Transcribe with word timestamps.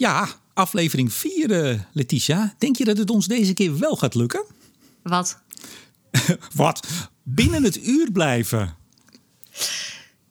Ja, 0.00 0.28
aflevering 0.54 1.12
4, 1.12 1.88
Letitia. 1.92 2.54
Denk 2.58 2.76
je 2.76 2.84
dat 2.84 2.96
het 2.96 3.10
ons 3.10 3.26
deze 3.26 3.52
keer 3.52 3.78
wel 3.78 3.96
gaat 3.96 4.14
lukken? 4.14 4.44
Wat? 5.02 5.38
Wat? 6.54 6.86
Binnen 7.22 7.62
het 7.62 7.86
uur 7.86 8.12
blijven. 8.12 8.76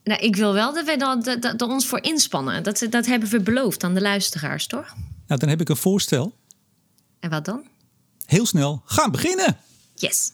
Nou, 0.04 0.21
ik 0.21 0.36
wil 0.36 0.54
wel 0.54 0.74
dat 0.74 0.86
we 0.86 0.97
dat, 0.97 1.24
dat, 1.24 1.42
dat 1.42 1.62
ons 1.62 1.88
voor 1.88 2.04
inspannen. 2.04 2.63
Dat, 2.63 2.88
dat 2.90 3.05
hebben 3.05 3.29
we 3.29 3.42
beloofd 3.42 3.84
aan 3.84 3.94
de 3.94 4.02
luisteraars, 4.02 4.68
toch? 4.68 4.96
Nou, 5.28 5.40
dan 5.40 5.50
heb 5.50 5.62
ik 5.62 5.70
een 5.70 5.78
voorstel. 5.78 6.36
En 7.20 7.30
wat 7.30 7.46
dan? 7.46 7.64
Heel 8.26 8.46
snel 8.46 8.82
gaan 8.86 9.12
beginnen. 9.12 9.58
Yes. 9.96 10.32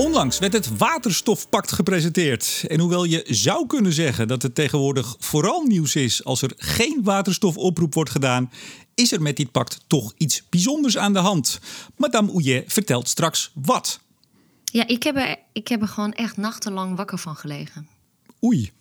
Onlangs 0.00 0.38
werd 0.38 0.52
het 0.52 0.76
Waterstofpact 0.76 1.72
gepresenteerd. 1.72 2.64
En 2.68 2.80
hoewel 2.80 3.04
je 3.04 3.24
zou 3.28 3.66
kunnen 3.66 3.92
zeggen 3.92 4.28
dat 4.28 4.42
het 4.42 4.54
tegenwoordig 4.54 5.16
vooral 5.18 5.62
nieuws 5.62 5.94
is 5.96 6.24
als 6.24 6.42
er 6.42 6.52
geen 6.56 7.00
waterstofoproep 7.02 7.94
wordt 7.94 8.10
gedaan, 8.10 8.50
is 8.94 9.12
er 9.12 9.22
met 9.22 9.36
dit 9.36 9.50
pact 9.50 9.80
toch 9.86 10.12
iets 10.16 10.42
bijzonders 10.48 10.98
aan 10.98 11.12
de 11.12 11.18
hand. 11.18 11.60
Madame 11.96 12.30
Ouillet 12.30 12.72
vertelt 12.72 13.08
straks 13.08 13.50
wat. 13.54 14.00
Ja, 14.64 14.86
ik 14.86 15.02
heb, 15.02 15.16
er, 15.16 15.36
ik 15.52 15.68
heb 15.68 15.82
er 15.82 15.88
gewoon 15.88 16.12
echt 16.12 16.36
nachtenlang 16.36 16.96
wakker 16.96 17.18
van 17.18 17.36
gelegen. 17.36 17.88
Oei. 18.44 18.72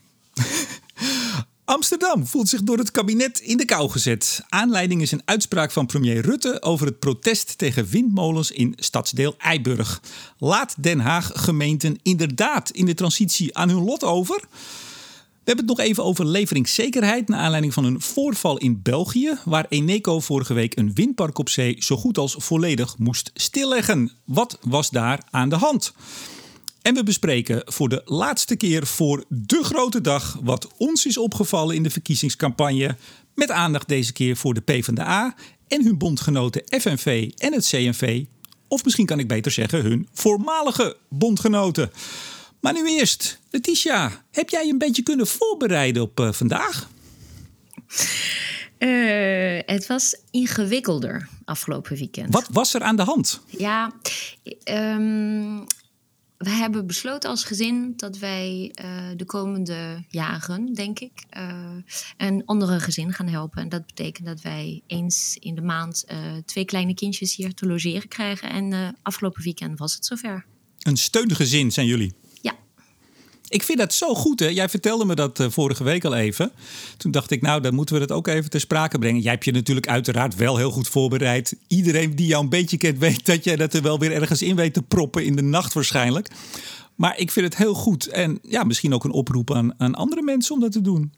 Amsterdam 1.69 2.27
voelt 2.27 2.49
zich 2.49 2.63
door 2.63 2.77
het 2.77 2.91
kabinet 2.91 3.39
in 3.39 3.57
de 3.57 3.65
kou 3.65 3.89
gezet. 3.89 4.43
Aanleiding 4.47 5.01
is 5.01 5.11
een 5.11 5.21
uitspraak 5.25 5.71
van 5.71 5.85
premier 5.85 6.21
Rutte 6.21 6.61
over 6.61 6.85
het 6.85 6.99
protest 6.99 7.57
tegen 7.57 7.87
windmolens 7.87 8.51
in 8.51 8.73
stadsdeel 8.75 9.35
Eiburg. 9.37 10.01
Laat 10.37 10.75
Den 10.83 10.99
Haag 10.99 11.31
gemeenten 11.33 11.99
inderdaad 12.03 12.69
in 12.69 12.85
de 12.85 12.93
transitie 12.93 13.57
aan 13.57 13.69
hun 13.69 13.83
lot 13.83 14.03
over? 14.03 14.39
We 14.39 15.45
hebben 15.55 15.65
het 15.65 15.77
nog 15.77 15.85
even 15.85 16.03
over 16.03 16.25
leveringszekerheid 16.25 17.27
naar 17.27 17.39
aanleiding 17.39 17.73
van 17.73 17.83
een 17.83 18.01
voorval 18.01 18.57
in 18.57 18.81
België, 18.81 19.37
waar 19.45 19.65
Eneco 19.69 20.19
vorige 20.19 20.53
week 20.53 20.77
een 20.77 20.93
windpark 20.93 21.37
op 21.37 21.49
zee 21.49 21.75
zo 21.79 21.95
goed 21.95 22.17
als 22.17 22.35
volledig 22.37 22.97
moest 22.97 23.31
stilleggen. 23.33 24.11
Wat 24.25 24.57
was 24.61 24.89
daar 24.89 25.21
aan 25.29 25.49
de 25.49 25.55
hand? 25.55 25.93
En 26.89 26.95
we 26.95 27.03
bespreken 27.03 27.61
voor 27.65 27.89
de 27.89 28.01
laatste 28.05 28.55
keer 28.55 28.87
voor 28.87 29.23
de 29.27 29.63
grote 29.63 30.01
dag 30.01 30.37
wat 30.43 30.67
ons 30.77 31.05
is 31.05 31.17
opgevallen 31.17 31.75
in 31.75 31.83
de 31.83 31.89
verkiezingscampagne. 31.89 32.95
Met 33.35 33.51
aandacht 33.51 33.87
deze 33.87 34.13
keer 34.13 34.35
voor 34.35 34.53
de 34.53 34.61
PvdA 34.61 35.35
en 35.67 35.83
hun 35.83 35.97
bondgenoten 35.97 36.63
FNV 36.81 37.31
en 37.37 37.53
het 37.53 37.67
CNV. 37.67 38.23
Of 38.67 38.83
misschien 38.83 39.05
kan 39.05 39.19
ik 39.19 39.27
beter 39.27 39.51
zeggen 39.51 39.81
hun 39.81 40.07
voormalige 40.13 40.97
bondgenoten. 41.09 41.91
Maar 42.61 42.73
nu 42.73 42.87
eerst, 42.87 43.39
Letitia, 43.49 44.23
heb 44.31 44.49
jij 44.49 44.69
een 44.69 44.77
beetje 44.77 45.03
kunnen 45.03 45.27
voorbereiden 45.27 46.01
op 46.01 46.19
uh, 46.19 46.31
vandaag? 46.31 46.89
Uh, 48.79 49.59
het 49.65 49.87
was 49.87 50.15
ingewikkelder 50.31 51.29
afgelopen 51.45 51.97
weekend. 51.97 52.33
Wat 52.33 52.47
was 52.51 52.73
er 52.73 52.81
aan 52.81 52.95
de 52.95 53.03
hand? 53.03 53.41
Ja, 53.47 53.91
um, 54.63 55.65
we 56.39 56.49
hebben 56.49 56.87
besloten 56.87 57.29
als 57.29 57.43
gezin 57.43 57.93
dat 57.95 58.17
wij 58.17 58.75
uh, 58.83 58.85
de 59.15 59.25
komende 59.25 60.03
jaren, 60.09 60.73
denk 60.73 60.99
ik, 60.99 61.23
uh, 61.37 61.71
een 62.17 62.45
andere 62.45 62.79
gezin 62.79 63.13
gaan 63.13 63.27
helpen. 63.27 63.61
En 63.61 63.69
dat 63.69 63.85
betekent 63.85 64.27
dat 64.27 64.41
wij 64.41 64.81
eens 64.87 65.37
in 65.39 65.55
de 65.55 65.61
maand 65.61 66.05
uh, 66.11 66.17
twee 66.45 66.65
kleine 66.65 66.93
kindjes 66.93 67.35
hier 67.35 67.53
te 67.53 67.65
logeren 67.65 68.07
krijgen. 68.07 68.49
En 68.49 68.97
afgelopen 69.01 69.43
weekend 69.43 69.79
was 69.79 69.93
het 69.93 70.05
zover. 70.05 70.45
Een 70.79 70.97
steungezin 70.97 71.71
zijn 71.71 71.87
jullie? 71.87 72.13
Ik 73.49 73.63
vind 73.63 73.77
dat 73.77 73.93
zo 73.93 74.15
goed. 74.15 74.39
Hè? 74.39 74.47
Jij 74.47 74.69
vertelde 74.69 75.05
me 75.05 75.15
dat 75.15 75.39
uh, 75.39 75.49
vorige 75.49 75.83
week 75.83 76.05
al 76.05 76.15
even. 76.15 76.51
Toen 76.97 77.11
dacht 77.11 77.31
ik, 77.31 77.41
nou, 77.41 77.61
dan 77.61 77.73
moeten 77.73 77.95
we 77.95 78.05
dat 78.05 78.17
ook 78.17 78.27
even 78.27 78.49
ter 78.49 78.59
sprake 78.59 78.99
brengen. 78.99 79.21
Jij 79.21 79.31
hebt 79.31 79.45
je 79.45 79.51
natuurlijk 79.51 79.87
uiteraard 79.87 80.35
wel 80.35 80.57
heel 80.57 80.71
goed 80.71 80.87
voorbereid. 80.87 81.55
Iedereen 81.67 82.15
die 82.15 82.27
jou 82.27 82.43
een 82.43 82.49
beetje 82.49 82.77
kent, 82.77 82.97
weet 82.97 83.25
dat 83.25 83.43
jij 83.43 83.55
dat 83.55 83.73
er 83.73 83.81
wel 83.81 83.99
weer 83.99 84.11
ergens 84.11 84.41
in 84.41 84.55
weet 84.55 84.73
te 84.73 84.81
proppen 84.81 85.25
in 85.25 85.35
de 85.35 85.41
nacht 85.41 85.73
waarschijnlijk. 85.73 86.29
Maar 86.95 87.17
ik 87.17 87.31
vind 87.31 87.45
het 87.45 87.57
heel 87.57 87.73
goed. 87.73 88.07
En 88.07 88.39
ja, 88.41 88.63
misschien 88.63 88.93
ook 88.93 89.03
een 89.03 89.11
oproep 89.11 89.53
aan, 89.53 89.73
aan 89.77 89.95
andere 89.95 90.21
mensen 90.21 90.55
om 90.55 90.61
dat 90.61 90.71
te 90.71 90.81
doen. 90.81 91.13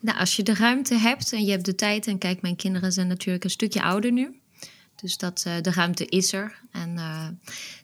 Nou, 0.00 0.18
als 0.18 0.36
je 0.36 0.42
de 0.42 0.54
ruimte 0.54 0.94
hebt 0.94 1.32
en 1.32 1.44
je 1.44 1.50
hebt 1.50 1.64
de 1.64 1.74
tijd. 1.74 2.06
En 2.06 2.18
kijk, 2.18 2.42
mijn 2.42 2.56
kinderen 2.56 2.92
zijn 2.92 3.06
natuurlijk 3.06 3.44
een 3.44 3.50
stukje 3.50 3.82
ouder 3.82 4.12
nu. 4.12 4.40
Dus 4.96 5.16
dat, 5.16 5.44
uh, 5.46 5.54
de 5.62 5.70
ruimte 5.70 6.06
is 6.06 6.32
er. 6.32 6.60
En 6.72 6.90
uh, 6.94 7.26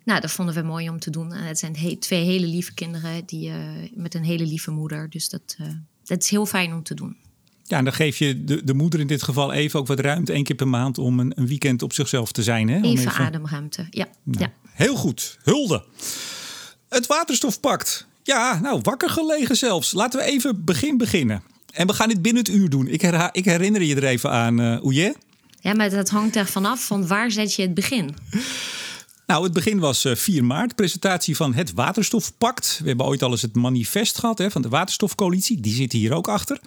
nou, 0.05 0.21
dat 0.21 0.31
vonden 0.31 0.55
we 0.55 0.63
mooi 0.63 0.89
om 0.89 0.99
te 0.99 1.11
doen. 1.11 1.33
En 1.33 1.45
het 1.45 1.59
zijn 1.59 1.77
he 1.77 1.97
twee 1.97 2.25
hele 2.25 2.47
lieve 2.47 2.75
kinderen 2.75 3.27
die, 3.27 3.49
uh, 3.49 3.57
met 3.95 4.15
een 4.15 4.25
hele 4.25 4.47
lieve 4.47 4.71
moeder. 4.71 5.11
Dus 5.11 5.29
dat, 5.29 5.57
dat 6.05 6.23
is 6.23 6.31
heel 6.31 6.47
fijn 6.47 6.73
om 6.73 6.83
te 6.83 6.95
doen. 6.95 7.17
Ja, 7.65 7.79
en 7.79 7.85
dan 7.85 7.93
geef 7.93 8.17
je 8.17 8.45
de, 8.45 8.65
de 8.65 8.75
moeder 8.75 9.01
in 9.01 9.07
dit 9.07 9.23
geval 9.23 9.53
even 9.53 9.81
ook 9.81 9.87
wat 9.87 10.01
ruimte, 10.01 10.33
één 10.33 10.45
keer 10.45 10.57
per 10.57 10.69
maand, 10.69 10.99
om 10.99 11.21
een, 11.21 11.33
een 11.35 11.47
weekend 11.47 11.83
op 11.83 11.93
zichzelf 11.93 12.33
te 12.33 12.43
zijn. 12.43 12.69
Hè? 12.69 12.77
Even, 12.77 12.89
even, 12.89 13.13
ademruimte, 13.13 13.87
ja. 13.91 14.07
Nou, 14.23 14.45
ja. 14.45 14.53
Heel 14.73 14.97
goed, 14.97 15.39
hulde. 15.43 15.85
Het 16.89 17.07
waterstofpact. 17.07 18.07
Ja, 18.23 18.61
nou, 18.61 18.81
wakker 18.83 19.11
gelegen 19.11 19.57
zelfs. 19.57 19.93
Laten 19.93 20.21
we 20.21 20.27
even 20.27 20.65
begin 20.65 20.97
beginnen. 20.97 21.43
En 21.73 21.87
we 21.87 21.93
gaan 21.93 22.09
dit 22.09 22.23
binnen 22.23 22.43
het 22.43 22.53
uur 22.53 22.69
doen. 22.69 22.87
Ik, 22.89 23.03
ik 23.33 23.45
herinner 23.45 23.83
je 23.83 23.97
er 23.97 24.05
even 24.05 24.31
aan, 24.31 24.61
uh, 24.61 24.81
Ouje. 24.81 25.15
Ja, 25.63 25.75
maar 25.75 25.91
dat 25.91 26.09
hangt 26.09 26.37
er 26.37 26.47
vanaf 26.47 26.87
van 26.87 27.07
waar 27.07 27.31
zet 27.31 27.55
je 27.55 27.63
het 27.63 27.75
begin? 27.75 28.15
Nou, 29.27 29.45
het 29.45 29.53
begin 29.53 29.79
was 29.79 30.07
4 30.13 30.45
maart, 30.45 30.75
presentatie 30.75 31.37
van 31.37 31.55
het 31.55 31.73
Waterstofpact. 31.73 32.79
We 32.83 32.89
hebben 32.89 33.07
ooit 33.07 33.23
al 33.23 33.31
eens 33.31 33.43
het 33.43 33.55
manifest 33.55 34.19
gehad 34.19 34.39
hè, 34.39 34.51
van 34.51 34.63
de 34.63 34.69
Waterstofcoalitie. 34.69 35.61
Die 35.61 35.75
zit 35.75 35.93
hier 35.93 36.13
ook 36.13 36.29
achter. 36.29 36.61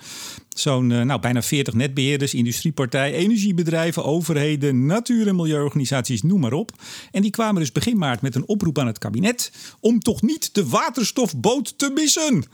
Zo'n 0.50 0.88
nou, 0.88 1.19
bijna 1.19 1.41
40 1.41 1.73
netbeheerders, 1.73 2.34
industriepartij, 2.34 3.13
energiebedrijven, 3.13 4.05
overheden, 4.05 4.85
natuur- 4.85 5.28
en 5.28 5.35
milieuorganisaties, 5.35 6.22
noem 6.22 6.39
maar 6.39 6.53
op. 6.53 6.72
En 7.11 7.22
die 7.22 7.31
kwamen 7.31 7.61
dus 7.61 7.72
begin 7.72 7.97
maart 7.97 8.22
met 8.22 8.35
een 8.35 8.47
oproep 8.47 8.79
aan 8.79 8.88
het 8.88 8.97
kabinet 8.97 9.51
om 9.79 10.00
toch 10.00 10.22
niet 10.22 10.53
de 10.53 10.67
waterstofboot 10.67 11.78
te 11.78 11.91
missen. 11.94 12.45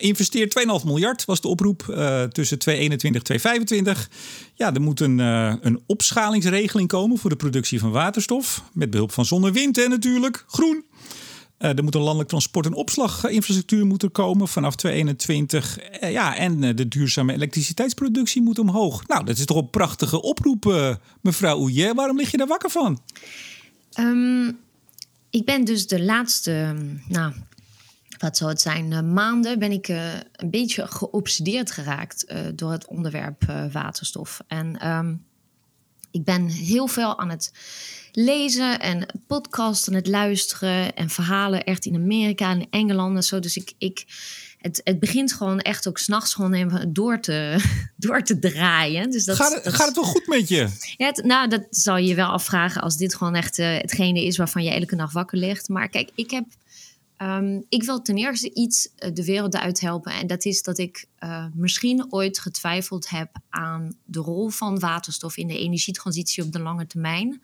Investeer 0.00 0.46
2,5 0.80 0.84
miljard 0.84 1.24
was 1.24 1.40
de 1.40 1.48
oproep 1.48 1.86
uh, 1.90 2.22
tussen 2.22 2.58
2021 2.58 3.20
en 3.20 3.26
2025. 3.26 4.10
Ja, 4.54 4.74
er 4.74 4.80
moet 4.80 5.00
een, 5.00 5.18
uh, 5.18 5.54
een 5.60 5.80
opschalingsregeling 5.86 6.88
komen 6.88 7.18
voor 7.18 7.30
de 7.30 7.36
productie 7.36 7.80
van 7.80 7.90
waterstof. 7.90 8.62
Met 8.72 8.90
behulp 8.90 9.12
van 9.12 9.24
zon 9.24 9.46
en 9.46 9.52
wind 9.52 9.78
en 9.78 9.90
natuurlijk 9.90 10.44
groen. 10.46 10.84
Uh, 11.58 11.76
er 11.76 11.82
moet 11.82 11.94
een 11.94 12.00
landelijk 12.00 12.28
transport- 12.28 12.66
en 12.66 12.74
opslaginfrastructuur 12.74 13.86
moeten 13.86 14.12
komen 14.12 14.48
vanaf 14.48 14.76
2021. 14.76 15.78
ja, 16.00 16.36
en 16.36 16.76
de 16.76 16.88
duurzame 16.88 17.32
elektriciteitsproductie 17.32 18.42
moet 18.42 18.58
omhoog. 18.58 19.06
Nou, 19.06 19.24
dat 19.24 19.38
is 19.38 19.44
toch 19.44 19.56
een 19.56 19.70
prachtige 19.70 20.22
oproep, 20.22 20.96
mevrouw 21.20 21.58
Ouillet. 21.58 21.94
Waarom 21.94 22.16
lig 22.16 22.30
je 22.30 22.36
daar 22.36 22.46
wakker 22.46 22.70
van? 22.70 23.00
Um, 23.98 24.58
ik 25.30 25.44
ben 25.44 25.64
dus 25.64 25.86
de 25.86 26.02
laatste, 26.02 26.74
nou, 27.08 27.32
wat 28.20 28.36
zou 28.36 28.50
het 28.50 28.60
zijn, 28.60 28.90
uh, 28.90 29.00
maanden 29.00 29.58
ben 29.58 29.72
ik 29.72 29.88
uh, 29.88 30.12
een 30.32 30.50
beetje 30.50 30.86
geobsedeerd 30.86 31.70
geraakt 31.70 32.24
uh, 32.28 32.38
door 32.54 32.72
het 32.72 32.86
onderwerp 32.86 33.44
waterstof. 33.72 34.40
En 34.46 34.88
um, 34.88 35.24
ik 36.10 36.24
ben 36.24 36.46
heel 36.46 36.86
veel 36.86 37.18
aan 37.18 37.30
het 37.30 37.52
lezen 38.12 38.80
en 38.80 39.06
podcasts 39.26 39.88
aan 39.88 39.94
het 39.94 40.06
luisteren 40.06 40.94
en 40.94 41.10
verhalen 41.10 41.64
echt 41.64 41.86
in 41.86 41.94
Amerika 41.94 42.50
en 42.50 42.66
Engeland 42.70 43.16
en 43.16 43.22
zo. 43.22 43.38
Dus 43.40 43.56
ik, 43.56 43.72
ik, 43.78 44.04
het, 44.58 44.80
het 44.84 44.98
begint 44.98 45.32
gewoon 45.32 45.60
echt 45.60 45.88
ook 45.88 45.98
s'nachts 45.98 46.34
gewoon 46.34 46.52
even 46.52 46.92
door 46.92 47.20
te, 47.20 47.56
door 47.96 48.22
te 48.22 48.38
draaien. 48.38 49.10
Dus 49.10 49.24
dat, 49.24 49.36
gaat, 49.36 49.64
dat, 49.64 49.74
gaat 49.74 49.86
het 49.86 49.96
wel 49.96 50.04
goed 50.04 50.26
met 50.26 50.48
je? 50.48 50.68
Ja, 50.96 51.06
het, 51.06 51.24
nou, 51.24 51.48
dat 51.48 51.66
zal 51.70 51.96
je 51.96 52.14
wel 52.14 52.28
afvragen 52.28 52.82
als 52.82 52.96
dit 52.96 53.14
gewoon 53.14 53.34
echt 53.34 53.56
hetgene 53.56 54.24
is 54.24 54.36
waarvan 54.36 54.64
je 54.64 54.70
elke 54.70 54.94
nacht 54.94 55.12
wakker 55.12 55.38
ligt. 55.38 55.68
Maar 55.68 55.88
kijk, 55.88 56.10
ik 56.14 56.30
heb 56.30 56.44
Um, 57.22 57.64
ik 57.68 57.82
wil 57.82 58.02
ten 58.02 58.16
eerste 58.16 58.54
iets 58.54 58.88
uh, 58.98 59.10
de 59.12 59.24
wereld 59.24 59.56
uit 59.56 59.80
helpen. 59.80 60.12
En 60.12 60.26
dat 60.26 60.44
is 60.44 60.62
dat 60.62 60.78
ik 60.78 61.06
uh, 61.18 61.46
misschien 61.54 62.12
ooit 62.12 62.38
getwijfeld 62.38 63.08
heb 63.08 63.36
aan 63.48 63.96
de 64.04 64.18
rol 64.18 64.48
van 64.48 64.78
waterstof 64.78 65.36
in 65.36 65.46
de 65.46 65.58
energietransitie 65.58 66.44
op 66.44 66.52
de 66.52 66.60
lange 66.60 66.86
termijn. 66.86 67.42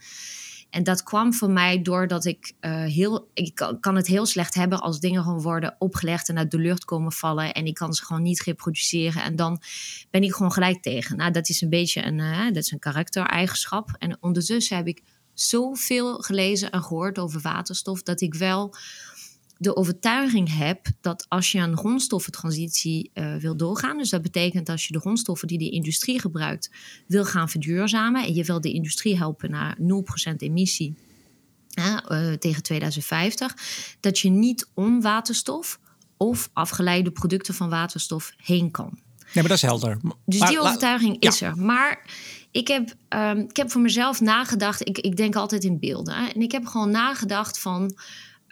En 0.70 0.84
dat 0.84 1.02
kwam 1.02 1.34
voor 1.34 1.50
mij 1.50 1.82
doordat 1.82 2.24
ik 2.24 2.52
uh, 2.60 2.84
heel. 2.84 3.30
Ik 3.34 3.76
kan 3.80 3.96
het 3.96 4.06
heel 4.06 4.26
slecht 4.26 4.54
hebben 4.54 4.80
als 4.80 5.00
dingen 5.00 5.22
gewoon 5.22 5.42
worden 5.42 5.76
opgelegd 5.78 6.28
en 6.28 6.38
uit 6.38 6.50
de 6.50 6.58
lucht 6.58 6.84
komen 6.84 7.12
vallen. 7.12 7.52
En 7.52 7.66
ik 7.66 7.74
kan 7.74 7.94
ze 7.94 8.04
gewoon 8.04 8.22
niet 8.22 8.42
reproduceren. 8.42 9.22
En 9.22 9.36
dan 9.36 9.60
ben 10.10 10.22
ik 10.22 10.32
gewoon 10.32 10.52
gelijk 10.52 10.82
tegen. 10.82 11.16
Nou, 11.16 11.30
dat 11.32 11.48
is 11.48 11.60
een 11.60 11.70
beetje 11.70 12.04
een, 12.04 12.52
dat 12.52 12.62
is 12.62 12.70
een 12.70 12.78
karaktereigenschap. 12.78 13.90
En 13.98 14.16
ondertussen 14.20 14.76
heb 14.76 14.86
ik 14.86 15.02
zoveel 15.34 16.18
gelezen 16.18 16.70
en 16.70 16.82
gehoord 16.82 17.18
over 17.18 17.40
waterstof 17.40 18.02
dat 18.02 18.20
ik 18.20 18.34
wel 18.34 18.74
de 19.58 19.76
overtuiging 19.76 20.56
heb 20.56 20.86
dat 21.00 21.26
als 21.28 21.52
je 21.52 21.58
een 21.58 21.76
grondstoffentransitie 21.76 23.10
uh, 23.14 23.36
wil 23.36 23.56
doorgaan, 23.56 23.98
dus 23.98 24.10
dat 24.10 24.22
betekent 24.22 24.68
als 24.68 24.86
je 24.86 24.92
de 24.92 25.00
grondstoffen 25.00 25.48
die 25.48 25.58
de 25.58 25.70
industrie 25.70 26.20
gebruikt 26.20 26.70
wil 27.06 27.24
gaan 27.24 27.48
verduurzamen 27.48 28.24
en 28.24 28.34
je 28.34 28.44
wil 28.44 28.60
de 28.60 28.72
industrie 28.72 29.16
helpen 29.16 29.50
naar 29.50 29.76
0% 30.32 30.36
emissie 30.36 30.94
uh, 31.78 32.32
tegen 32.32 32.62
2050, 32.62 33.54
dat 34.00 34.18
je 34.18 34.28
niet 34.28 34.68
om 34.74 35.00
waterstof 35.00 35.78
of 36.16 36.50
afgeleide 36.52 37.10
producten 37.10 37.54
van 37.54 37.68
waterstof 37.68 38.32
heen 38.36 38.70
kan. 38.70 38.98
maar 39.34 39.42
dat 39.42 39.50
is 39.50 39.62
helder. 39.62 39.98
Dus 40.24 40.40
die 40.40 40.60
overtuiging 40.60 41.18
is 41.18 41.40
er. 41.40 41.56
Maar 41.56 42.10
ik 42.50 42.68
heb, 42.68 42.94
um, 43.08 43.38
ik 43.38 43.56
heb 43.56 43.70
voor 43.70 43.80
mezelf 43.80 44.20
nagedacht. 44.20 44.88
Ik, 44.88 44.98
ik 44.98 45.16
denk 45.16 45.36
altijd 45.36 45.64
in 45.64 45.78
beelden. 45.78 46.14
En 46.14 46.40
ik 46.40 46.52
heb 46.52 46.66
gewoon 46.66 46.90
nagedacht 46.90 47.58
van. 47.58 47.98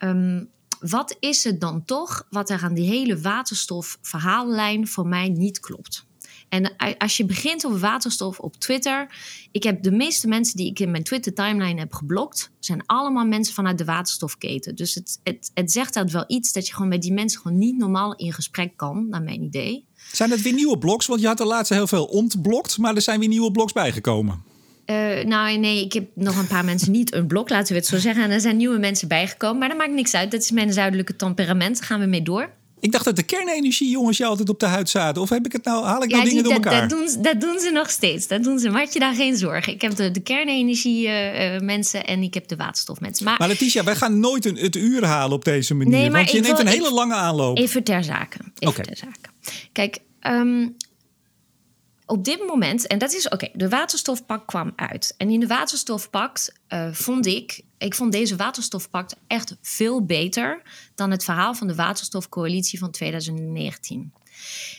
Um, 0.05 0.53
wat 0.89 1.17
is 1.21 1.45
het 1.45 1.61
dan 1.61 1.85
toch 1.85 2.27
wat 2.31 2.51
er 2.51 2.63
aan 2.63 2.75
die 2.75 2.89
hele 2.89 3.21
waterstofverhaallijn 3.21 4.89
voor 4.89 5.07
mij 5.07 5.29
niet 5.29 5.61
klopt? 5.61 6.07
En 6.49 6.77
als 6.99 7.17
je 7.17 7.25
begint 7.25 7.67
over 7.67 7.79
waterstof 7.79 8.39
op 8.39 8.57
Twitter. 8.57 9.15
Ik 9.53 9.63
heb 9.63 9.83
de 9.83 9.91
meeste 9.91 10.29
mensen 10.29 10.57
die 10.57 10.71
ik 10.71 10.81
in 10.81 10.91
mijn 10.91 11.03
Twitter 11.03 11.35
timeline 11.35 11.81
heb 11.81 11.93
geblokt. 11.93 12.51
zijn 12.59 12.87
allemaal 12.87 13.25
mensen 13.25 13.55
vanuit 13.55 13.79
de 13.79 13.85
waterstofketen. 13.85 14.75
Dus 14.75 14.95
het, 14.95 15.21
het, 15.23 15.51
het 15.55 15.73
zegt 15.73 15.95
dat 15.95 16.11
wel 16.11 16.25
iets 16.27 16.53
dat 16.53 16.67
je 16.67 16.73
gewoon 16.73 16.89
met 16.89 17.03
die 17.03 17.13
mensen 17.13 17.41
gewoon 17.41 17.59
niet 17.59 17.79
normaal 17.79 18.15
in 18.15 18.33
gesprek 18.33 18.77
kan, 18.77 19.09
naar 19.09 19.23
mijn 19.23 19.43
idee. 19.43 19.85
Zijn 20.13 20.31
het 20.31 20.43
weer 20.43 20.53
nieuwe 20.53 20.79
blogs? 20.79 21.07
Want 21.07 21.21
je 21.21 21.27
had 21.27 21.41
er 21.41 21.47
laatst 21.47 21.73
heel 21.73 21.87
veel 21.87 22.05
ontblokt, 22.05 22.79
maar 22.79 22.95
er 22.95 23.03
zijn 23.03 23.21
weer 23.21 23.29
nieuwe 23.29 23.51
blogs 23.51 23.73
bijgekomen. 23.73 24.43
Uh, 24.87 25.25
nou, 25.25 25.59
nee, 25.59 25.85
ik 25.85 25.93
heb 25.93 26.05
nog 26.15 26.37
een 26.39 26.47
paar 26.47 26.65
mensen 26.65 26.93
niet 26.93 27.15
een 27.15 27.27
blok, 27.27 27.49
laten 27.49 27.73
we 27.73 27.79
het 27.79 27.89
zo 27.89 27.99
zeggen. 27.99 28.25
En 28.25 28.31
er 28.31 28.41
zijn 28.41 28.57
nieuwe 28.57 28.79
mensen 28.79 29.09
bijgekomen, 29.09 29.59
maar 29.59 29.69
dat 29.69 29.79
maakt 29.79 29.93
niks 29.93 30.15
uit. 30.15 30.31
Dat 30.31 30.43
is 30.43 30.51
mijn 30.51 30.73
zuidelijke 30.73 31.17
temperament. 31.17 31.79
Daar 31.79 31.87
gaan 31.87 32.01
we 32.01 32.07
mee 32.07 32.23
door. 32.23 32.51
Ik 32.81 32.93
dacht 32.93 33.05
dat 33.05 33.17
de 33.17 33.23
kernenergie 33.23 33.91
jongens 33.91 34.17
je 34.17 34.25
altijd 34.25 34.49
op 34.49 34.61
de 34.61 34.67
huid 34.67 34.89
zaten. 34.89 35.23
Of 35.23 35.29
heb 35.29 35.47
ik 35.47 35.53
het 35.53 35.65
nou, 35.65 35.85
haal 35.85 36.03
ik 36.03 36.11
nou 36.11 36.25
dingen 36.25 36.45
door 36.45 36.53
elkaar? 36.53 36.89
Dat 36.89 36.91
doen, 36.91 37.23
dat 37.23 37.41
doen 37.41 37.59
ze 37.59 37.71
nog 37.71 37.91
steeds. 37.91 38.27
Dat 38.27 38.45
doen 38.45 38.59
ze. 38.59 38.71
Maak 38.71 38.89
je 38.89 38.99
daar 38.99 39.15
geen 39.15 39.37
zorgen. 39.37 39.73
Ik 39.73 39.81
heb 39.81 39.95
de, 39.97 40.11
de 40.11 40.21
kernenergie 40.21 41.07
uh, 41.07 41.59
mensen 41.59 42.05
en 42.07 42.23
ik 42.23 42.35
heb 42.35 42.49
de 42.49 42.57
waterstofmensen. 42.57 43.25
Maar, 43.25 43.35
maar 43.39 43.49
Letitia, 43.49 43.85
wij 43.85 43.97
gaan 43.97 44.21
nooit 44.21 44.45
een, 44.45 44.57
het 44.57 44.77
uur 44.77 45.05
halen 45.05 45.37
op 45.37 45.45
deze 45.45 45.75
manier. 45.75 45.93
Nee, 45.93 46.11
maar 46.11 46.21
want 46.21 46.31
je 46.31 46.41
neemt 46.41 46.59
een 46.59 46.67
hele 46.67 46.93
lange 46.93 47.15
aanloop. 47.15 47.59
Even 47.59 47.83
ter 47.83 48.05
zake. 48.05 48.37
Even 48.59 48.83
ter 48.83 48.97
zake. 48.97 49.29
Kijk, 49.73 49.99
um, 50.27 50.77
op 52.07 52.25
dit 52.25 52.47
moment, 52.47 52.87
en 52.87 52.99
dat 52.99 53.13
is 53.13 53.29
oké, 53.29 53.49
de 53.53 53.69
waterstofpak 53.69 54.47
kwam 54.47 54.73
uit. 54.77 55.15
En 55.17 55.31
in 55.31 55.41
de 55.41 55.47
waterstofpact 55.47 56.53
uh, 56.69 56.93
vond 56.93 57.27
ik, 57.27 57.61
ik 57.79 57.95
vond 57.95 58.13
deze 58.13 58.37
waterstofpact 58.37 59.17
echt 59.27 59.57
veel 59.63 60.05
beter 60.05 60.63
dan 60.95 61.11
het 61.11 61.25
verhaal 61.25 61.55
van 61.55 61.67
de 61.67 61.75
waterstofcoalitie 61.75 62.79
van 62.79 62.91
2019. 62.91 64.13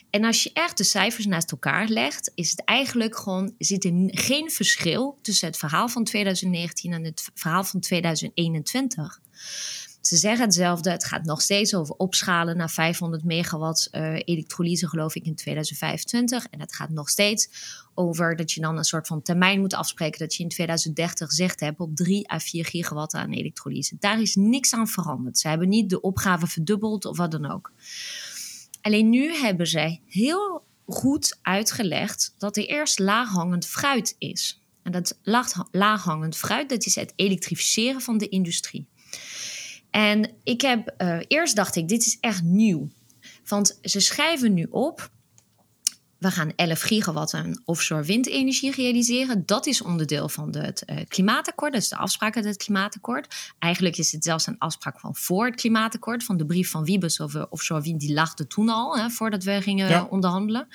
En 0.09 0.23
als 0.23 0.43
je 0.43 0.51
echt 0.53 0.77
de 0.77 0.83
cijfers 0.83 1.25
naast 1.25 1.51
elkaar 1.51 1.87
legt, 1.87 2.31
is 2.35 2.49
het 2.49 2.63
eigenlijk 2.63 3.17
gewoon, 3.17 3.53
zit 3.57 3.85
er 3.85 3.91
geen 4.05 4.51
verschil 4.51 5.17
tussen 5.21 5.47
het 5.47 5.57
verhaal 5.57 5.89
van 5.89 6.03
2019 6.03 6.93
en 6.93 7.03
het 7.03 7.29
verhaal 7.33 7.63
van 7.63 7.79
2021. 7.79 9.19
Ze 10.05 10.15
zeggen 10.15 10.45
hetzelfde. 10.45 10.89
Het 10.89 11.05
gaat 11.05 11.23
nog 11.23 11.41
steeds 11.41 11.75
over 11.75 11.95
opschalen 11.95 12.57
naar 12.57 12.69
500 12.69 13.23
megawatt 13.23 13.87
uh, 13.91 14.13
elektrolyse, 14.13 14.87
geloof 14.87 15.15
ik, 15.15 15.25
in 15.25 15.35
2025. 15.35 16.47
En 16.49 16.59
het 16.59 16.75
gaat 16.75 16.89
nog 16.89 17.09
steeds 17.09 17.49
over 17.93 18.35
dat 18.35 18.51
je 18.51 18.61
dan 18.61 18.77
een 18.77 18.83
soort 18.83 19.07
van 19.07 19.21
termijn 19.21 19.59
moet 19.59 19.73
afspreken. 19.73 20.19
Dat 20.19 20.35
je 20.35 20.43
in 20.43 20.49
2030 20.49 21.31
zegt 21.31 21.59
hebt 21.59 21.79
op 21.79 21.95
3 21.95 22.31
à 22.31 22.39
4 22.39 22.65
gigawatt 22.65 23.13
aan 23.13 23.31
elektrolyse. 23.31 23.95
Daar 23.99 24.21
is 24.21 24.35
niks 24.35 24.73
aan 24.73 24.87
veranderd. 24.87 25.39
Ze 25.39 25.47
hebben 25.47 25.69
niet 25.69 25.89
de 25.89 26.01
opgave 26.01 26.47
verdubbeld 26.47 27.05
of 27.05 27.17
wat 27.17 27.31
dan 27.31 27.51
ook. 27.51 27.71
Alleen 28.81 29.09
nu 29.09 29.33
hebben 29.33 29.67
zij 29.67 30.01
heel 30.07 30.63
goed 30.87 31.39
uitgelegd 31.41 32.35
dat 32.37 32.57
er 32.57 32.65
eerst 32.65 32.99
laaghangend 32.99 33.65
fruit 33.65 34.15
is. 34.17 34.61
En 34.83 34.91
dat 34.91 35.19
laaghangend 35.71 36.37
fruit, 36.37 36.69
dat 36.69 36.85
is 36.85 36.95
het 36.95 37.13
elektrificeren 37.15 38.01
van 38.01 38.17
de 38.17 38.27
industrie. 38.27 38.87
En 39.95 40.31
ik 40.43 40.61
heb, 40.61 40.93
uh, 40.97 41.17
eerst 41.27 41.55
dacht 41.55 41.75
ik, 41.75 41.87
dit 41.87 42.05
is 42.05 42.17
echt 42.19 42.43
nieuw. 42.43 42.89
Want 43.45 43.79
ze 43.81 43.99
schrijven 43.99 44.53
nu 44.53 44.67
op, 44.69 45.09
we 46.17 46.31
gaan 46.31 46.51
11 46.55 46.81
gigawatt 46.81 47.33
aan 47.33 47.61
offshore 47.65 48.03
windenergie 48.03 48.71
realiseren. 48.71 49.43
Dat 49.45 49.65
is 49.65 49.81
onderdeel 49.81 50.29
van 50.29 50.55
het 50.55 50.83
uh, 50.85 50.97
klimaatakkoord. 51.07 51.73
Dat 51.73 51.81
is 51.81 51.89
de 51.89 51.97
afspraak 51.97 52.35
uit 52.35 52.45
het 52.45 52.57
klimaatakkoord. 52.57 53.53
Eigenlijk 53.59 53.97
is 53.97 54.11
het 54.11 54.23
zelfs 54.23 54.47
een 54.47 54.57
afspraak 54.57 54.99
van 54.99 55.15
voor 55.15 55.45
het 55.45 55.55
klimaatakkoord. 55.55 56.23
Van 56.23 56.37
de 56.37 56.45
brief 56.45 56.69
van 56.69 56.83
Wiebes 56.83 57.21
over 57.21 57.49
offshore 57.49 57.81
wind, 57.81 57.99
die 57.99 58.13
lag 58.13 58.37
er 58.37 58.47
toen 58.47 58.69
al, 58.69 58.97
hè, 58.97 59.09
voordat 59.09 59.43
we 59.43 59.61
gingen 59.61 60.09
onderhandelen. 60.09 60.67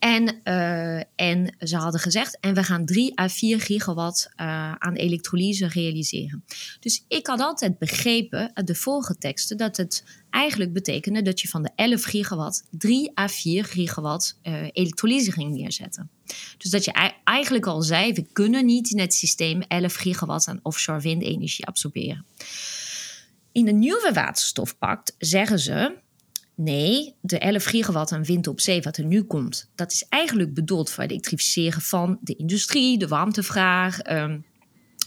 En, 0.00 0.40
uh, 0.44 1.02
en 1.16 1.56
ze 1.58 1.76
hadden 1.76 2.00
gezegd, 2.00 2.38
en 2.40 2.54
we 2.54 2.62
gaan 2.62 2.86
3 2.86 3.20
à 3.20 3.28
4 3.28 3.60
gigawatt 3.60 4.30
uh, 4.36 4.72
aan 4.72 4.94
elektrolyse 4.94 5.68
realiseren. 5.68 6.44
Dus 6.80 7.04
ik 7.08 7.26
had 7.26 7.40
altijd 7.40 7.78
begrepen 7.78 8.50
uit 8.54 8.66
de 8.66 8.74
volgeteksten 8.74 9.56
dat 9.56 9.76
het 9.76 10.04
eigenlijk 10.30 10.72
betekende 10.72 11.22
dat 11.22 11.40
je 11.40 11.48
van 11.48 11.62
de 11.62 11.70
11 11.76 12.02
gigawatt 12.02 12.66
3 12.70 13.18
à 13.18 13.28
4 13.28 13.64
gigawatt 13.64 14.38
elektrolyse 14.72 15.32
ging 15.32 15.54
neerzetten. 15.54 16.10
Dus 16.58 16.70
dat 16.70 16.84
je 16.84 17.12
eigenlijk 17.24 17.66
al 17.66 17.82
zei, 17.82 18.12
we 18.12 18.26
kunnen 18.32 18.66
niet 18.66 18.90
in 18.90 18.98
het 18.98 19.14
systeem 19.14 19.62
11 19.62 19.94
gigawatt 19.94 20.48
aan 20.48 20.60
offshore 20.62 21.00
windenergie 21.00 21.66
absorberen. 21.66 22.24
In 23.52 23.64
de 23.64 23.72
nieuwe 23.72 24.10
waterstofpact 24.14 25.14
zeggen 25.18 25.58
ze 25.58 25.98
Nee, 26.62 27.14
de 27.20 27.38
11 27.38 27.64
gigawatt 27.64 28.12
aan 28.12 28.24
wind 28.24 28.46
op 28.46 28.60
zee 28.60 28.82
wat 28.82 28.96
er 28.96 29.04
nu 29.04 29.22
komt, 29.22 29.70
dat 29.74 29.92
is 29.92 30.04
eigenlijk 30.08 30.54
bedoeld 30.54 30.90
voor 30.90 31.02
het 31.02 31.12
elektrificeren 31.12 31.80
van 31.80 32.18
de 32.20 32.36
industrie, 32.36 32.98
de 32.98 33.08
warmtevraag, 33.08 34.10
um, 34.10 34.44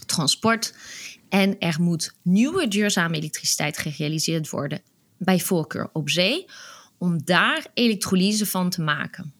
transport. 0.06 0.74
En 1.28 1.58
er 1.58 1.76
moet 1.80 2.14
nieuwe 2.22 2.68
duurzame 2.68 3.16
elektriciteit 3.16 3.78
gerealiseerd 3.78 4.50
worden, 4.50 4.82
bij 5.18 5.40
voorkeur 5.40 5.90
op 5.92 6.10
zee, 6.10 6.44
om 6.98 7.24
daar 7.24 7.66
elektrolyse 7.74 8.46
van 8.46 8.70
te 8.70 8.82
maken. 8.82 9.32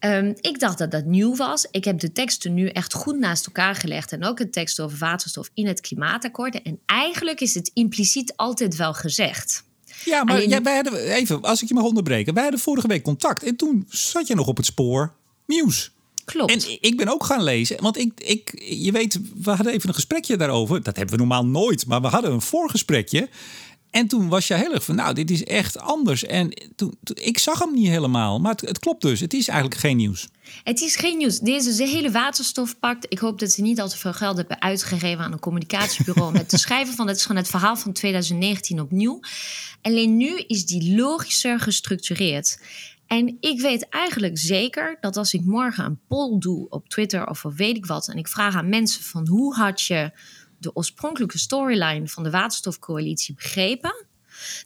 Um, 0.00 0.34
ik 0.40 0.58
dacht 0.58 0.78
dat 0.78 0.90
dat 0.90 1.04
nieuw 1.04 1.36
was. 1.36 1.66
Ik 1.70 1.84
heb 1.84 1.98
de 1.98 2.12
teksten 2.12 2.54
nu 2.54 2.68
echt 2.68 2.92
goed 2.92 3.18
naast 3.18 3.46
elkaar 3.46 3.74
gelegd. 3.74 4.12
En 4.12 4.24
ook 4.24 4.38
het 4.38 4.52
tekst 4.52 4.80
over 4.80 4.98
waterstof 4.98 5.50
in 5.54 5.66
het 5.66 5.80
klimaatakkoord. 5.80 6.62
En 6.62 6.80
eigenlijk 6.86 7.40
is 7.40 7.54
het 7.54 7.70
impliciet 7.74 8.36
altijd 8.36 8.76
wel 8.76 8.94
gezegd. 8.94 9.64
Ja, 10.04 10.24
maar 10.24 10.48
ja, 10.48 10.62
wij 10.62 10.74
hadden, 10.74 11.14
even, 11.14 11.42
als 11.42 11.62
ik 11.62 11.68
je 11.68 11.74
mag 11.74 11.84
onderbreken. 11.84 12.34
Wij 12.34 12.42
hadden 12.42 12.60
vorige 12.60 12.86
week 12.86 13.02
contact 13.02 13.42
en 13.42 13.56
toen 13.56 13.86
zat 13.88 14.26
je 14.26 14.34
nog 14.34 14.46
op 14.46 14.56
het 14.56 14.66
spoor 14.66 15.12
nieuws. 15.46 15.92
Klopt. 16.24 16.52
En 16.52 16.78
ik 16.80 16.96
ben 16.96 17.08
ook 17.08 17.24
gaan 17.24 17.42
lezen, 17.42 17.82
want 17.82 17.98
ik, 17.98 18.20
ik, 18.20 18.64
je 18.64 18.92
weet, 18.92 19.20
we 19.42 19.50
hadden 19.50 19.72
even 19.72 19.88
een 19.88 19.94
gesprekje 19.94 20.36
daarover. 20.36 20.82
Dat 20.82 20.96
hebben 20.96 21.14
we 21.14 21.20
normaal 21.20 21.46
nooit, 21.46 21.86
maar 21.86 22.00
we 22.00 22.06
hadden 22.06 22.32
een 22.32 22.42
voorgesprekje. 22.42 23.28
En 23.94 24.08
toen 24.08 24.28
was 24.28 24.46
je 24.46 24.54
heel 24.54 24.72
erg 24.72 24.84
van, 24.84 24.94
nou, 24.94 25.14
dit 25.14 25.30
is 25.30 25.44
echt 25.44 25.78
anders. 25.78 26.24
En 26.24 26.52
toen, 26.76 26.94
ik 27.14 27.38
zag 27.38 27.58
hem 27.58 27.74
niet 27.74 27.88
helemaal, 27.88 28.40
maar 28.40 28.52
het, 28.52 28.60
het, 28.60 28.78
klopt 28.78 29.02
dus. 29.02 29.20
Het 29.20 29.34
is 29.34 29.48
eigenlijk 29.48 29.80
geen 29.80 29.96
nieuws. 29.96 30.28
Het 30.64 30.80
is 30.80 30.96
geen 30.96 31.16
nieuws. 31.16 31.38
Deze 31.38 31.84
hele 31.84 32.10
waterstofpact. 32.10 33.06
Ik 33.08 33.18
hoop 33.18 33.38
dat 33.38 33.52
ze 33.52 33.62
niet 33.62 33.80
al 33.80 33.88
te 33.88 33.98
veel 33.98 34.12
geld 34.12 34.36
hebben 34.36 34.60
uitgegeven 34.60 35.24
aan 35.24 35.32
een 35.32 35.38
communicatiebureau 35.38 36.32
met 36.38 36.48
te 36.48 36.58
schrijven 36.58 36.94
van 36.94 37.06
het 37.06 37.16
is 37.16 37.22
gewoon 37.22 37.36
het 37.36 37.50
verhaal 37.50 37.76
van 37.76 37.92
2019 37.92 38.80
opnieuw. 38.80 39.20
Alleen 39.82 40.16
nu 40.16 40.38
is 40.46 40.66
die 40.66 40.96
logischer 40.96 41.60
gestructureerd. 41.60 42.58
En 43.06 43.36
ik 43.40 43.60
weet 43.60 43.88
eigenlijk 43.88 44.38
zeker 44.38 44.96
dat 45.00 45.16
als 45.16 45.32
ik 45.32 45.44
morgen 45.44 45.84
een 45.84 46.00
poll 46.08 46.38
doe 46.38 46.68
op 46.68 46.88
Twitter 46.88 47.26
of 47.26 47.42
weet 47.42 47.76
ik 47.76 47.86
wat, 47.86 48.08
en 48.08 48.16
ik 48.16 48.28
vraag 48.28 48.54
aan 48.54 48.68
mensen 48.68 49.02
van 49.02 49.28
hoe 49.28 49.54
had 49.54 49.82
je 49.82 50.12
de 50.64 50.76
oorspronkelijke 50.76 51.38
storyline 51.38 52.08
van 52.08 52.22
de 52.22 52.30
waterstofcoalitie 52.30 53.34
begrepen, 53.34 54.06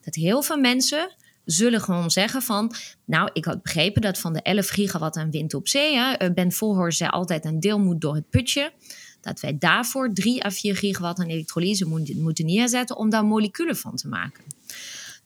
dat 0.05 0.15
heel 0.15 0.43
veel 0.43 0.59
mensen 0.59 1.17
zullen 1.45 1.81
gewoon 1.81 2.11
zeggen 2.11 2.43
van... 2.43 2.75
nou, 3.05 3.31
ik 3.33 3.45
had 3.45 3.63
begrepen 3.63 4.03
dat 4.03 4.19
van 4.19 4.33
de 4.33 4.43
11 4.43 4.69
gigawatt 4.69 5.17
aan 5.17 5.31
wind 5.31 5.55
op 5.55 5.69
zee... 5.69 5.97
Hè, 5.97 6.13
eh, 6.13 6.35
Ben 6.35 6.53
Volhor 6.53 6.93
zei 6.93 7.11
altijd 7.11 7.45
een 7.45 7.61
deel 7.61 7.79
moet 7.79 8.01
door 8.01 8.15
het 8.15 8.31
putje... 8.31 8.73
dat 9.21 9.41
wij 9.41 9.59
daarvoor 9.59 10.13
3 10.13 10.45
à 10.45 10.51
4 10.51 10.77
gigawatt 10.77 11.19
aan 11.19 11.27
elektrolyse 11.27 11.87
moeten 12.15 12.47
neerzetten... 12.47 12.97
om 12.97 13.11
daar 13.11 13.25
moleculen 13.25 13.77
van 13.77 13.97
te 13.97 14.09
maken. 14.09 14.45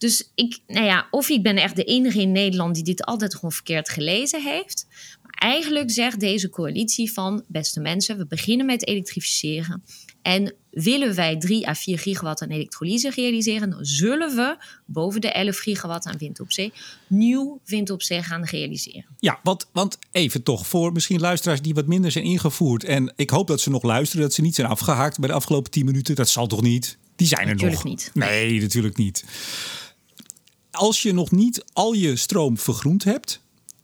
Dus 0.02 0.30
ik, 0.34 0.58
nou 0.66 0.86
ja, 0.86 1.06
of 1.10 1.28
ik 1.28 1.42
ben 1.42 1.56
echt 1.56 1.76
de 1.76 1.84
enige 1.84 2.20
in 2.20 2.32
Nederland 2.32 2.74
die 2.74 2.84
dit 2.84 3.04
altijd 3.04 3.34
gewoon 3.34 3.52
verkeerd 3.52 3.88
gelezen 3.88 4.42
heeft. 4.42 4.86
Maar 5.22 5.50
eigenlijk 5.50 5.90
zegt 5.90 6.20
deze 6.20 6.48
coalitie 6.48 7.12
van, 7.12 7.44
beste 7.48 7.80
mensen, 7.80 8.18
we 8.18 8.26
beginnen 8.26 8.66
met 8.66 8.86
elektrificeren. 8.86 9.82
En 10.22 10.54
willen 10.70 11.14
wij 11.14 11.38
3 11.38 11.68
à 11.68 11.74
4 11.74 11.98
gigawatt 11.98 12.42
aan 12.42 12.48
elektrolyse 12.48 13.10
realiseren, 13.10 13.70
dan 13.70 13.84
zullen 13.84 14.36
we 14.36 14.56
boven 14.86 15.20
de 15.20 15.32
11 15.32 15.58
gigawatt 15.58 16.06
aan 16.06 16.18
wind 16.18 16.40
op 16.40 16.52
zee 16.52 16.72
nieuw 17.06 17.60
wind 17.64 17.90
op 17.90 18.02
zee 18.02 18.22
gaan 18.22 18.44
realiseren. 18.44 19.06
Ja, 19.18 19.40
want, 19.42 19.68
want 19.72 19.98
even 20.10 20.42
toch, 20.42 20.66
voor 20.66 20.92
misschien 20.92 21.20
luisteraars 21.20 21.62
die 21.62 21.74
wat 21.74 21.86
minder 21.86 22.10
zijn 22.10 22.24
ingevoerd. 22.24 22.84
En 22.84 23.12
ik 23.16 23.30
hoop 23.30 23.46
dat 23.46 23.60
ze 23.60 23.70
nog 23.70 23.82
luisteren, 23.82 24.24
dat 24.24 24.34
ze 24.34 24.42
niet 24.42 24.54
zijn 24.54 24.68
afgehaakt 24.68 25.18
bij 25.18 25.28
de 25.28 25.34
afgelopen 25.34 25.70
10 25.70 25.84
minuten. 25.84 26.14
Dat 26.14 26.28
zal 26.28 26.46
toch 26.46 26.62
niet? 26.62 26.98
Die 27.16 27.26
zijn 27.26 27.40
er 27.40 27.46
natuurlijk 27.46 27.82
nog. 27.82 27.92
niet. 27.92 28.10
Nee, 28.14 28.60
natuurlijk 28.60 28.96
niet. 28.96 29.24
Als 30.70 31.02
je 31.02 31.12
nog 31.12 31.30
niet 31.30 31.64
al 31.72 31.92
je 31.92 32.16
stroom 32.16 32.58
vergroend 32.58 33.04
hebt, 33.04 33.40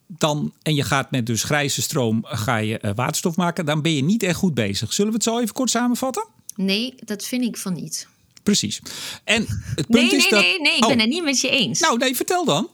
dan, 0.08 0.52
en 0.62 0.74
je 0.74 0.82
gaat 0.82 1.10
met 1.10 1.26
dus 1.26 1.42
grijze 1.42 1.82
stroom 1.82 2.24
ga 2.24 2.56
je 2.56 2.78
uh, 2.82 2.90
waterstof 2.94 3.36
maken, 3.36 3.64
dan 3.64 3.82
ben 3.82 3.94
je 3.94 4.02
niet 4.02 4.22
echt 4.22 4.36
goed 4.36 4.54
bezig. 4.54 4.92
Zullen 4.92 5.10
we 5.10 5.16
het 5.16 5.26
zo 5.26 5.38
even 5.38 5.54
kort 5.54 5.70
samenvatten? 5.70 6.26
Nee, 6.56 6.94
dat 7.04 7.24
vind 7.24 7.44
ik 7.44 7.56
van 7.56 7.72
niet. 7.72 8.08
Precies. 8.48 8.80
En 9.24 9.46
het 9.74 9.86
punt 9.86 10.10
nee, 10.10 10.16
is 10.16 10.22
nee, 10.22 10.30
dat... 10.30 10.40
nee, 10.40 10.60
nee, 10.60 10.74
ik 10.74 10.80
ben 10.80 10.90
Oh, 10.90 10.96
het 10.96 11.08
niet 11.08 11.24
met 11.24 11.40
je 11.40 11.50
eens. 11.50 11.80
Nou, 11.80 11.98
nee, 11.98 12.16
vertel 12.16 12.44
dan. 12.44 12.68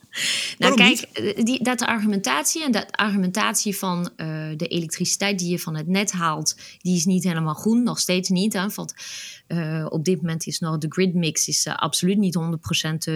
Nou, 0.57 0.75
Waarom 0.75 0.77
kijk, 0.77 1.01
eh, 1.01 1.43
die, 1.45 1.63
dat 1.63 1.81
argumentatie 1.81 2.63
en 2.63 2.71
dat 2.71 2.91
argumentatie 2.91 3.77
van 3.77 4.09
eh, 4.15 4.27
de 4.57 4.67
elektriciteit 4.67 5.39
die 5.39 5.49
je 5.49 5.59
van 5.59 5.75
het 5.75 5.87
net 5.87 6.11
haalt, 6.11 6.55
die 6.81 6.95
is 6.95 7.05
niet 7.05 7.23
helemaal 7.23 7.53
groen, 7.53 7.83
nog 7.83 7.99
steeds 7.99 8.29
niet. 8.29 8.53
Hè, 8.53 8.67
want 8.75 8.93
eh, 9.47 9.85
op 9.89 10.05
dit 10.05 10.21
moment 10.21 10.47
is 10.47 10.59
nog 10.59 10.77
de 10.77 10.87
gridmix 10.89 11.47
is 11.47 11.65
eh, 11.65 11.75
absoluut 11.75 12.17
niet 12.17 12.37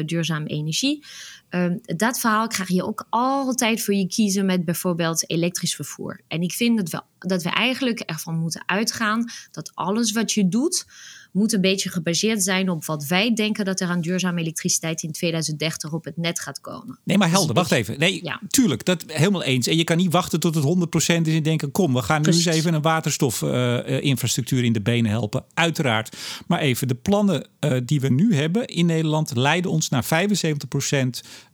100% 0.02 0.06
duurzame 0.06 0.48
energie. 0.48 1.06
Ehm, 1.50 1.78
dat 1.82 2.20
verhaal 2.20 2.48
krijg 2.48 2.70
je 2.70 2.84
ook 2.84 3.06
altijd 3.10 3.84
voor 3.84 3.94
je 3.94 4.08
kiezen 4.08 4.46
met 4.46 4.66
bijvoorbeeld 4.66 5.30
elektrisch 5.30 5.76
vervoer. 5.76 6.22
En 6.28 6.42
ik 6.42 6.52
vind 6.52 6.78
dat 6.78 6.90
we, 6.90 7.28
dat 7.28 7.44
we 7.44 7.50
eigenlijk 7.50 8.00
ervan 8.00 8.36
moeten 8.36 8.64
uitgaan 8.66 9.30
dat 9.52 9.72
alles 9.74 10.12
wat 10.12 10.32
je 10.32 10.48
doet, 10.48 10.86
moet 11.32 11.54
een 11.54 11.62
beetje 11.62 11.90
gebaseerd 11.90 12.44
zijn 12.44 12.70
op 12.70 12.86
wat 12.86 13.06
wij 13.06 13.34
denken 13.34 13.66
dat 13.66 13.80
er 13.80 13.88
aan 13.88 14.02
duurzame 14.02 14.42
elektriciteit 14.42 15.04
in 15.04 15.12
2030 15.12 15.94
op 15.94 16.06
het 16.06 16.18
net 16.18 16.40
gaat 16.40 16.62
komen. 16.62 17.00
Nee, 17.04 17.18
maar 17.18 17.28
Dus 17.28 17.38
helder, 17.38 17.56
wacht 17.56 17.72
even. 17.72 18.00
Nee, 18.00 18.24
Ja. 18.24 18.40
tuurlijk, 18.48 18.86
dat 18.86 19.04
helemaal 19.08 19.44
eens. 19.44 19.68
En 19.68 19.78
je 19.78 19.84
kan 19.84 19.98
niet 19.98 20.12
wachten 20.12 20.40
tot 20.40 20.56
het 20.56 20.64
100% 20.64 21.28
is 21.28 21.36
en 21.36 21.44
denken: 21.44 21.72
kom, 21.72 21.94
we 21.94 22.02
gaan 22.02 22.22
nu 22.22 22.28
eens 22.28 22.46
even 22.46 22.74
een 22.74 22.82
waterstofinfrastructuur 22.82 24.64
in 24.64 24.74
de 24.74 24.82
benen 24.82 25.12
helpen. 25.12 25.44
Uiteraard. 25.54 26.18
Maar 26.48 26.60
even, 26.60 26.88
de 26.88 26.96
plannen 26.96 27.48
eh, 27.60 27.78
die 27.86 28.02
we 28.02 28.10
nu 28.10 28.36
hebben 28.36 28.66
in 28.68 28.86
Nederland 28.86 29.36
leiden 29.36 29.72
ons 29.72 29.90
naar 29.90 30.06
75% 30.06 30.08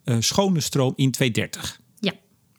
eh, 0.03 0.15
schone 0.19 0.59
stroom 0.59 0.93
in 0.95 1.11
2030. 1.11 1.79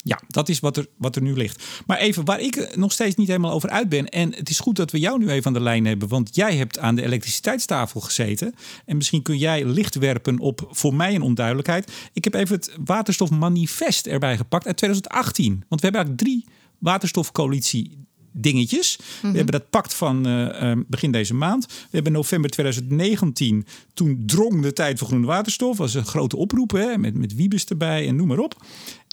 Ja. 0.07 0.21
Dat 0.29 0.49
is 0.49 0.61
wat 0.61 0.77
er, 0.77 0.87
wat 0.97 1.17
er 1.17 1.23
nu 1.23 1.37
ligt. 1.37 1.65
Maar 1.87 1.99
even, 1.99 2.25
waar 2.25 2.41
ik 2.41 2.77
nog 2.77 2.93
steeds 2.93 3.15
niet 3.15 3.29
helemaal 3.29 3.53
over 3.53 3.71
uit 3.71 3.89
ben. 3.89 4.09
En 4.09 4.35
het 4.35 4.49
is 4.49 4.61
goed 4.61 4.77
dat 4.77 4.91
we 4.91 4.99
jou 4.99 5.19
nu 5.19 5.29
even 5.29 5.47
aan 5.47 5.53
de 5.53 5.61
lijn 5.61 5.85
hebben. 5.85 6.09
Want 6.09 6.35
jij 6.35 6.57
hebt 6.57 6.79
aan 6.79 6.95
de 6.95 7.03
elektriciteitstafel 7.03 8.01
gezeten. 8.01 8.55
En 8.85 8.97
misschien 8.97 9.23
kun 9.23 9.39
jij 9.39 9.65
licht 9.65 9.95
werpen 9.95 10.39
op 10.39 10.69
voor 10.71 10.95
mij 10.95 11.15
een 11.15 11.23
onduidelijkheid. 11.23 11.93
Ik 12.13 12.25
heb 12.25 12.35
even 12.35 12.57
het 12.57 12.77
waterstofmanifest 12.85 14.07
erbij 14.07 14.37
gepakt 14.37 14.67
uit 14.67 14.77
2018. 14.77 15.65
Want 15.69 15.81
we 15.81 15.87
hebben 15.87 16.01
eigenlijk 16.01 16.21
drie 16.21 16.45
waterstofcoalitie 16.79 18.07
dingetjes. 18.37 18.99
We 19.23 19.28
hebben 19.28 19.47
dat 19.47 19.71
pact 19.71 19.95
van 19.95 20.26
eh, 20.26 20.71
eh, 20.71 20.78
begin 20.87 21.12
deze 21.12 21.35
maand. 21.35 21.66
We 21.66 21.73
hebben 21.90 22.12
november 22.12 22.50
2019. 22.50 23.66
Toen 23.95 24.23
drong 24.26 24.62
de 24.62 24.73
tijd 24.73 24.99
voor 24.99 25.09
groene 25.09 25.26
waterstof. 25.26 25.76
was 25.76 25.95
een 25.95 26.07
grote 26.07 26.37
oproep 26.37 26.71
hè, 26.71 26.99
met, 26.99 27.14
met 27.14 27.35
Wiebes 27.35 27.64
erbij 27.64 28.09
en 28.09 28.16
noem 28.16 28.26
maar 28.26 28.38
op. 28.38 28.64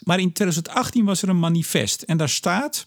Maar 0.06 0.20
in 0.20 0.34
2018 0.34 1.06
was 1.06 1.22
er 1.22 1.30
een 1.30 1.40
manifest. 1.40 2.02
En 2.02 2.18
daar 2.18 2.30
staat 2.30 2.86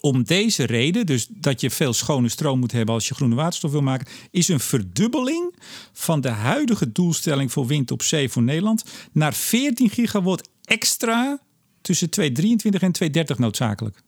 om 0.00 0.22
deze 0.22 0.64
reden, 0.64 1.06
dus 1.06 1.26
dat 1.30 1.60
je 1.60 1.70
veel 1.70 1.92
schone 1.92 2.28
stroom 2.28 2.58
moet 2.58 2.72
hebben 2.72 2.94
als 2.94 3.08
je 3.08 3.14
groene 3.14 3.34
waterstof 3.34 3.70
wil 3.70 3.82
maken, 3.82 4.06
is 4.30 4.48
een 4.48 4.60
verdubbeling 4.60 5.54
van 5.92 6.20
de 6.20 6.28
huidige 6.28 6.92
doelstelling 6.92 7.52
voor 7.52 7.66
wind 7.66 7.90
op 7.90 8.02
zee 8.02 8.28
voor 8.28 8.42
Nederland 8.42 8.84
naar 9.12 9.34
14 9.34 9.90
gigawatt 9.90 10.48
extra 10.64 11.40
tussen 11.80 12.10
2023 12.10 12.82
en 12.82 12.92
2030 12.92 13.38
noodzakelijk. 13.38 14.02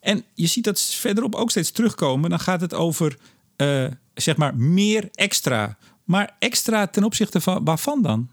En 0.00 0.24
je 0.34 0.46
ziet 0.46 0.64
dat 0.64 0.80
verderop 0.80 1.34
ook 1.34 1.50
steeds 1.50 1.70
terugkomen. 1.70 2.30
Dan 2.30 2.40
gaat 2.40 2.60
het 2.60 2.74
over 2.74 3.16
eh, 3.56 3.86
zeg 4.14 4.36
maar 4.36 4.56
meer 4.56 5.08
extra. 5.12 5.78
Maar 6.04 6.36
extra 6.38 6.86
ten 6.86 7.04
opzichte 7.04 7.40
van 7.40 7.64
waarvan 7.64 8.02
dan? 8.02 8.28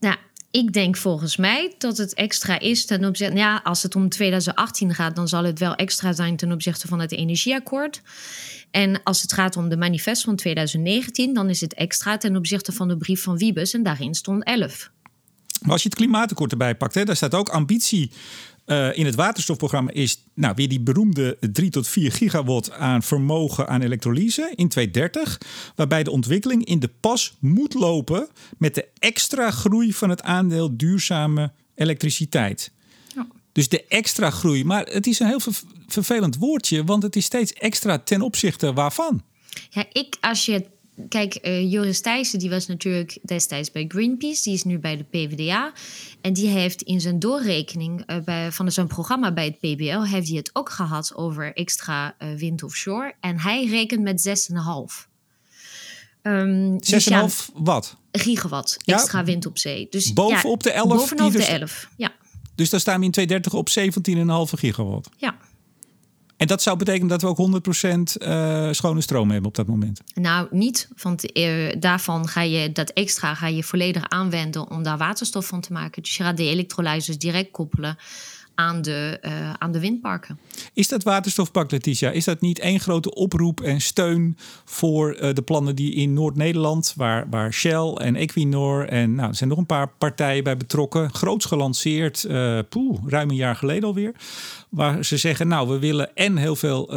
Nou, 0.00 0.16
ik 0.50 0.72
denk 0.72 0.96
volgens 0.96 1.36
mij 1.36 1.74
dat 1.78 1.96
het 1.96 2.14
extra 2.14 2.58
is 2.58 2.86
ten 2.86 3.04
opzichte. 3.04 3.36
Ja, 3.36 3.60
als 3.64 3.82
het 3.82 3.94
om 3.94 4.08
2018 4.08 4.94
gaat, 4.94 5.16
dan 5.16 5.28
zal 5.28 5.44
het 5.44 5.58
wel 5.58 5.74
extra 5.74 6.12
zijn 6.12 6.36
ten 6.36 6.52
opzichte 6.52 6.88
van 6.88 7.00
het 7.00 7.12
energieakkoord. 7.12 8.02
En 8.70 9.02
als 9.02 9.22
het 9.22 9.32
gaat 9.32 9.56
om 9.56 9.68
de 9.68 9.76
manifest 9.76 10.22
van 10.22 10.36
2019, 10.36 11.34
dan 11.34 11.48
is 11.48 11.60
het 11.60 11.74
extra 11.74 12.16
ten 12.16 12.36
opzichte 12.36 12.72
van 12.72 12.88
de 12.88 12.96
brief 12.96 13.22
van 13.22 13.36
Wiebes. 13.36 13.74
En 13.74 13.82
daarin 13.82 14.14
stond 14.14 14.44
11. 14.44 14.90
Maar 15.60 15.72
als 15.72 15.82
je 15.82 15.88
het 15.88 15.98
klimaatakkoord 15.98 16.50
erbij 16.50 16.74
pakt, 16.74 16.94
hè, 16.94 17.04
daar 17.04 17.16
staat 17.16 17.34
ook 17.34 17.48
ambitie 17.48 18.10
eh, 18.70 18.98
in 18.98 19.06
het 19.06 19.14
waterstofprogramma 19.14 19.90
is 19.90 20.24
nou, 20.34 20.54
weer 20.56 20.68
die 20.68 20.80
beroemde 20.80 21.36
3 21.52 21.70
tot 21.70 21.88
4 21.88 22.12
gigawatt 22.12 22.72
aan 22.72 23.02
vermogen 23.02 23.68
aan 23.68 23.82
elektrolyse 23.82 24.52
in 24.54 24.68
2030. 24.68 25.38
Waarbij 25.76 26.02
de 26.02 26.10
ontwikkeling 26.10 26.64
in 26.64 26.78
de 26.78 26.90
pas 27.00 27.36
moet 27.38 27.74
lopen 27.74 28.28
met 28.58 28.74
de 28.74 28.88
extra 28.98 29.50
groei 29.50 29.92
van 29.92 30.10
het 30.10 30.22
aandeel 30.22 30.76
duurzame 30.76 31.52
elektriciteit. 31.74 32.72
Ja. 33.14 33.26
Dus 33.52 33.68
de 33.68 33.84
extra 33.84 34.30
groei. 34.30 34.64
Maar 34.64 34.86
het 34.86 35.06
is 35.06 35.18
een 35.18 35.26
heel 35.26 35.40
ver- 35.40 35.62
vervelend 35.86 36.36
woordje, 36.36 36.84
want 36.84 37.02
het 37.02 37.16
is 37.16 37.24
steeds 37.24 37.52
extra 37.52 37.98
ten 37.98 38.22
opzichte 38.22 38.72
waarvan. 38.72 39.22
Ja, 39.70 39.84
ik, 39.92 40.16
als 40.20 40.44
je. 40.44 40.66
Kijk, 41.08 41.34
eh, 41.34 41.70
Joris 41.72 42.00
Thijssen, 42.00 42.38
die 42.38 42.50
was 42.50 42.66
natuurlijk 42.66 43.18
destijds 43.22 43.70
bij 43.70 43.84
Greenpeace. 43.88 44.42
Die 44.42 44.52
is 44.52 44.62
nu 44.62 44.78
bij 44.78 44.96
de 44.96 45.04
PvdA. 45.04 45.72
En 46.20 46.32
die 46.32 46.48
heeft 46.48 46.82
in 46.82 47.00
zijn 47.00 47.18
doorrekening 47.18 48.02
eh, 48.06 48.18
bij, 48.24 48.52
van 48.52 48.72
zijn 48.72 48.86
programma 48.86 49.32
bij 49.32 49.44
het 49.44 49.58
PBL... 49.58 50.02
heeft 50.02 50.28
hij 50.28 50.36
het 50.36 50.50
ook 50.52 50.70
gehad 50.70 51.14
over 51.14 51.54
extra 51.54 52.14
eh, 52.18 52.28
wind 52.34 52.62
offshore. 52.62 53.14
En 53.20 53.40
hij 53.40 53.66
rekent 53.66 54.02
met 54.02 54.20
6,5. 54.20 55.08
Ehm, 56.22 56.78
dus 56.78 57.04
ja, 57.04 57.28
6,5 57.28 57.50
watt. 57.54 57.96
gigawatt 58.12 58.76
Ja, 58.84 58.94
extra 58.94 59.24
wind 59.24 59.46
op 59.46 59.58
zee. 59.58 59.86
Dus, 59.90 60.12
bovenop 60.12 60.62
de 60.62 60.70
11 60.70 60.88
die 60.88 60.98
Bovenop 60.98 61.32
dus- 61.32 61.46
de 61.46 61.52
11, 61.52 61.88
ja. 61.96 62.12
Dus 62.54 62.70
dan 62.70 62.80
staan 62.80 62.98
we 62.98 63.04
in 63.04 63.10
2030 63.10 63.58
op 63.58 63.68
17,5 63.68 64.58
gigawatt. 64.58 65.08
ja. 65.16 65.36
En 66.40 66.46
dat 66.46 66.62
zou 66.62 66.76
betekenen 66.76 67.08
dat 67.08 67.22
we 67.22 67.28
ook 67.28 67.62
100% 68.16 68.22
eh, 68.22 68.68
schone 68.70 69.00
stroom 69.00 69.30
hebben 69.30 69.48
op 69.48 69.56
dat 69.56 69.66
moment. 69.66 70.00
Nou, 70.14 70.46
niet, 70.50 70.88
want 71.02 71.32
eh, 71.32 71.76
daarvan 71.78 72.28
ga 72.28 72.42
je 72.42 72.72
dat 72.72 72.90
extra 72.90 73.34
ga 73.34 73.46
je 73.46 73.64
volledig 73.64 74.08
aanwenden 74.08 74.70
om 74.70 74.82
daar 74.82 74.98
waterstof 74.98 75.46
van 75.46 75.60
te 75.60 75.72
maken. 75.72 76.02
Dus 76.02 76.16
je 76.16 76.22
gaat 76.22 76.36
de 76.36 76.48
elektrolyzers 76.48 77.18
direct 77.18 77.50
koppelen 77.50 77.96
aan 78.60 78.82
de, 78.82 79.18
eh, 79.20 79.52
aan 79.52 79.72
de 79.72 79.80
windparken. 79.80 80.38
Is 80.72 80.88
dat 80.88 81.02
waterstofpak, 81.02 81.70
Letitia? 81.70 82.10
Is 82.10 82.24
dat 82.24 82.40
niet 82.40 82.58
één 82.58 82.80
grote 82.80 83.14
oproep 83.14 83.60
en 83.60 83.80
steun 83.80 84.36
voor 84.64 85.12
eh, 85.12 85.34
de 85.34 85.42
plannen 85.42 85.76
die 85.76 85.94
in 85.94 86.12
Noord-Nederland, 86.12 86.92
waar, 86.96 87.26
waar 87.30 87.52
Shell 87.52 87.92
en 87.92 88.16
Equinor 88.16 88.88
en 88.88 89.14
nou, 89.14 89.28
er 89.28 89.34
zijn 89.34 89.48
nog 89.48 89.58
een 89.58 89.66
paar 89.66 89.88
partijen 89.88 90.44
bij 90.44 90.56
betrokken, 90.56 91.14
groots 91.14 91.44
gelanceerd, 91.44 92.26
poeh, 92.68 92.98
ruim 93.06 93.30
een 93.30 93.36
jaar 93.36 93.56
geleden 93.56 93.84
alweer, 93.84 94.14
waar 94.68 95.04
ze 95.04 95.16
zeggen, 95.16 95.48
nou, 95.48 95.68
we 95.68 95.78
willen 95.78 96.14
en 96.14 96.36
heel 96.36 96.56
veel 96.56 96.92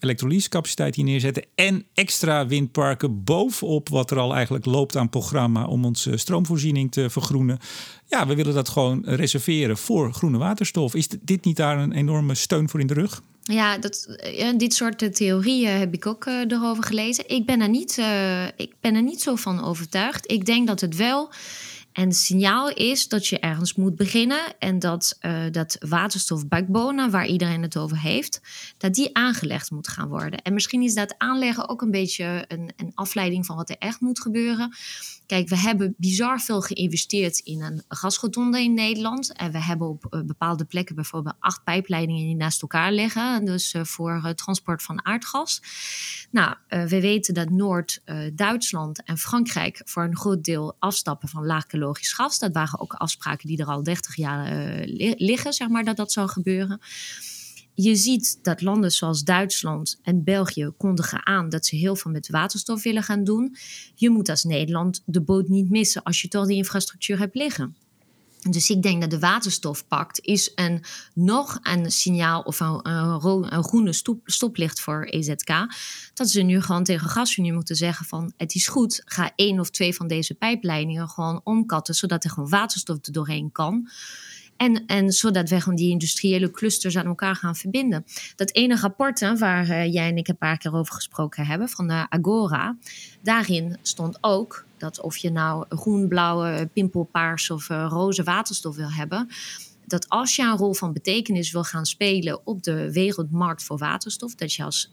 elektrolysecapaciteit 0.00 0.94
hier 0.94 1.04
neerzetten 1.04 1.44
en 1.54 1.84
extra 1.94 2.46
windparken 2.46 3.24
bovenop 3.24 3.88
wat 3.88 4.10
er 4.10 4.18
al 4.18 4.34
eigenlijk 4.34 4.64
loopt 4.64 4.96
aan 4.96 5.08
programma 5.08 5.66
om 5.66 5.84
onze 5.84 6.16
stroomvoorziening 6.16 6.92
te 6.92 7.10
vergroenen. 7.10 7.58
Ja, 8.08 8.26
we 8.26 8.34
willen 8.34 8.54
dat 8.54 8.68
gewoon 8.68 9.02
reserveren 9.04 9.76
voor 9.76 10.12
groene 10.12 10.38
waterstof. 10.38 10.94
Is 10.94 11.08
dit 11.20 11.44
niet 11.44 11.56
daar 11.56 11.78
een 11.78 11.92
enorme 11.92 12.34
steun 12.34 12.68
voor 12.68 12.80
in 12.80 12.86
de 12.86 12.94
rug? 12.94 13.22
Ja, 13.42 13.78
dat, 13.78 14.04
eh, 14.04 14.56
dit 14.56 14.74
soort 14.74 15.02
eh, 15.02 15.08
theorieën 15.08 15.78
heb 15.78 15.94
ik 15.94 16.06
ook 16.06 16.24
eh, 16.24 16.34
erover 16.48 16.84
gelezen. 16.84 17.28
Ik 17.28 17.46
ben, 17.46 17.60
er 17.60 17.68
niet, 17.68 18.02
ik 18.56 18.74
ben 18.80 18.94
er 18.94 19.02
niet 19.02 19.22
zo 19.22 19.34
van 19.34 19.64
overtuigd. 19.64 20.30
Ik 20.30 20.44
denk 20.44 20.66
dat 20.66 20.80
het 20.80 20.96
wel 20.96 21.30
een 21.98 22.12
signaal 22.12 22.70
is 22.70 23.08
dat 23.08 23.26
je 23.26 23.38
ergens 23.38 23.74
moet 23.74 23.96
beginnen. 23.96 24.40
En 24.58 24.78
dat 24.78 25.16
eh, 25.20 25.42
dat 25.50 25.76
waterstofbackbone, 25.88 27.10
waar 27.10 27.26
iedereen 27.26 27.62
het 27.62 27.76
over 27.76 28.00
heeft, 28.00 28.40
dat 28.76 28.94
die 28.94 29.16
aangelegd 29.16 29.70
moet 29.70 29.88
gaan 29.88 30.08
worden. 30.08 30.42
En 30.42 30.54
misschien 30.54 30.82
is 30.82 30.94
dat 30.94 31.14
aanleggen 31.18 31.68
ook 31.68 31.82
een 31.82 31.90
beetje 31.90 32.44
een, 32.48 32.72
een 32.76 32.92
afleiding 32.94 33.46
van 33.46 33.56
wat 33.56 33.70
er 33.70 33.76
echt 33.78 34.00
moet 34.00 34.20
gebeuren. 34.20 34.74
Kijk, 35.28 35.48
we 35.48 35.56
hebben 35.56 35.94
bizar 35.96 36.40
veel 36.40 36.60
geïnvesteerd 36.60 37.38
in 37.38 37.62
een 37.62 37.82
gasrotonde 37.88 38.62
in 38.62 38.74
Nederland. 38.74 39.32
En 39.32 39.52
we 39.52 39.62
hebben 39.62 39.88
op 39.88 40.06
eh, 40.10 40.20
bepaalde 40.22 40.64
plekken 40.64 40.94
bijvoorbeeld 40.94 41.34
acht 41.38 41.64
pijpleidingen 41.64 42.24
die 42.24 42.36
naast 42.36 42.62
elkaar 42.62 42.92
liggen. 42.92 43.44
Dus 43.44 43.72
eh, 43.72 43.84
voor 43.84 44.20
eh, 44.24 44.30
transport 44.30 44.82
van 44.82 45.04
aardgas. 45.04 45.62
Nou, 46.30 46.54
eh, 46.68 46.84
we 46.84 47.00
weten 47.00 47.34
dat 47.34 47.50
Noord-Duitsland 47.50 49.02
en 49.02 49.18
Frankrijk 49.18 49.80
voor 49.84 50.02
een 50.02 50.16
groot 50.16 50.44
deel 50.44 50.76
afstappen 50.78 51.28
van 51.28 51.46
laagkalorisch 51.46 52.12
gas. 52.12 52.38
Dat 52.38 52.52
waren 52.52 52.80
ook 52.80 52.92
afspraken 52.92 53.48
die 53.48 53.58
er 53.58 53.66
al 53.66 53.82
30 53.82 54.16
jaar 54.16 54.52
li- 54.84 55.14
liggen, 55.16 55.52
zeg 55.52 55.68
maar, 55.68 55.84
dat 55.84 55.96
dat 55.96 56.12
zou 56.12 56.28
gebeuren. 56.28 56.80
Je 57.80 57.96
ziet 57.96 58.38
dat 58.42 58.62
landen 58.62 58.92
zoals 58.92 59.24
Duitsland 59.24 59.98
en 60.02 60.24
België 60.24 60.70
kondigen 60.76 61.26
aan 61.26 61.48
dat 61.48 61.66
ze 61.66 61.76
heel 61.76 61.96
veel 61.96 62.10
met 62.10 62.28
waterstof 62.28 62.82
willen 62.82 63.02
gaan 63.02 63.24
doen. 63.24 63.56
Je 63.94 64.10
moet 64.10 64.28
als 64.28 64.44
Nederland 64.44 65.02
de 65.06 65.20
boot 65.20 65.48
niet 65.48 65.70
missen 65.70 66.02
als 66.02 66.22
je 66.22 66.28
toch 66.28 66.46
die 66.46 66.56
infrastructuur 66.56 67.18
hebt 67.18 67.34
liggen. 67.34 67.76
Dus 68.50 68.70
ik 68.70 68.82
denk 68.82 69.00
dat 69.00 69.10
de 69.10 69.18
waterstofpact 69.18 70.20
is 70.20 70.52
een, 70.54 70.84
nog 71.14 71.58
een 71.62 71.90
signaal 71.90 72.40
of 72.40 72.60
een, 72.60 72.80
een, 72.82 73.54
een 73.54 73.64
groene 73.64 73.92
stop, 73.92 74.20
stoplicht 74.24 74.80
voor 74.80 75.04
EZK. 75.04 75.50
Dat 76.14 76.30
ze 76.30 76.42
nu 76.42 76.60
gewoon 76.60 76.84
tegen 76.84 77.08
GasUnie 77.08 77.52
moeten 77.52 77.76
zeggen 77.76 78.06
van 78.06 78.32
het 78.36 78.54
is 78.54 78.68
goed, 78.68 79.02
ga 79.04 79.32
één 79.36 79.60
of 79.60 79.70
twee 79.70 79.94
van 79.94 80.06
deze 80.06 80.34
pijpleidingen 80.34 81.08
gewoon 81.08 81.40
omkatten, 81.44 81.94
zodat 81.94 82.24
er 82.24 82.30
gewoon 82.30 82.48
waterstof 82.48 82.98
er 83.02 83.12
doorheen 83.12 83.52
kan. 83.52 83.88
En, 84.58 84.86
en 84.86 85.12
zodat 85.12 85.48
we 85.48 85.60
gewoon 85.60 85.76
die 85.76 85.90
industriële 85.90 86.50
clusters 86.50 86.96
aan 86.96 87.06
elkaar 87.06 87.36
gaan 87.36 87.56
verbinden. 87.56 88.04
Dat 88.36 88.54
ene 88.54 88.76
rapport 88.76 89.38
waar 89.38 89.68
uh, 89.68 89.92
jij 89.92 90.08
en 90.08 90.16
ik 90.16 90.28
een 90.28 90.36
paar 90.36 90.58
keer 90.58 90.74
over 90.74 90.94
gesproken 90.94 91.46
hebben, 91.46 91.68
van 91.68 91.88
de 91.88 92.06
Agora. 92.08 92.76
Daarin 93.22 93.76
stond 93.82 94.18
ook 94.20 94.64
dat 94.78 95.00
of 95.00 95.16
je 95.16 95.30
nou 95.30 95.64
groen, 95.68 96.08
blauwe, 96.08 96.68
pimpelpaars 96.72 97.50
of 97.50 97.68
uh, 97.68 97.86
roze 97.88 98.22
waterstof 98.22 98.76
wil 98.76 98.92
hebben 98.92 99.28
dat 99.86 100.08
als 100.08 100.36
je 100.36 100.42
een 100.42 100.56
rol 100.56 100.74
van 100.74 100.92
betekenis 100.92 101.52
wil 101.52 101.64
gaan 101.64 101.86
spelen 101.86 102.46
op 102.46 102.62
de 102.62 102.92
wereldmarkt 102.92 103.62
voor 103.62 103.78
waterstof, 103.78 104.34
dat 104.34 104.52
je 104.52 104.64
als, 104.64 104.90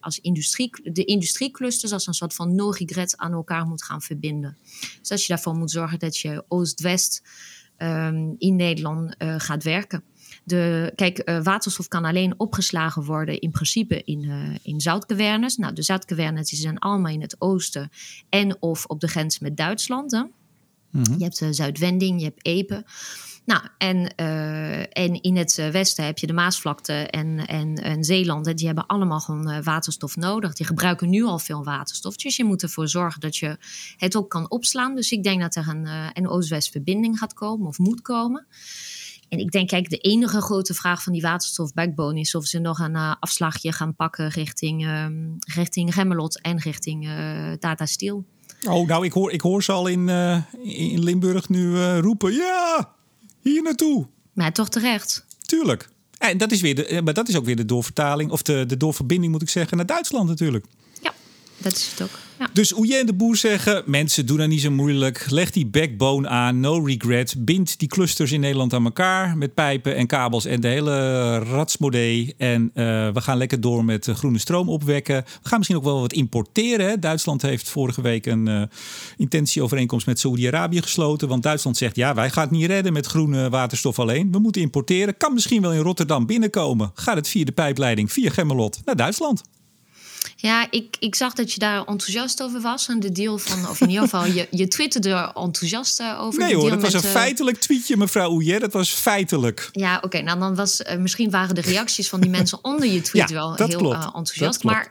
als 0.00 0.20
industrie, 0.20 0.70
de 0.92 1.04
industrieclusters 1.04 1.92
als 1.92 2.06
een 2.06 2.14
soort 2.14 2.34
van 2.34 2.54
no 2.54 2.70
regret 2.70 3.16
aan 3.16 3.32
elkaar 3.32 3.66
moet 3.66 3.84
gaan 3.84 4.02
verbinden. 4.02 4.56
Dus 4.98 5.08
dat 5.08 5.22
je 5.22 5.28
daarvoor 5.28 5.54
moet 5.54 5.70
zorgen 5.70 5.98
dat 5.98 6.18
je 6.18 6.44
Oost-West 6.48 7.22
um, 7.84 8.34
in 8.38 8.56
Nederland 8.56 9.14
uh, 9.18 9.34
gaat 9.38 9.62
werken. 9.62 10.02
De, 10.44 10.92
kijk, 10.94 11.28
uh, 11.28 11.42
waterstof 11.42 11.88
kan 11.88 12.04
alleen 12.04 12.34
opgeslagen 12.36 13.04
worden 13.04 13.40
in 13.40 13.50
principe 13.50 14.02
in, 14.04 14.22
uh, 14.22 14.54
in 14.62 14.80
zoutcavernes. 14.80 15.56
Nou, 15.56 15.72
de 15.72 15.82
zoutcavernes 15.82 16.48
zijn 16.48 16.78
allemaal 16.78 17.12
in 17.12 17.20
het 17.20 17.36
oosten 17.38 17.90
en 18.28 18.62
of 18.62 18.84
op 18.84 19.00
de 19.00 19.08
grens 19.08 19.38
met 19.38 19.56
Duitsland. 19.56 20.10
Hè? 20.10 20.22
Mm-hmm. 20.90 21.18
Je 21.18 21.24
hebt 21.24 21.56
Zuidwending, 21.56 22.18
je 22.18 22.24
hebt 22.24 22.46
Epe. 22.46 22.84
Nou, 23.44 23.62
en, 23.78 24.12
uh, 24.20 24.78
en 24.78 25.22
in 25.22 25.36
het 25.36 25.54
westen 25.54 26.04
heb 26.04 26.18
je 26.18 26.26
de 26.26 26.32
Maasvlakte 26.32 26.92
en, 26.92 27.46
en, 27.46 27.74
en 27.74 28.04
Zeeland. 28.04 28.56
Die 28.56 28.66
hebben 28.66 28.86
allemaal 28.86 29.20
gewoon 29.20 29.50
uh, 29.50 29.62
waterstof 29.62 30.16
nodig. 30.16 30.54
Die 30.54 30.66
gebruiken 30.66 31.10
nu 31.10 31.24
al 31.24 31.38
veel 31.38 31.64
waterstof. 31.64 32.16
Dus 32.16 32.36
je 32.36 32.44
moet 32.44 32.62
ervoor 32.62 32.88
zorgen 32.88 33.20
dat 33.20 33.36
je 33.36 33.56
het 33.96 34.16
ook 34.16 34.30
kan 34.30 34.50
opslaan. 34.50 34.94
Dus 34.94 35.12
ik 35.12 35.22
denk 35.22 35.40
dat 35.40 35.54
er 35.54 35.68
een, 35.68 35.84
uh, 35.84 36.06
een 36.12 36.28
Oost-West 36.28 36.70
verbinding 36.70 37.18
gaat 37.18 37.34
komen 37.34 37.66
of 37.66 37.78
moet 37.78 38.02
komen. 38.02 38.46
En 39.28 39.38
ik 39.38 39.50
denk, 39.50 39.68
kijk, 39.68 39.90
de 39.90 39.96
enige 39.96 40.40
grote 40.40 40.74
vraag 40.74 41.02
van 41.02 41.12
die 41.12 41.22
waterstof-backbone 41.22 42.20
is 42.20 42.34
of 42.34 42.46
ze 42.46 42.58
nog 42.58 42.78
een 42.78 42.94
uh, 42.94 43.14
afslagje 43.20 43.72
gaan 43.72 43.96
pakken 43.96 44.28
richting, 44.28 44.86
um, 44.86 45.36
richting 45.54 45.94
Gemmelot 45.94 46.40
en 46.40 46.58
richting 46.58 47.06
uh, 47.06 47.52
Tata 47.52 47.86
Steel. 47.86 48.24
Oh, 48.68 48.88
nou, 48.88 49.04
ik 49.04 49.12
hoor, 49.12 49.32
ik 49.32 49.40
hoor 49.40 49.62
ze 49.62 49.72
al 49.72 49.86
in, 49.86 50.08
uh, 50.08 50.42
in 50.62 51.02
Limburg 51.02 51.48
nu 51.48 51.76
roepen: 51.78 52.32
ja, 52.32 52.94
hier 53.44 53.62
naartoe. 53.62 54.06
Maar 54.32 54.52
toch 54.52 54.68
terecht. 54.68 55.24
Tuurlijk. 55.40 55.88
En 56.18 56.38
dat 56.38 56.52
is, 56.52 56.60
weer 56.60 56.74
de, 56.74 57.00
maar 57.04 57.14
dat 57.14 57.28
is 57.28 57.36
ook 57.36 57.44
weer 57.44 57.56
de 57.56 57.64
doorvertaling, 57.64 58.30
of 58.30 58.42
de, 58.42 58.64
de 58.66 58.76
doorverbinding 58.76 59.32
moet 59.32 59.42
ik 59.42 59.48
zeggen, 59.48 59.76
naar 59.76 59.86
Duitsland 59.86 60.28
natuurlijk. 60.28 60.66
Dat 61.64 61.76
is 61.76 61.90
het 61.90 62.02
ook. 62.02 62.18
Ja. 62.38 62.48
Dus 62.52 62.70
hoe 62.70 62.86
jij 62.86 63.00
en 63.00 63.06
de 63.06 63.14
boer 63.14 63.36
zeggen, 63.36 63.82
mensen, 63.86 64.26
doe 64.26 64.38
dat 64.38 64.48
niet 64.48 64.60
zo 64.60 64.70
moeilijk. 64.70 65.26
Leg 65.30 65.50
die 65.50 65.66
backbone 65.66 66.28
aan, 66.28 66.60
no 66.60 66.84
regret. 66.84 67.34
Bind 67.38 67.78
die 67.78 67.88
clusters 67.88 68.32
in 68.32 68.40
Nederland 68.40 68.72
aan 68.72 68.84
elkaar 68.84 69.36
met 69.36 69.54
pijpen 69.54 69.96
en 69.96 70.06
kabels 70.06 70.44
en 70.44 70.60
de 70.60 70.68
hele 70.68 71.38
ratsmodee. 71.38 72.34
En 72.38 72.62
uh, 72.62 72.84
we 73.12 73.20
gaan 73.20 73.36
lekker 73.36 73.60
door 73.60 73.84
met 73.84 74.08
groene 74.12 74.38
stroom 74.38 74.68
opwekken. 74.68 75.24
We 75.42 75.48
gaan 75.48 75.58
misschien 75.58 75.78
ook 75.78 75.84
wel 75.84 76.00
wat 76.00 76.12
importeren. 76.12 77.00
Duitsland 77.00 77.42
heeft 77.42 77.68
vorige 77.68 78.02
week 78.02 78.26
een 78.26 78.46
uh, 78.48 78.62
intentieovereenkomst 79.16 80.06
met 80.06 80.18
Saoedi-Arabië 80.18 80.82
gesloten. 80.82 81.28
Want 81.28 81.42
Duitsland 81.42 81.76
zegt, 81.76 81.96
ja, 81.96 82.14
wij 82.14 82.30
gaan 82.30 82.42
het 82.42 82.52
niet 82.52 82.66
redden 82.66 82.92
met 82.92 83.06
groene 83.06 83.48
waterstof 83.50 83.98
alleen. 83.98 84.32
We 84.32 84.38
moeten 84.38 84.62
importeren. 84.62 85.16
Kan 85.16 85.34
misschien 85.34 85.62
wel 85.62 85.72
in 85.72 85.80
Rotterdam 85.80 86.26
binnenkomen. 86.26 86.90
Gaat 86.94 87.16
het 87.16 87.28
via 87.28 87.44
de 87.44 87.52
pijpleiding, 87.52 88.12
via 88.12 88.30
Gemmelot, 88.30 88.80
naar 88.84 88.96
Duitsland. 88.96 89.42
Ja, 90.36 90.66
ik, 90.70 90.96
ik 90.98 91.14
zag 91.14 91.32
dat 91.32 91.52
je 91.52 91.58
daar 91.58 91.78
enthousiast 91.78 92.42
over 92.42 92.60
was. 92.60 92.88
En 92.88 93.00
de 93.00 93.12
deal 93.12 93.38
van, 93.38 93.68
of 93.68 93.80
in 93.80 93.88
ieder 93.88 94.02
geval, 94.02 94.24
je, 94.24 94.48
je 94.50 94.68
twitterde 94.68 95.10
er 95.10 95.30
enthousiast 95.34 96.02
over. 96.18 96.40
Nee 96.40 96.48
de 96.48 96.54
hoor, 96.54 96.70
dat 96.70 96.82
was 96.82 96.92
een 96.92 97.04
uh, 97.04 97.10
feitelijk 97.10 97.58
tweetje, 97.58 97.96
mevrouw 97.96 98.30
Oeyer. 98.30 98.60
Dat 98.60 98.72
was 98.72 98.90
feitelijk. 98.90 99.68
Ja, 99.72 99.96
oké. 99.96 100.04
Okay, 100.06 100.20
nou, 100.20 100.38
dan 100.38 100.54
was 100.54 100.80
uh, 100.80 100.96
misschien 100.96 101.30
waren 101.30 101.54
de 101.54 101.60
reacties 101.60 102.08
van 102.08 102.20
die 102.20 102.30
mensen 102.30 102.58
onder 102.62 102.88
je 102.88 103.00
tweet 103.00 103.28
ja, 103.28 103.34
wel 103.34 103.54
heel 103.54 103.92
uh, 103.92 104.00
enthousiast. 104.14 104.62
Maar 104.62 104.88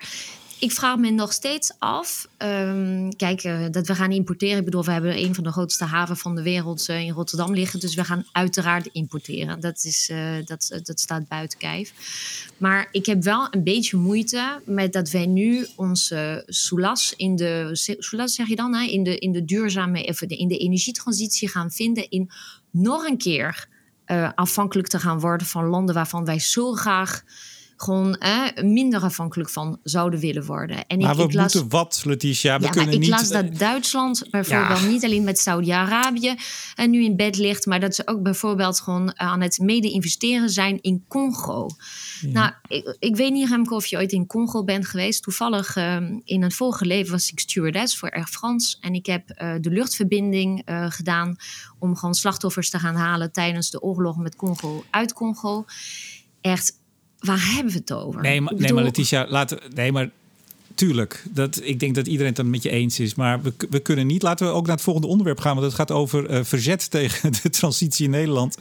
ik 0.64 0.72
vraag 0.72 0.98
me 0.98 1.10
nog 1.10 1.34
steeds 1.34 1.72
af. 1.80 2.28
Um, 2.38 3.16
kijk, 3.16 3.44
uh, 3.44 3.66
dat 3.72 3.88
we 3.88 3.96
gaan 3.96 4.12
importeren. 4.12 4.58
Ik 4.58 4.66
bedoel, 4.66 4.84
we 4.84 4.92
hebben 4.92 5.18
een 5.18 5.36
van 5.36 5.44
de 5.44 5.52
grootste 5.52 5.84
haven 5.84 6.18
van 6.18 6.36
de 6.36 6.44
wereld 6.44 6.90
uh, 6.90 7.00
in 7.00 7.12
Rotterdam 7.12 7.54
liggen. 7.54 7.80
Dus 7.80 7.96
we 7.96 8.04
gaan 8.04 8.26
uiteraard 8.32 8.86
importeren. 8.92 9.60
Dat, 9.60 9.84
is, 9.84 10.10
uh, 10.12 10.46
dat, 10.46 10.80
dat 10.84 11.00
staat 11.00 11.28
buiten 11.28 11.60
kijf. 11.60 11.94
Maar 12.58 12.88
ik 12.92 13.06
heb 13.06 13.24
wel 13.24 13.48
een 13.52 13.64
beetje 13.64 13.98
moeite 13.98 14.62
met 14.66 14.94
dat 14.94 15.10
wij 15.10 15.26
nu 15.26 15.68
onze 15.76 16.44
soulas 16.46 17.14
in 17.18 17.36
de. 17.36 17.70
Soulas 18.00 18.36
zeg 18.36 18.48
je 18.48 18.56
dan, 18.56 18.76
hè, 18.76 18.84
in, 18.84 19.04
de, 19.04 19.18
in 19.18 19.32
de 19.32 19.46
duurzame. 19.46 20.04
Of 20.04 20.22
in 20.22 20.48
de 20.48 20.58
energietransitie 20.58 21.50
gaan 21.50 21.72
vinden. 21.72 22.10
In 22.10 22.32
nog 22.72 23.06
een 23.06 23.18
keer 23.18 23.68
afhankelijk 24.36 24.88
te 24.88 25.00
gaan 25.00 25.20
worden 25.20 25.48
van 25.48 25.66
landen 25.66 25.96
waarvan 25.96 26.26
wij 26.26 26.40
zo 26.40 26.74
graag 26.74 27.24
gewoon 27.78 28.16
eh, 28.16 28.64
minder 28.64 29.02
afhankelijk 29.02 29.50
van 29.50 29.80
zouden 29.84 30.20
willen 30.20 30.46
worden. 30.46 30.88
En 30.88 31.00
maar 31.00 31.12
ik, 31.12 31.18
we 31.18 31.24
ik 31.24 31.34
las, 31.34 31.54
moeten 31.54 31.72
wat, 31.72 32.02
Letitia? 32.06 32.60
We 32.60 32.66
ja, 32.66 32.70
kunnen 32.70 32.94
ik 32.94 33.00
niet... 33.00 33.10
las 33.10 33.30
dat 33.30 33.56
Duitsland 33.58 34.28
bijvoorbeeld 34.30 34.80
Ja. 34.80 34.88
niet 34.88 35.04
alleen 35.04 35.24
met 35.24 35.40
Saudi-Arabië 35.40 36.36
en 36.76 36.90
nu 36.90 37.04
in 37.04 37.16
bed 37.16 37.38
ligt, 37.38 37.66
maar 37.66 37.80
dat 37.80 37.96
ze 37.96 38.08
ook 38.08 38.22
bijvoorbeeld 38.22 38.80
gewoon 38.80 39.20
aan 39.20 39.42
het 39.42 39.60
mede-investeren 39.60 40.50
zijn 40.50 40.82
in 40.82 41.06
Congo. 41.08 41.70
Nou, 42.22 42.52
ik, 42.68 42.96
ik 43.00 43.16
weet 43.16 43.32
niet, 43.32 43.50
Remco, 43.50 43.76
of 43.76 43.86
je 43.86 43.98
ooit 43.98 44.12
in 44.12 44.28
Congo 44.28 44.64
bent 44.64 44.88
geweest. 44.88 45.24
Toevallig 45.24 45.76
um, 45.76 46.22
in 46.24 46.44
een 46.44 46.52
vorige 46.52 46.86
leven 46.86 47.12
was 47.12 47.32
ik 47.32 47.40
stewardess 47.40 47.98
voor 47.98 48.12
Air 48.12 48.28
France. 48.28 48.78
En 48.80 48.94
ik 48.94 49.06
heb 49.06 49.30
uh, 49.30 49.54
de 49.62 49.70
luchtverbinding 49.70 50.70
uh, 50.70 50.86
gedaan 50.90 51.36
om 51.80 51.96
gewoon 51.96 52.16
slachtoffers 52.16 52.70
te 52.70 52.80
gaan 52.80 52.96
halen 52.96 53.32
tijdens 53.32 53.70
de 53.70 53.82
oorlog 53.82 54.18
met 54.18 54.36
Congo 54.36 54.84
uit 54.90 55.14
Congo. 55.14 55.66
Echt, 56.42 56.82
waar 57.24 57.54
hebben 57.54 57.74
we 57.74 57.80
het 57.80 57.94
over? 57.94 58.22
Nee, 58.22 58.42
maar, 58.42 58.54
nee, 58.58 58.74
maar 58.74 58.84
Letitia, 58.84 59.26
laten 59.30 59.58
we... 59.58 59.64
Nee, 59.76 59.92
maar 59.92 60.10
tuurlijk. 60.76 61.24
Dat, 61.30 61.60
ik 61.64 61.80
denk 61.80 61.96
dat 61.96 62.08
iedereen 62.08 62.28
het 62.28 62.36
dan 62.36 62.50
met 62.50 62.64
je 62.64 62.70
eens 62.70 63.00
is. 63.00 63.16
Maar 63.16 63.42
we, 63.42 63.54
we 63.70 63.80
kunnen 63.80 64.08
niet... 64.08 64.22
Laten 64.22 64.48
we 64.48 64.54
ook 64.54 64.66
naar 64.66 64.76
het 64.76 64.84
volgende 64.84 65.08
onderwerp 65.08 65.40
gaan. 65.40 65.54
Want 65.56 65.66
het 65.66 65.76
gaat 65.76 65.92
over 65.92 66.32
uh, 66.32 66.44
verzet 66.44 66.92
tegen 66.92 67.32
de 67.42 67.50
transitie 67.50 68.06
in 68.06 68.12
Nederland. 68.12 68.58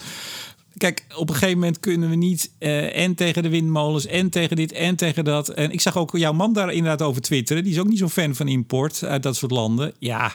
Kijk, 0.77 1.05
op 1.17 1.29
een 1.29 1.35
gegeven 1.35 1.59
moment 1.59 1.81
kunnen 1.81 2.11
we 2.11 2.17
niet 2.17 2.51
uh, 2.59 2.97
en 2.97 3.15
tegen 3.15 3.43
de 3.43 3.49
windmolens 3.49 4.07
en 4.07 4.31
tegen 4.31 4.57
dit 4.57 4.73
en 4.73 4.97
tegen 4.97 5.25
dat. 5.25 5.49
En 5.49 5.71
ik 5.71 5.81
zag 5.81 5.97
ook 5.97 6.17
jouw 6.17 6.33
man 6.33 6.53
daar 6.53 6.73
inderdaad 6.73 7.03
over 7.09 7.23
twitteren. 7.23 7.65
Die 7.65 7.73
is 7.73 7.79
ook 7.79 7.89
niet 7.89 7.99
zo'n 7.99 8.11
fan 8.11 8.35
van 8.35 8.49
import 8.49 9.05
uit 9.05 9.23
dat 9.23 9.37
soort 9.37 9.53
landen. 9.53 9.93
Ja, 9.99 10.35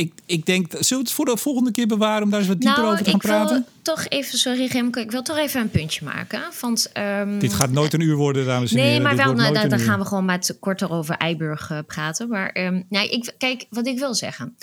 ik, 0.00 0.12
ik 0.26 0.46
denk, 0.46 0.66
zullen 0.70 0.86
we 0.88 0.96
het 0.96 1.10
voor 1.10 1.24
de 1.24 1.36
volgende 1.36 1.70
keer 1.70 1.86
bewaren 1.86 2.22
om 2.22 2.30
daar 2.30 2.38
eens 2.38 2.48
wat 2.48 2.60
dieper 2.60 2.82
nou, 2.82 2.92
over 2.92 3.04
te 3.04 3.10
gaan 3.10 3.20
ik 3.20 3.26
wil 3.26 3.36
praten? 3.36 3.66
toch 3.82 4.06
even, 4.08 4.38
sorry 4.38 4.66
Remco, 4.66 5.00
ik 5.00 5.10
wil 5.10 5.22
toch 5.22 5.36
even 5.36 5.60
een 5.60 5.70
puntje 5.70 6.04
maken. 6.04 6.42
Want, 6.60 6.90
um, 6.96 7.38
Dit 7.38 7.52
gaat 7.52 7.70
nooit 7.70 7.92
een 7.92 8.00
uur 8.00 8.16
worden, 8.16 8.46
dames 8.46 8.70
en 8.70 8.76
nee, 8.76 8.86
heren. 8.86 9.02
maar 9.02 9.16
Dit 9.16 9.24
wel, 9.24 9.34
nou, 9.34 9.68
dan 9.68 9.78
gaan 9.78 9.98
we 9.98 10.04
gewoon 10.04 10.24
met 10.24 10.56
korter 10.60 10.90
over 10.90 11.16
Eiburg 11.16 11.70
uh, 11.70 11.78
praten. 11.86 12.28
Maar 12.28 12.56
um, 12.56 12.84
nou, 12.88 13.08
ik, 13.08 13.34
kijk, 13.38 13.66
wat 13.70 13.86
ik 13.86 13.98
wil 13.98 14.14
zeggen. 14.14 14.56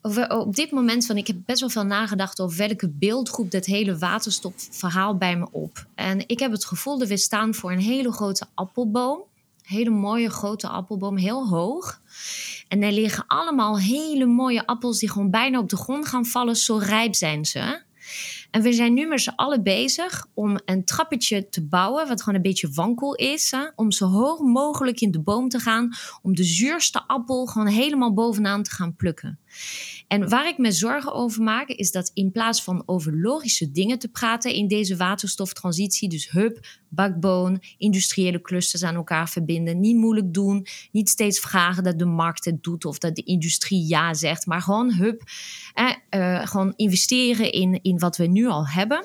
Over, 0.00 0.30
op 0.30 0.54
dit 0.54 0.70
moment, 0.70 1.06
van 1.06 1.16
ik 1.16 1.26
heb 1.26 1.36
best 1.46 1.60
wel 1.60 1.68
veel 1.68 1.84
nagedacht 1.84 2.40
over 2.40 2.56
welke 2.56 2.88
beeldgroep 2.88 3.50
dit 3.50 3.66
hele 3.66 3.98
waterstofverhaal 3.98 5.16
bij 5.16 5.36
me 5.36 5.46
op. 5.50 5.86
En 5.94 6.24
ik 6.26 6.38
heb 6.38 6.52
het 6.52 6.64
gevoel 6.64 6.98
dat 6.98 7.08
we 7.08 7.16
staan 7.16 7.54
voor 7.54 7.72
een 7.72 7.80
hele 7.80 8.12
grote 8.12 8.46
appelboom. 8.54 9.20
Hele 9.62 9.90
mooie 9.90 10.30
grote 10.30 10.68
appelboom, 10.68 11.16
heel 11.16 11.48
hoog. 11.48 12.00
En 12.68 12.82
er 12.82 12.92
liggen 12.92 13.24
allemaal 13.26 13.78
hele 13.78 14.26
mooie 14.26 14.66
appels 14.66 14.98
die 14.98 15.10
gewoon 15.10 15.30
bijna 15.30 15.58
op 15.58 15.68
de 15.68 15.76
grond 15.76 16.06
gaan 16.06 16.26
vallen. 16.26 16.56
Zo 16.56 16.76
rijp 16.76 17.14
zijn 17.14 17.44
ze. 17.44 17.82
En 18.50 18.62
we 18.62 18.72
zijn 18.72 18.94
nu 18.94 19.06
met 19.06 19.20
z'n 19.20 19.32
allen 19.36 19.62
bezig 19.62 20.26
om 20.34 20.58
een 20.64 20.84
trappetje 20.84 21.48
te 21.48 21.66
bouwen, 21.66 22.08
wat 22.08 22.22
gewoon 22.22 22.34
een 22.34 22.42
beetje 22.42 22.70
wankel 22.74 23.14
is. 23.14 23.52
Om 23.76 23.90
zo 23.90 24.06
hoog 24.06 24.40
mogelijk 24.40 25.00
in 25.00 25.10
de 25.10 25.20
boom 25.20 25.48
te 25.48 25.58
gaan, 25.58 25.92
om 26.22 26.34
de 26.34 26.44
zuurste 26.44 27.06
appel 27.06 27.46
gewoon 27.46 27.66
helemaal 27.66 28.12
bovenaan 28.12 28.62
te 28.62 28.70
gaan 28.70 28.96
plukken. 28.96 29.38
En 30.12 30.28
waar 30.28 30.48
ik 30.48 30.58
me 30.58 30.72
zorgen 30.72 31.12
over 31.12 31.42
maak, 31.42 31.68
is 31.68 31.90
dat 31.90 32.10
in 32.14 32.32
plaats 32.32 32.62
van 32.62 32.82
over 32.86 33.20
logische 33.20 33.70
dingen 33.70 33.98
te 33.98 34.08
praten 34.08 34.54
in 34.54 34.68
deze 34.68 34.96
waterstoftransitie, 34.96 36.08
dus 36.08 36.30
hub, 36.30 36.66
backbone, 36.88 37.60
industriële 37.76 38.40
clusters 38.40 38.82
aan 38.82 38.94
elkaar 38.94 39.28
verbinden, 39.28 39.80
niet 39.80 39.96
moeilijk 39.96 40.34
doen, 40.34 40.66
niet 40.90 41.08
steeds 41.08 41.40
vragen 41.40 41.84
dat 41.84 41.98
de 41.98 42.04
markt 42.04 42.44
het 42.44 42.62
doet 42.62 42.84
of 42.84 42.98
dat 42.98 43.16
de 43.16 43.22
industrie 43.22 43.88
ja 43.88 44.14
zegt, 44.14 44.46
maar 44.46 44.62
gewoon 44.62 44.92
hub, 44.92 45.22
eh, 46.08 46.46
gewoon 46.46 46.72
investeren 46.76 47.52
in, 47.52 47.78
in 47.82 47.98
wat 47.98 48.16
we 48.16 48.26
nu 48.26 48.46
al 48.46 48.68
hebben 48.68 49.04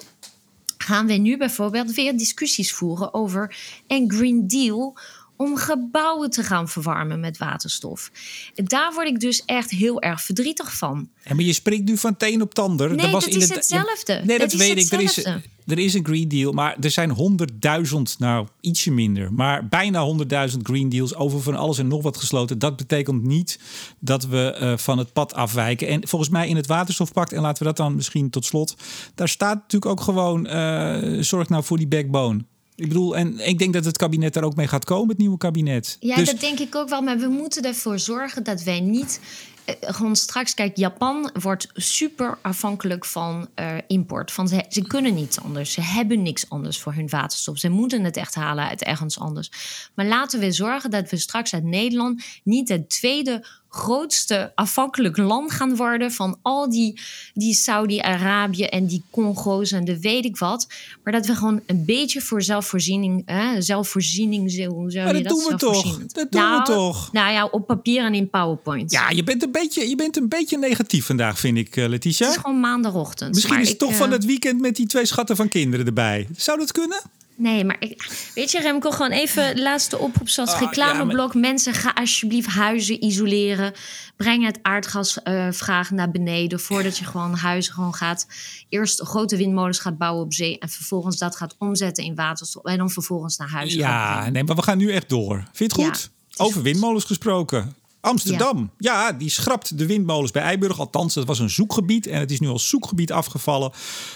gaan 0.88 1.08
we 1.08 1.14
nu 1.14 1.38
bijvoorbeeld 1.38 1.94
weer 1.94 2.18
discussies 2.18 2.74
voeren 2.74 3.14
over 3.14 3.56
een 3.88 4.12
Green 4.12 4.48
Deal 4.48 4.98
om 5.38 5.58
gebouwen 5.58 6.30
te 6.30 6.44
gaan 6.44 6.70
verwarmen 6.70 7.20
met 7.20 7.38
waterstof. 7.38 8.12
Daar 8.54 8.94
word 8.94 9.08
ik 9.08 9.20
dus 9.20 9.46
echt 9.46 9.70
heel 9.70 10.02
erg 10.02 10.22
verdrietig 10.22 10.78
van. 10.78 11.10
En 11.24 11.36
maar 11.36 11.46
je 11.46 11.54
springt 11.54 11.86
nu 11.86 11.98
van 11.98 12.18
teen 12.18 12.42
op 12.42 12.54
tander. 12.54 12.96
Nee, 12.96 13.12
dat 13.12 13.28
is 13.28 13.50
hetzelfde. 13.50 14.22
Nee, 14.26 14.40
dat, 14.40 14.54
weet 14.54 14.78
ik. 14.78 14.92
Er 14.92 15.02
is, 15.02 15.26
er 15.66 15.80
is 15.80 15.94
een 15.94 16.06
Green 16.06 16.28
Deal, 16.28 16.52
maar 16.52 16.78
er 16.82 16.92
zijn 16.92 17.40
100.000, 17.88 17.98
nou 18.18 18.48
ietsje 18.62 18.92
minder, 18.92 19.34
maar 19.34 19.68
bijna 19.68 20.16
100.000 20.50 20.58
Green 20.62 20.90
Deals 20.90 21.16
over 21.16 21.42
van 21.42 21.56
alles 21.56 21.78
en 21.78 21.88
nog 21.88 22.04
wat 22.04 22.18
gesloten. 22.18 22.60
Dat 22.60 22.76
betekent 22.76 23.24
niet 23.24 23.60
dat 24.00 24.26
we 24.26 24.58
uh, 24.62 24.78
van 24.78 24.98
het 24.98 25.14
pad 25.14 25.34
afwijken. 25.34 25.88
En 25.88 26.08
volgens 26.08 26.32
mij 26.32 26.48
in 26.48 26.56
het 26.56 26.68
waterstofpact, 26.68 27.34
en 27.34 27.42
laten 27.42 27.58
we 27.58 27.68
dat 27.68 27.78
dan 27.78 27.96
misschien 27.96 28.30
tot 28.30 28.46
slot, 28.46 28.76
daar 29.16 29.30
staat 29.30 29.56
natuurlijk 29.56 29.92
ook 29.92 30.02
gewoon: 30.02 30.46
uh, 30.46 31.22
zorg 31.22 31.50
nou 31.50 31.64
voor 31.64 31.78
die 31.78 31.88
backbone. 31.88 32.44
Ik 32.78 32.88
bedoel, 32.88 33.18
en 33.18 33.48
ik 33.48 33.60
denk 33.60 33.74
dat 33.74 33.86
het 33.86 33.98
kabinet 33.98 34.34
daar 34.34 34.44
ook 34.44 34.56
mee 34.56 34.68
gaat 34.68 34.86
komen, 34.86 35.10
het 35.10 35.18
nieuwe 35.18 35.38
kabinet. 35.38 35.98
Ja, 36.00 36.16
dus... 36.16 36.30
dat 36.30 36.40
denk 36.40 36.60
ik 36.60 36.76
ook 36.76 36.90
wel. 36.90 37.02
Maar 37.02 37.18
we 37.18 37.28
moeten 37.28 37.64
ervoor 37.64 38.00
zorgen 38.00 38.44
dat 38.44 38.64
wij 38.64 38.80
niet 38.80 39.20
eh, 39.66 39.76
gewoon 39.80 40.16
straks, 40.16 40.54
kijk, 40.54 40.78
Japan 40.78 41.30
wordt 41.34 41.70
super 41.74 42.38
afhankelijk 42.42 43.06
van 43.06 43.48
uh, 43.56 43.76
import. 43.88 44.32
Van 44.32 44.48
ze, 44.48 44.66
ze 44.70 44.82
kunnen 44.82 45.14
niets 45.14 45.42
anders. 45.42 45.72
Ze 45.72 45.82
hebben 45.82 46.22
niks 46.22 46.50
anders 46.50 46.80
voor 46.80 46.94
hun 46.94 47.10
waterstof. 47.10 47.58
Ze 47.58 47.70
moeten 47.70 48.04
het 48.04 48.18
echt 48.18 48.36
halen 48.36 48.68
uit 48.68 48.84
ergens 48.84 49.20
anders. 49.20 49.52
Maar 49.94 50.06
laten 50.06 50.40
we 50.40 50.52
zorgen 50.52 50.92
dat 50.92 51.10
we 51.10 51.18
straks 51.18 51.54
uit 51.54 51.64
Nederland 51.64 52.24
niet 52.44 52.70
het 52.70 52.90
tweede 52.90 53.46
grootste 53.70 54.52
afhankelijk 54.56 55.18
land 55.18 55.52
gaan 55.52 55.76
worden 55.76 56.12
van 56.12 56.40
al 56.42 56.70
die, 56.70 57.00
die 57.34 57.54
Saudi-Arabië 57.54 58.64
en 58.64 58.86
die 58.86 59.04
Congo's 59.10 59.72
en 59.72 59.86
de 59.86 60.00
weet 60.00 60.26
ik 60.26 60.38
wat. 60.38 60.68
Maar 61.04 61.14
dat 61.14 61.26
we 61.26 61.36
gewoon 61.36 61.62
een 61.66 61.86
beetje 61.86 62.22
voor 62.22 62.42
zelfvoorziening, 62.42 63.22
hè, 63.26 63.62
zelfvoorziening, 63.62 64.68
hoe 64.68 64.92
zou 64.92 65.16
je 65.16 65.24
dat, 65.24 65.34
doen 65.34 65.44
we 65.48 65.56
toch? 65.56 65.98
Dat 65.98 66.32
doen 66.32 66.42
nou, 66.42 66.60
we 66.60 66.66
toch? 66.66 67.12
Nou 67.12 67.32
ja, 67.32 67.46
op 67.46 67.68
papier 67.68 68.04
en 68.04 68.14
in 68.14 68.30
PowerPoint. 68.30 68.92
Ja, 68.92 69.10
je 69.10 69.24
bent 69.24 69.44
een 69.44 69.52
beetje, 69.52 69.90
je 69.90 69.96
bent 69.96 70.18
een 70.18 70.30
beetje 70.30 70.58
negatief 70.58 71.06
vandaag, 71.06 71.40
vind 71.40 71.58
ik, 71.58 71.76
uh, 71.76 71.88
Letitia. 71.88 72.26
Het 72.26 72.36
is 72.36 72.42
gewoon 72.42 72.60
maandagochtend. 72.60 73.34
Misschien 73.34 73.60
is 73.60 73.70
het 73.70 73.80
toch 73.80 73.96
van 73.96 74.08
eh, 74.08 74.14
het 74.14 74.26
weekend 74.26 74.62
met 74.62 74.76
die 74.76 74.88
twee 74.88 75.06
schatten 75.06 75.36
van 75.36 75.48
kinderen 75.48 75.86
erbij. 75.86 76.28
Zou 76.36 76.58
dat 76.58 76.72
kunnen? 76.72 77.02
Nee, 77.38 77.66
maar 77.66 77.76
ik, 77.80 78.30
weet 78.36 78.52
je, 78.52 78.60
Remco, 78.60 78.92
gewoon 78.92 79.12
even 79.12 79.62
laatste 79.62 79.98
oproep 79.98 80.30
zoals 80.30 80.54
oh, 80.54 80.60
reclameblok. 80.60 81.34
Mensen, 81.34 81.74
ga 81.74 81.92
alsjeblieft 81.96 82.48
huizen 82.48 83.04
isoleren. 83.04 83.74
Breng 84.16 84.46
het 84.46 84.60
aardgasvraag 84.62 85.92
uh, 85.92 85.98
naar 85.98 86.12
beneden 86.12 86.60
voordat 86.60 86.98
je 86.98 87.06
gewoon 87.06 87.34
huizen 87.34 87.74
gewoon 87.74 87.94
gaat. 87.94 88.28
Eerst 88.70 89.02
grote 89.02 89.38
windmolens 89.38 89.80
gaat 89.80 89.98
bouwen 89.98 90.24
op 90.24 90.34
zee 90.34 90.60
en 90.60 90.70
vervolgens 90.70 91.18
dat 91.18 91.36
gaat 91.36 91.56
omzetten 91.58 92.04
in 92.04 92.16
waterstof. 92.16 92.64
En 92.64 92.78
dan 92.78 92.90
vervolgens 92.90 93.38
naar 93.38 93.50
huis. 93.50 93.74
Ja, 93.74 94.30
nee, 94.30 94.44
maar 94.44 94.56
we 94.56 94.64
gaan 94.64 94.78
nu 94.78 94.92
echt 94.92 95.10
door. 95.10 95.44
Vind 95.54 95.76
je 95.76 95.84
het 95.84 95.92
goed? 95.98 96.10
Over 96.38 96.62
windmolens 96.62 97.04
gesproken. 97.04 97.76
Amsterdam, 98.08 98.72
ja. 98.78 99.12
die 99.12 99.30
schrapt 99.30 99.78
de 99.78 99.86
windmolens 99.86 100.32
bij 100.32 100.42
Eiburg. 100.42 100.80
Althans, 100.80 101.14
dat 101.14 101.26
was 101.26 101.40
een 101.40 101.50
zoekgebied 101.50 102.08
en 102.08 102.20
het 102.20 102.32
is 102.32 102.40
nu 102.40 102.48
als 102.48 102.70
zoekgebied 102.70 103.12
afgevallen. 103.12 103.72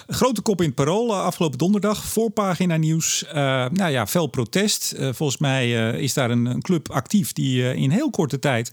Grote 0.07 0.41
kop 0.41 0.59
in 0.61 0.65
het 0.65 0.75
parool 0.75 1.13
eh, 1.13 1.23
afgelopen 1.23 1.57
donderdag. 1.57 2.03
Voorpagina 2.03 2.75
nieuws. 2.75 3.23
Uh, 3.27 3.33
nou 3.69 3.91
ja, 3.91 4.07
fel 4.07 4.27
protest. 4.27 4.93
Uh, 4.97 5.09
volgens 5.13 5.39
mij 5.39 5.91
is 5.91 6.13
daar 6.13 6.31
een, 6.31 6.45
een, 6.45 6.61
club 6.61 6.91
actief 6.91 7.33
die 7.33 7.75
in 7.75 7.89
heel 7.89 8.09
korte 8.09 8.39
tijd 8.39 8.71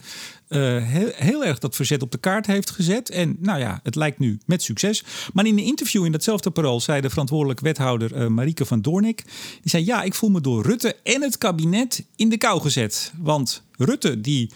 heel, 0.49 1.11
heel, 1.15 1.45
erg 1.45 1.59
dat 1.59 1.75
verzet 1.75 2.01
op 2.01 2.11
de 2.11 2.17
kaart 2.17 2.45
heeft 2.45 2.69
gezet. 2.69 3.09
En 3.09 3.37
nou 3.39 3.59
ja, 3.59 3.79
het 3.83 3.95
lijkt 3.95 4.19
nu 4.19 4.39
met 4.45 4.63
succes. 4.63 5.03
Maar 5.33 5.45
in 5.45 5.57
een 5.57 5.63
interview 5.63 6.05
in 6.05 6.11
datzelfde 6.11 6.51
parool 6.51 6.81
zei 6.81 7.01
de 7.01 7.09
verantwoordelijk 7.09 7.59
wethouder 7.59 8.15
uh, 8.15 8.27
Marieke 8.27 8.65
van 8.65 8.81
Doornik. 8.81 9.23
Die 9.61 9.69
zei: 9.69 9.85
Ja, 9.85 10.01
ik 10.01 10.13
voel 10.13 10.29
me 10.29 10.41
door 10.41 10.65
Rutte 10.65 10.95
en 11.03 11.21
het 11.21 11.37
kabinet 11.37 12.05
in 12.15 12.29
de 12.29 12.37
kou 12.37 12.61
gezet. 12.61 13.11
Want 13.17 13.63
Rutte 13.77 14.21
die 14.21 14.51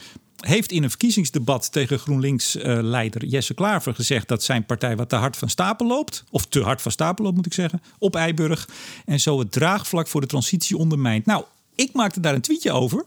heeft 0.46 0.72
in 0.72 0.84
een 0.84 0.90
verkiezingsdebat 0.90 1.72
tegen 1.72 2.00
GroenLinks-leider 2.00 3.26
Jesse 3.26 3.54
Klaver 3.54 3.96
gezegd 3.96 4.28
dat 4.28 4.44
zijn 4.44 4.66
partij 4.66 4.96
wat 4.96 5.10
te 5.10 5.16
hard 5.16 5.38
van 5.38 5.50
stapel 5.50 5.88
loopt. 5.88 6.24
Of 6.30 6.46
te 6.46 6.62
hard 6.62 6.82
van 6.82 6.92
stapel 6.92 7.24
loopt, 7.24 7.36
moet 7.36 7.46
ik 7.46 7.54
zeggen. 7.54 7.82
Op 7.98 8.16
Eiburg. 8.16 8.70
En 9.06 9.20
zo 9.20 9.40
het 9.40 9.52
draagvlak 9.52 10.08
voor 10.08 10.22
de 10.22 10.28
transitie 10.28 10.78
ondermijnt. 10.78 11.26
Nou, 11.26 11.44
ik 11.76 11.94
maakte 11.94 12.20
daar 12.20 12.34
een 12.34 12.42
tweetje 12.42 12.72
over. 12.72 13.06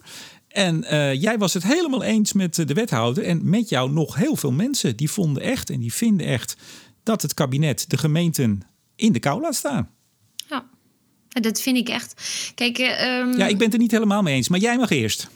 En 0.49 0.85
uh, 0.85 1.15
jij 1.15 1.39
was 1.39 1.55
het 1.55 1.63
helemaal 1.63 2.03
eens 2.03 2.33
met 2.33 2.55
de 2.55 2.75
wethouder. 2.75 3.25
En 3.25 3.51
met 3.51 3.69
jou 3.69 3.91
nog 3.91 4.15
heel 4.15 4.37
veel 4.37 4.53
mensen. 4.53 4.97
Die 4.97 5.11
vonden 5.11 5.43
echt 5.43 5.71
en 5.71 5.81
die 5.81 5.93
vinden 5.93 6.27
echt 6.27 6.57
dat 7.03 7.23
het 7.23 7.35
kabinet 7.35 7.91
de 7.91 7.99
gemeenten 7.99 8.63
in 8.97 9.13
de 9.13 9.19
kou 9.19 9.41
laat 9.41 9.55
staan. 9.55 9.91
Ja, 10.49 10.65
dat 11.41 11.61
vind 11.61 11.77
ik 11.77 11.89
echt. 11.89 12.15
Kijk, 12.55 12.79
um... 12.79 13.39
ja, 13.39 13.47
ik 13.47 13.57
ben 13.57 13.65
het 13.65 13.73
er 13.73 13.79
niet 13.79 13.91
helemaal 13.91 14.23
mee 14.23 14.35
eens. 14.35 14.49
Maar 14.49 14.61
jij 14.61 14.77
mag 14.77 14.91
eerst 14.91 15.29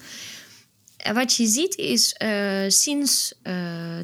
wat 1.12 1.34
je 1.34 1.46
ziet 1.46 1.76
is 1.76 2.16
uh, 2.22 2.64
sinds 2.68 3.34
uh, 3.42 3.54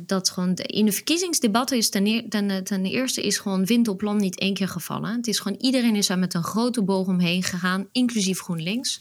dat 0.06 0.30
gewoon 0.30 0.54
de, 0.54 0.62
in 0.62 0.84
de 0.84 0.92
verkiezingsdebatten 0.92 1.76
is 1.76 1.88
ten, 1.88 2.84
eerste 2.84 3.22
is 3.22 3.38
gewoon 3.38 3.64
wind 3.64 3.88
op 3.88 4.00
land 4.00 4.20
niet 4.20 4.38
één 4.38 4.54
keer 4.54 4.68
gevallen. 4.68 5.16
Het 5.16 5.26
is 5.26 5.38
gewoon 5.38 5.58
iedereen 5.60 5.96
is 5.96 6.06
daar 6.06 6.18
met 6.18 6.34
een 6.34 6.44
grote 6.44 6.82
boog 6.82 7.06
omheen 7.06 7.42
gegaan, 7.42 7.88
inclusief 7.92 8.40
GroenLinks. 8.40 9.00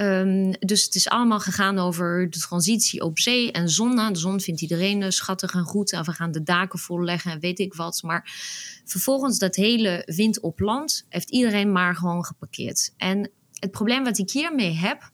Um, 0.00 0.52
dus 0.58 0.84
het 0.84 0.94
is 0.94 1.08
allemaal 1.08 1.40
gegaan 1.40 1.78
over 1.78 2.30
de 2.30 2.38
transitie 2.38 3.02
op 3.02 3.18
zee 3.18 3.52
en 3.52 3.68
zon. 3.68 3.94
Nou, 3.94 4.12
de 4.12 4.18
zon 4.18 4.40
vindt 4.40 4.60
iedereen 4.60 5.12
schattig 5.12 5.54
en 5.54 5.64
goed. 5.64 5.92
En 5.92 6.04
we 6.04 6.12
gaan 6.12 6.32
de 6.32 6.42
daken 6.42 6.78
volleggen 6.78 7.32
en 7.32 7.40
weet 7.40 7.58
ik 7.58 7.74
wat. 7.74 8.02
Maar 8.02 8.32
vervolgens 8.84 9.38
dat 9.38 9.56
hele 9.56 10.02
wind 10.16 10.40
op 10.40 10.60
land 10.60 11.06
heeft 11.08 11.30
iedereen 11.30 11.72
maar 11.72 11.96
gewoon 11.96 12.24
geparkeerd. 12.24 12.92
En 12.96 13.30
het 13.52 13.70
probleem 13.70 14.04
wat 14.04 14.18
ik 14.18 14.30
hiermee 14.30 14.72
heb, 14.72 15.10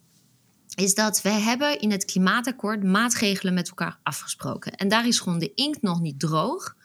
is 0.75 0.95
dat 0.95 1.23
we 1.23 1.31
hebben 1.31 1.81
in 1.81 1.91
het 1.91 2.05
klimaatakkoord 2.05 2.83
maatregelen 2.83 3.55
met 3.55 3.69
elkaar 3.69 3.99
afgesproken. 4.03 4.73
En 4.73 4.89
daar 4.89 5.07
is 5.07 5.21
gewoon 5.21 5.39
de 5.39 5.55
inkt 5.55 5.83
nog 5.83 6.01
niet 6.01 6.21
droog. 6.21 6.77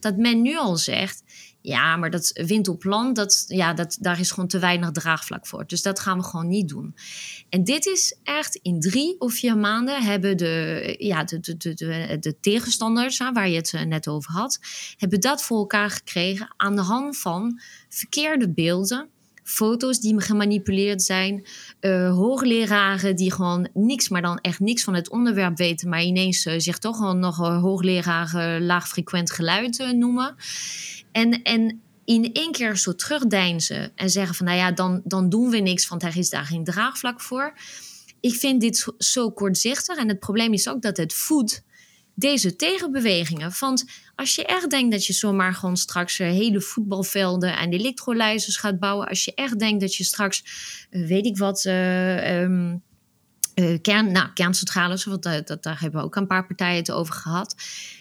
Dat 0.00 0.16
men 0.16 0.42
nu 0.42 0.56
al 0.56 0.76
zegt, 0.76 1.22
ja, 1.60 1.96
maar 1.96 2.10
dat 2.10 2.30
wind 2.46 2.68
op 2.68 2.84
land, 2.84 3.16
dat, 3.16 3.44
ja, 3.46 3.74
dat, 3.74 3.96
daar 4.00 4.20
is 4.20 4.30
gewoon 4.30 4.48
te 4.48 4.58
weinig 4.58 4.90
draagvlak 4.90 5.46
voor. 5.46 5.66
Dus 5.66 5.82
dat 5.82 6.00
gaan 6.00 6.18
we 6.18 6.24
gewoon 6.24 6.48
niet 6.48 6.68
doen. 6.68 6.94
En 7.48 7.64
dit 7.64 7.86
is 7.86 8.16
echt 8.22 8.54
in 8.54 8.80
drie 8.80 9.20
of 9.20 9.32
vier 9.32 9.56
maanden 9.56 10.02
hebben 10.02 10.36
de, 10.36 10.94
ja, 10.98 11.24
de, 11.24 11.40
de, 11.40 11.56
de, 11.56 11.74
de, 11.74 12.16
de 12.20 12.40
tegenstanders, 12.40 13.18
waar 13.18 13.48
je 13.48 13.56
het 13.56 13.72
eh, 13.72 13.82
net 13.82 14.08
over 14.08 14.32
had, 14.32 14.58
hebben 14.96 15.20
dat 15.20 15.42
voor 15.42 15.58
elkaar 15.58 15.90
gekregen 15.90 16.54
aan 16.56 16.76
de 16.76 16.82
hand 16.82 17.18
van 17.18 17.60
verkeerde 17.88 18.50
beelden 18.50 19.08
foto's 19.48 20.00
die 20.00 20.20
gemanipuleerd 20.20 21.02
zijn, 21.02 21.46
uh, 21.80 22.10
hoogleraren 22.10 23.16
die 23.16 23.32
gewoon 23.32 23.68
niks, 23.74 24.08
maar 24.08 24.22
dan 24.22 24.38
echt 24.38 24.60
niks 24.60 24.84
van 24.84 24.94
het 24.94 25.10
onderwerp 25.10 25.56
weten, 25.56 25.88
maar 25.88 26.02
ineens 26.02 26.46
uh, 26.46 26.54
zich 26.56 26.78
toch 26.78 26.98
wel 26.98 27.16
nog 27.16 27.40
uh, 27.40 27.60
hoogleraren 27.60 28.66
laagfrequent 28.66 29.30
geluid 29.30 29.92
noemen. 29.94 30.34
En, 31.12 31.42
en 31.42 31.80
in 32.04 32.32
één 32.32 32.52
keer 32.52 32.76
zo 32.76 32.94
terugdeinzen 32.94 33.92
en 33.94 34.10
zeggen 34.10 34.34
van 34.34 34.46
nou 34.46 34.58
ja, 34.58 34.72
dan, 34.72 35.00
dan 35.04 35.28
doen 35.28 35.50
we 35.50 35.58
niks, 35.58 35.88
want 35.88 36.02
er 36.02 36.16
is 36.16 36.30
daar 36.30 36.44
geen 36.44 36.64
draagvlak 36.64 37.20
voor. 37.20 37.52
Ik 38.20 38.34
vind 38.34 38.60
dit 38.60 38.86
zo 38.98 39.30
kortzichtig 39.30 39.96
en 39.96 40.08
het 40.08 40.18
probleem 40.18 40.52
is 40.52 40.68
ook 40.68 40.82
dat 40.82 40.96
het 40.96 41.14
voedt 41.14 41.64
deze 42.14 42.56
tegenbewegingen. 42.56 43.52
Want 43.60 43.84
als 44.18 44.34
je 44.34 44.44
echt 44.44 44.70
denkt 44.70 44.92
dat 44.92 45.06
je 45.06 45.12
zomaar 45.12 45.54
gewoon 45.54 45.76
straks 45.76 46.18
eh, 46.18 46.28
hele 46.28 46.60
voetbalvelden 46.60 47.56
en 47.56 47.72
elektrolyzers 47.72 48.56
gaat 48.56 48.78
bouwen, 48.78 49.08
als 49.08 49.24
je 49.24 49.34
echt 49.34 49.58
denkt 49.58 49.80
dat 49.80 49.94
je 49.94 50.04
straks, 50.04 50.44
eh, 50.90 51.06
weet 51.06 51.26
ik 51.26 51.36
wat, 51.36 51.64
uh, 51.64 51.72
kern, 53.82 54.12
nou, 54.12 54.32
kerncentrales, 54.34 55.04
want 55.04 55.22
dat, 55.22 55.62
daar 55.62 55.80
hebben 55.80 56.00
we 56.00 56.06
ook 56.06 56.16
een 56.16 56.26
paar 56.26 56.46
partijen 56.46 56.76
het 56.76 56.90
over 56.90 57.14
gehad. 57.14 57.54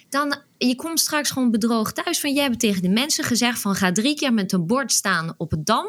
Dan 0.10 0.38
je 0.58 0.76
komt 0.76 1.00
straks 1.00 1.32
gewoon 1.32 1.52
bedroogd 1.52 1.96
thuis. 1.96 2.20
Van 2.20 2.34
jij 2.34 2.44
hebt 2.44 2.60
tegen 2.60 2.82
de 2.82 2.90
mensen 2.90 3.24
gezegd 3.24 3.60
van 3.60 3.76
ga 3.76 3.92
drie 3.92 4.16
keer 4.16 4.34
met 4.34 4.52
een 4.52 4.68
bord 4.68 4.92
staan 4.92 5.34
op 5.38 5.52
het 5.52 5.66
dam. 5.66 5.88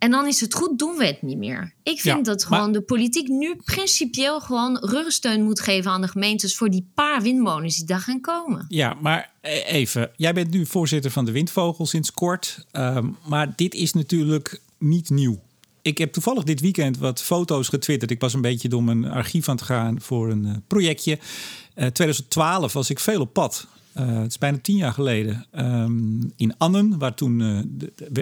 En 0.00 0.10
dan 0.10 0.26
is 0.26 0.40
het 0.40 0.54
goed, 0.54 0.78
doen 0.78 0.96
we 0.96 1.06
het 1.06 1.22
niet 1.22 1.38
meer. 1.38 1.74
Ik 1.82 2.00
vind 2.00 2.24
dat 2.24 2.44
gewoon 2.44 2.72
de 2.72 2.80
politiek 2.80 3.28
nu 3.28 3.56
principieel 3.64 4.40
gewoon 4.40 4.78
rugsteun 4.78 5.42
moet 5.42 5.60
geven 5.60 5.90
aan 5.90 6.00
de 6.00 6.08
gemeentes 6.08 6.56
voor 6.56 6.70
die 6.70 6.90
paar 6.94 7.22
windmolens 7.22 7.76
die 7.76 7.86
daar 7.86 8.00
gaan 8.00 8.20
komen. 8.20 8.66
Ja, 8.68 8.96
maar 9.00 9.32
e- 9.40 9.60
even, 9.60 10.10
jij 10.16 10.32
bent 10.32 10.50
nu 10.50 10.66
voorzitter 10.66 11.10
van 11.10 11.24
de 11.24 11.32
Windvogel 11.32 11.86
sinds 11.86 12.12
kort. 12.12 12.66
Ehm, 12.70 13.08
maar 13.26 13.52
dit 13.56 13.74
is 13.74 13.92
natuurlijk 13.92 14.60
niet 14.78 15.10
nieuw. 15.10 15.40
Ik 15.82 15.98
heb 15.98 16.12
toevallig 16.12 16.44
dit 16.44 16.60
weekend 16.60 16.98
wat 16.98 17.22
foto's 17.22 17.68
getwitterd. 17.68 18.10
Ik 18.10 18.20
was 18.20 18.34
een 18.34 18.40
beetje 18.40 18.68
door 18.68 18.82
mijn 18.82 19.04
archief 19.04 19.48
aan 19.48 19.56
te 19.56 19.64
gaan 19.64 20.00
voor 20.00 20.30
een 20.30 20.46
uh, 20.46 20.52
projectje. 20.66 21.12
Uh, 21.12 21.86
eh, 21.86 21.92
2012 21.92 22.72
was 22.72 22.90
ik 22.90 22.98
veel 22.98 23.20
op 23.20 23.32
pad. 23.32 23.66
Uh, 23.96 24.18
het 24.18 24.30
is 24.30 24.38
bijna 24.38 24.58
tien 24.62 24.76
jaar 24.76 24.92
geleden. 24.92 25.46
Um, 25.58 26.32
in 26.36 26.56
Annen, 26.58 26.98
waar 26.98 27.14
toen 27.14 27.40
uh, 27.40 27.60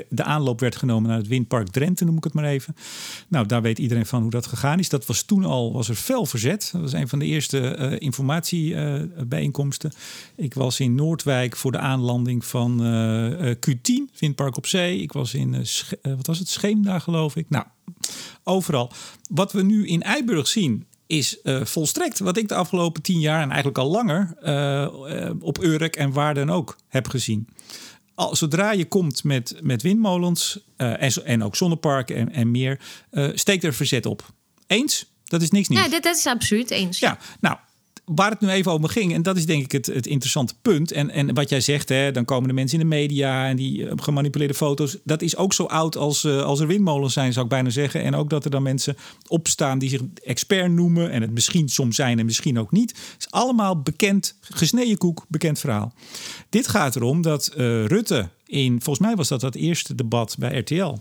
de, 0.08 0.22
aanloop 0.22 0.60
werd 0.60 0.76
genomen 0.76 1.08
naar 1.08 1.18
het 1.18 1.28
windpark 1.28 1.68
Drenthe, 1.68 2.04
noem 2.04 2.16
ik 2.16 2.24
het 2.24 2.32
maar 2.32 2.44
even. 2.44 2.76
Nou, 3.28 3.46
daar 3.46 3.62
weet 3.62 3.78
iedereen 3.78 4.06
van 4.06 4.22
hoe 4.22 4.30
dat 4.30 4.46
gegaan 4.46 4.78
is. 4.78 4.88
Dat 4.88 5.06
was 5.06 5.22
toen 5.22 5.44
al 5.44 5.72
was 5.72 5.88
er 5.88 5.94
fel 5.94 6.26
verzet. 6.26 6.68
Dat 6.72 6.80
was 6.80 6.92
een 6.92 7.08
van 7.08 7.18
de 7.18 7.24
eerste 7.24 7.76
uh, 7.78 7.92
informatiebijeenkomsten. 7.98 9.92
ik 10.36 10.54
was 10.54 10.80
in 10.80 10.94
Noordwijk 10.94 11.56
voor 11.56 11.72
de 11.72 11.78
aanlanding 11.78 12.44
van 12.44 12.80
Q10, 13.54 14.18
windpark 14.18 14.56
op 14.56 14.66
zee. 14.66 15.00
Ik 15.00 15.12
was 15.12 15.34
in, 15.34 15.50
wat 16.02 16.26
was 16.26 16.38
het, 16.38 16.48
Scheemda 16.48 16.98
geloof 16.98 17.36
ik. 17.36 17.46
Nou, 17.48 17.64
overal. 18.42 18.92
Wat 19.30 19.52
we 19.52 19.62
nu 19.62 19.86
in 19.86 20.02
Eiburg 20.02 20.46
zien, 20.46 20.86
is 21.08 21.38
uh, 21.42 21.64
volstrekt 21.64 22.18
wat 22.18 22.36
ik 22.36 22.48
de 22.48 22.54
afgelopen 22.54 23.02
tien 23.02 23.20
jaar 23.20 23.42
en 23.42 23.48
eigenlijk 23.48 23.78
al 23.78 23.90
langer 23.90 24.36
uh, 24.42 25.30
op 25.40 25.62
Urk 25.62 25.96
en 25.96 26.12
waar 26.12 26.34
dan 26.34 26.50
ook 26.50 26.78
heb 26.88 27.08
gezien. 27.08 27.48
Al, 28.14 28.36
zodra 28.36 28.70
je 28.70 28.84
komt 28.84 29.24
met, 29.24 29.54
met 29.62 29.82
windmolens 29.82 30.60
en, 30.76 31.12
en 31.24 31.44
ook 31.44 31.56
zonneparken 31.56 32.16
en, 32.16 32.32
en 32.32 32.50
meer, 32.50 32.80
steekt 33.34 33.64
er 33.64 33.74
verzet 33.74 34.06
op. 34.06 34.32
Eens? 34.66 35.06
Dat 35.24 35.42
is 35.42 35.50
niks 35.50 35.68
nieuws. 35.68 35.84
Ja, 35.84 36.00
dat, 36.00 36.16
is 36.16 36.26
absoluut 36.26 36.70
eens. 36.70 36.98
Ja, 36.98 37.18
nou, 37.40 37.56
waar 38.08 38.30
het 38.30 38.40
nu 38.40 38.48
even 38.48 38.72
over 38.72 38.88
ging, 38.88 39.12
en 39.14 39.22
dat 39.22 39.36
is 39.36 39.46
denk 39.46 39.64
ik 39.64 39.72
het, 39.72 39.86
het 39.86 40.06
interessante 40.06 40.54
punt. 40.62 40.92
En, 40.92 41.10
en 41.10 41.34
wat 41.34 41.48
jij 41.48 41.60
zegt, 41.60 41.88
hè, 41.88 42.12
dan 42.12 42.24
komen 42.24 42.48
de 42.48 42.54
mensen 42.54 42.80
in 42.80 42.88
de 42.88 42.96
media 42.96 43.48
en 43.48 43.56
die 43.56 43.78
uh, 43.78 43.92
gemanipuleerde 43.96 44.54
foto's. 44.54 44.96
Dat 45.04 45.22
is 45.22 45.36
ook 45.36 45.52
zo 45.52 45.64
oud 45.64 45.96
als, 45.96 46.24
uh, 46.24 46.42
als 46.42 46.60
er 46.60 46.66
windmolens 46.66 47.12
zijn, 47.12 47.32
zou 47.32 47.44
ik 47.44 47.50
bijna 47.50 47.70
zeggen. 47.70 48.02
En 48.02 48.14
ook 48.14 48.30
dat 48.30 48.44
er 48.44 48.50
dan 48.50 48.62
mensen 48.62 48.96
opstaan 49.28 49.78
die 49.78 49.88
zich 49.88 50.00
expert 50.24 50.70
noemen 50.70 51.10
en 51.10 51.22
het 51.22 51.30
misschien 51.30 51.68
soms 51.68 51.96
zijn 51.96 52.18
en 52.18 52.24
misschien 52.24 52.58
ook 52.58 52.70
niet. 52.70 52.90
Het 52.90 53.16
is 53.18 53.30
allemaal 53.30 53.82
bekend, 53.82 54.36
gesneden 54.40 54.98
koek, 54.98 55.24
bekend 55.28 55.58
verhaal. 55.58 55.92
Dit 56.48 56.68
gaat 56.68 56.96
erom 56.96 57.22
dat 57.22 57.52
uh, 57.56 57.84
Rutte 57.84 58.28
in, 58.46 58.82
volgens 58.82 59.06
mij 59.06 59.16
was 59.16 59.28
dat 59.28 59.40
dat 59.40 59.54
eerste 59.54 59.94
debat 59.94 60.36
bij 60.38 60.58
RTL 60.58 60.94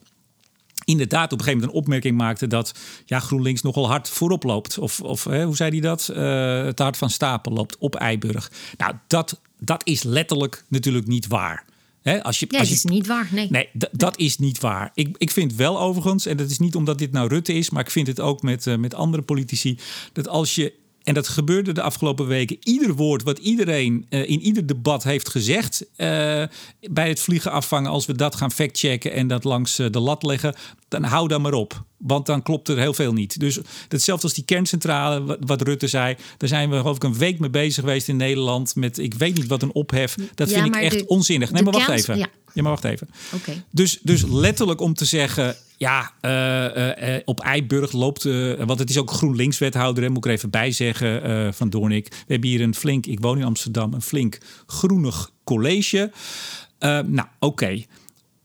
inderdaad 0.87 1.31
op 1.33 1.39
een 1.39 1.45
gegeven 1.45 1.59
moment 1.59 1.71
een 1.71 1.83
opmerking 1.83 2.17
maakte 2.17 2.47
dat 2.47 2.71
ja, 3.05 3.19
GroenLinks 3.19 3.61
nogal 3.61 3.87
hard 3.87 4.09
voorop 4.09 4.43
loopt. 4.43 4.77
Of, 4.77 5.01
of 5.01 5.23
hè, 5.23 5.43
hoe 5.45 5.55
zei 5.55 5.69
hij 5.69 5.79
dat? 5.79 6.09
Uh, 6.11 6.63
het 6.63 6.79
hart 6.79 6.97
van 6.97 7.09
stapel 7.09 7.51
loopt 7.51 7.77
op 7.77 7.95
Eiburg. 7.95 8.51
Nou, 8.77 8.93
dat, 9.07 9.41
dat 9.59 9.81
is 9.85 10.03
letterlijk 10.03 10.63
natuurlijk 10.67 11.07
niet 11.07 11.27
waar. 11.27 11.65
He, 12.01 12.23
als 12.23 12.39
je, 12.39 12.45
ja, 12.49 12.59
als 12.59 12.67
je, 12.67 12.73
dat 12.75 12.83
is 12.83 12.91
niet 12.91 13.07
waar. 13.07 13.27
Nee, 13.31 13.47
nee 13.49 13.69
dat 13.91 14.17
is 14.17 14.37
niet 14.37 14.59
waar. 14.59 14.91
Ik, 14.93 15.15
ik 15.17 15.31
vind 15.31 15.55
wel 15.55 15.79
overigens, 15.79 16.25
en 16.25 16.37
dat 16.37 16.49
is 16.49 16.59
niet 16.59 16.75
omdat 16.75 16.97
dit 16.97 17.11
nou 17.11 17.27
Rutte 17.27 17.53
is, 17.53 17.69
maar 17.69 17.83
ik 17.83 17.91
vind 17.91 18.07
het 18.07 18.19
ook 18.19 18.41
met, 18.41 18.65
uh, 18.65 18.75
met 18.75 18.93
andere 18.93 19.23
politici, 19.23 19.79
dat 20.13 20.27
als 20.27 20.55
je 20.55 20.73
en 21.07 21.13
dat 21.13 21.27
gebeurde 21.27 21.71
de 21.71 21.81
afgelopen 21.81 22.27
weken. 22.27 22.57
Ieder 22.63 22.95
woord 22.95 23.23
wat 23.23 23.37
iedereen 23.37 24.05
uh, 24.09 24.29
in 24.29 24.39
ieder 24.41 24.65
debat 24.65 25.03
heeft 25.03 25.29
gezegd. 25.29 25.85
Uh, 25.97 25.97
bij 26.79 27.07
het 27.07 27.19
vliegen 27.19 27.51
afvangen, 27.51 27.91
als 27.91 28.05
we 28.05 28.15
dat 28.15 28.35
gaan 28.35 28.51
factchecken 28.51 29.11
en 29.11 29.27
dat 29.27 29.43
langs 29.43 29.79
uh, 29.79 29.89
de 29.91 29.99
lat 29.99 30.23
leggen. 30.23 30.55
Dan 30.87 31.03
hou 31.03 31.27
dan 31.27 31.41
maar 31.41 31.53
op. 31.53 31.83
Want 31.97 32.25
dan 32.25 32.43
klopt 32.43 32.67
er 32.67 32.77
heel 32.77 32.93
veel 32.93 33.13
niet. 33.13 33.39
Dus 33.39 33.59
hetzelfde 33.87 34.23
als 34.23 34.33
die 34.33 34.43
kerncentrale, 34.43 35.37
wat, 35.39 35.61
Rutte 35.61 35.87
zei. 35.87 36.15
Daar 36.37 36.49
zijn 36.49 36.69
we 36.69 36.77
geloof 36.77 36.95
ik 36.95 37.03
een 37.03 37.17
week 37.17 37.39
mee 37.39 37.49
bezig 37.49 37.83
geweest 37.83 38.07
in 38.07 38.17
Nederland. 38.17 38.75
Met 38.75 38.97
ik 38.97 39.13
weet 39.13 39.35
niet 39.35 39.47
wat 39.47 39.61
een 39.61 39.73
ophef. 39.73 40.15
Dat 40.35 40.51
vind 40.51 40.65
ik 40.65 40.75
echt 40.75 41.05
onzinnig. 41.05 41.51
Nee, 41.51 41.63
maar 41.63 41.73
wacht 41.73 41.89
even. 41.89 42.17
Ja. 42.17 42.27
ja. 42.53 42.61
maar 42.61 42.71
wacht 42.71 42.83
even. 42.83 43.09
Okay. 43.33 43.63
Dus, 43.71 43.99
dus 44.01 44.23
letterlijk 44.25 44.81
om 44.81 44.93
te 44.93 45.05
zeggen 45.05 45.55
ja, 45.77 46.11
uh, 46.21 47.13
uh, 47.15 47.19
op 47.25 47.39
Eiburg 47.39 47.91
loopt, 47.91 48.23
want 48.65 48.79
het 48.79 48.89
is 48.89 48.97
ook 48.97 49.11
GroenLinks-wethouder, 49.11 50.09
moet 50.09 50.17
ik 50.17 50.25
er 50.25 50.31
even 50.31 50.49
bij 50.49 50.71
zeggen, 50.71 51.53
van 51.53 51.69
Doornik. 51.69 52.09
We 52.09 52.15
hebben 52.27 52.49
hier 52.49 52.61
een 52.61 52.75
flink, 52.75 53.05
ik 53.05 53.19
woon 53.19 53.37
in 53.37 53.43
Amsterdam, 53.43 53.93
een 53.93 54.01
flink 54.01 54.37
groenig 54.65 55.31
college. 55.43 56.11
nou, 56.79 57.27
oké. 57.39 57.83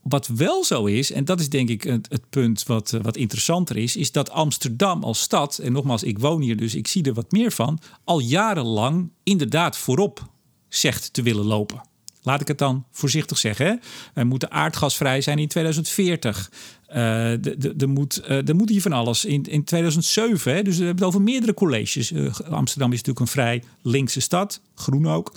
Wat 0.03 0.27
wel 0.27 0.63
zo 0.63 0.85
is, 0.85 1.11
en 1.11 1.25
dat 1.25 1.39
is 1.39 1.49
denk 1.49 1.69
ik 1.69 1.83
het, 1.83 2.29
punt 2.29 2.63
wat, 2.63 2.97
wat 3.01 3.17
interessanter 3.17 3.77
is, 3.77 3.95
is 3.95 4.11
dat 4.11 4.29
Amsterdam 4.29 5.03
als 5.03 5.21
stad, 5.21 5.57
en 5.57 5.71
nogmaals, 5.71 6.03
ik 6.03 6.19
woon 6.19 6.41
hier, 6.41 6.57
dus 6.57 6.75
ik 6.75 6.87
zie 6.87 7.03
er 7.03 7.13
wat 7.13 7.31
meer 7.31 7.51
van, 7.51 7.79
al 8.03 8.19
jarenlang 8.19 9.09
inderdaad 9.23 9.77
voorop 9.77 10.27
zegt 10.69 11.13
te 11.13 11.21
willen 11.21 11.45
lopen. 11.45 11.81
Laat 12.21 12.41
ik 12.41 12.47
het 12.47 12.57
dan 12.57 12.85
voorzichtig 12.91 13.37
zeggen. 13.37 13.65
Hè? 13.65 13.75
Wij 14.13 14.23
moeten 14.23 14.51
aardgasvrij 14.51 15.21
zijn 15.21 15.39
in 15.39 15.47
2040. 15.47 16.51
Uh, 16.89 17.45
er, 17.81 17.89
moet, 17.89 18.21
uh, 18.29 18.55
moet 18.55 18.69
hier 18.69 18.81
van 18.81 18.91
alles. 18.91 19.25
In, 19.25 19.43
in 19.43 19.63
2007, 19.63 20.53
hè, 20.53 20.61
dus 20.61 20.77
we 20.77 20.83
hebben 20.85 21.05
het 21.05 21.13
over 21.13 21.25
meerdere 21.25 21.53
colleges. 21.53 22.13
Amsterdam 22.49 22.91
is 22.91 22.97
natuurlijk 22.97 23.19
een 23.19 23.27
vrij 23.27 23.63
linkse 23.81 24.19
stad, 24.19 24.61
groen 24.75 25.07
ook. 25.07 25.31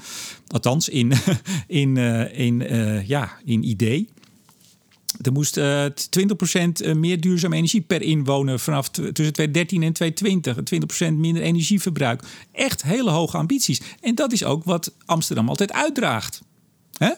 Althans, 0.46 0.88
in, 0.88 1.12
in, 1.66 1.96
in, 2.32 2.64
ja, 3.06 3.36
in 3.44 3.68
idee. 3.68 4.08
Er 5.22 5.32
moest 5.32 5.60
20% 5.60 6.96
meer 6.96 7.20
duurzame 7.20 7.56
energie 7.56 7.80
per 7.80 8.02
inwoner 8.02 8.58
vanaf 8.58 8.88
tussen 8.88 9.12
2013 9.12 9.82
en 9.82 9.92
2020. 9.92 11.10
20% 11.10 11.14
minder 11.14 11.42
energieverbruik. 11.42 12.22
Echt 12.52 12.82
hele 12.82 13.10
hoge 13.10 13.36
ambities. 13.36 13.80
En 14.00 14.14
dat 14.14 14.32
is 14.32 14.44
ook 14.44 14.64
wat 14.64 14.94
Amsterdam 15.04 15.48
altijd 15.48 15.72
uitdraagt. 15.72 16.42
Hè? 16.98 17.10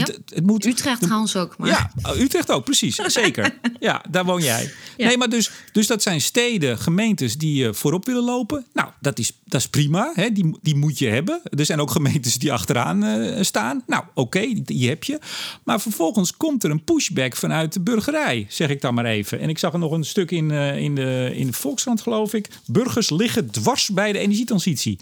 Het, 0.00 0.18
het, 0.34 0.46
moet, 0.46 0.66
Utrecht 0.66 1.00
de, 1.00 1.04
trouwens 1.06 1.36
ook. 1.36 1.56
Maar. 1.58 1.68
Ja, 1.68 1.92
oh, 2.02 2.20
Utrecht 2.20 2.50
ook, 2.50 2.64
precies. 2.64 2.96
Zeker. 3.06 3.58
ja, 3.80 4.04
daar 4.10 4.24
woon 4.24 4.42
jij. 4.42 4.70
Nee, 4.96 5.18
maar 5.18 5.28
dus, 5.28 5.50
dus 5.72 5.86
dat 5.86 6.02
zijn 6.02 6.20
steden, 6.20 6.78
gemeentes 6.78 7.38
die 7.38 7.64
uh, 7.64 7.72
voorop 7.72 8.06
willen 8.06 8.22
lopen. 8.22 8.66
Nou, 8.72 8.88
dat 9.00 9.18
is, 9.18 9.32
dat 9.44 9.60
is 9.60 9.68
prima. 9.68 10.12
Hè? 10.14 10.32
Die, 10.32 10.58
die 10.62 10.76
moet 10.76 10.98
je 10.98 11.08
hebben. 11.08 11.40
Er 11.56 11.66
zijn 11.66 11.80
ook 11.80 11.90
gemeentes 12.00 12.38
die 12.38 12.52
achteraan 12.52 13.04
uh, 13.04 13.42
staan. 13.42 13.82
Nou, 13.86 14.02
oké, 14.08 14.20
okay, 14.20 14.54
die, 14.54 14.62
die, 14.62 14.88
heb 14.88 15.04
je. 15.04 15.18
Maar 15.64 15.80
vervolgens 15.80 16.36
komt 16.36 16.64
er 16.64 16.70
een 16.70 16.84
pushback 16.84 17.36
vanuit 17.36 17.72
de 17.72 17.80
burgerij, 17.80 18.46
zeg 18.48 18.68
ik 18.68 18.80
dan 18.80 18.94
maar 18.94 19.04
even. 19.04 19.40
En 19.40 19.48
ik 19.48 19.58
zag 19.58 19.72
er 19.72 19.78
nog 19.78 19.92
een 19.92 20.04
stuk 20.04 20.30
in, 20.30 20.50
uh, 20.50 20.76
in, 20.76 20.94
de, 20.94 21.32
in 21.34 21.46
de 21.46 21.52
Volkskrant, 21.52 22.00
geloof 22.00 22.34
ik. 22.34 22.48
Burgers 22.66 23.10
liggen 23.10 23.50
dwars 23.50 23.88
bij 23.88 24.12
de 24.12 24.18
energietransitie 24.18 24.98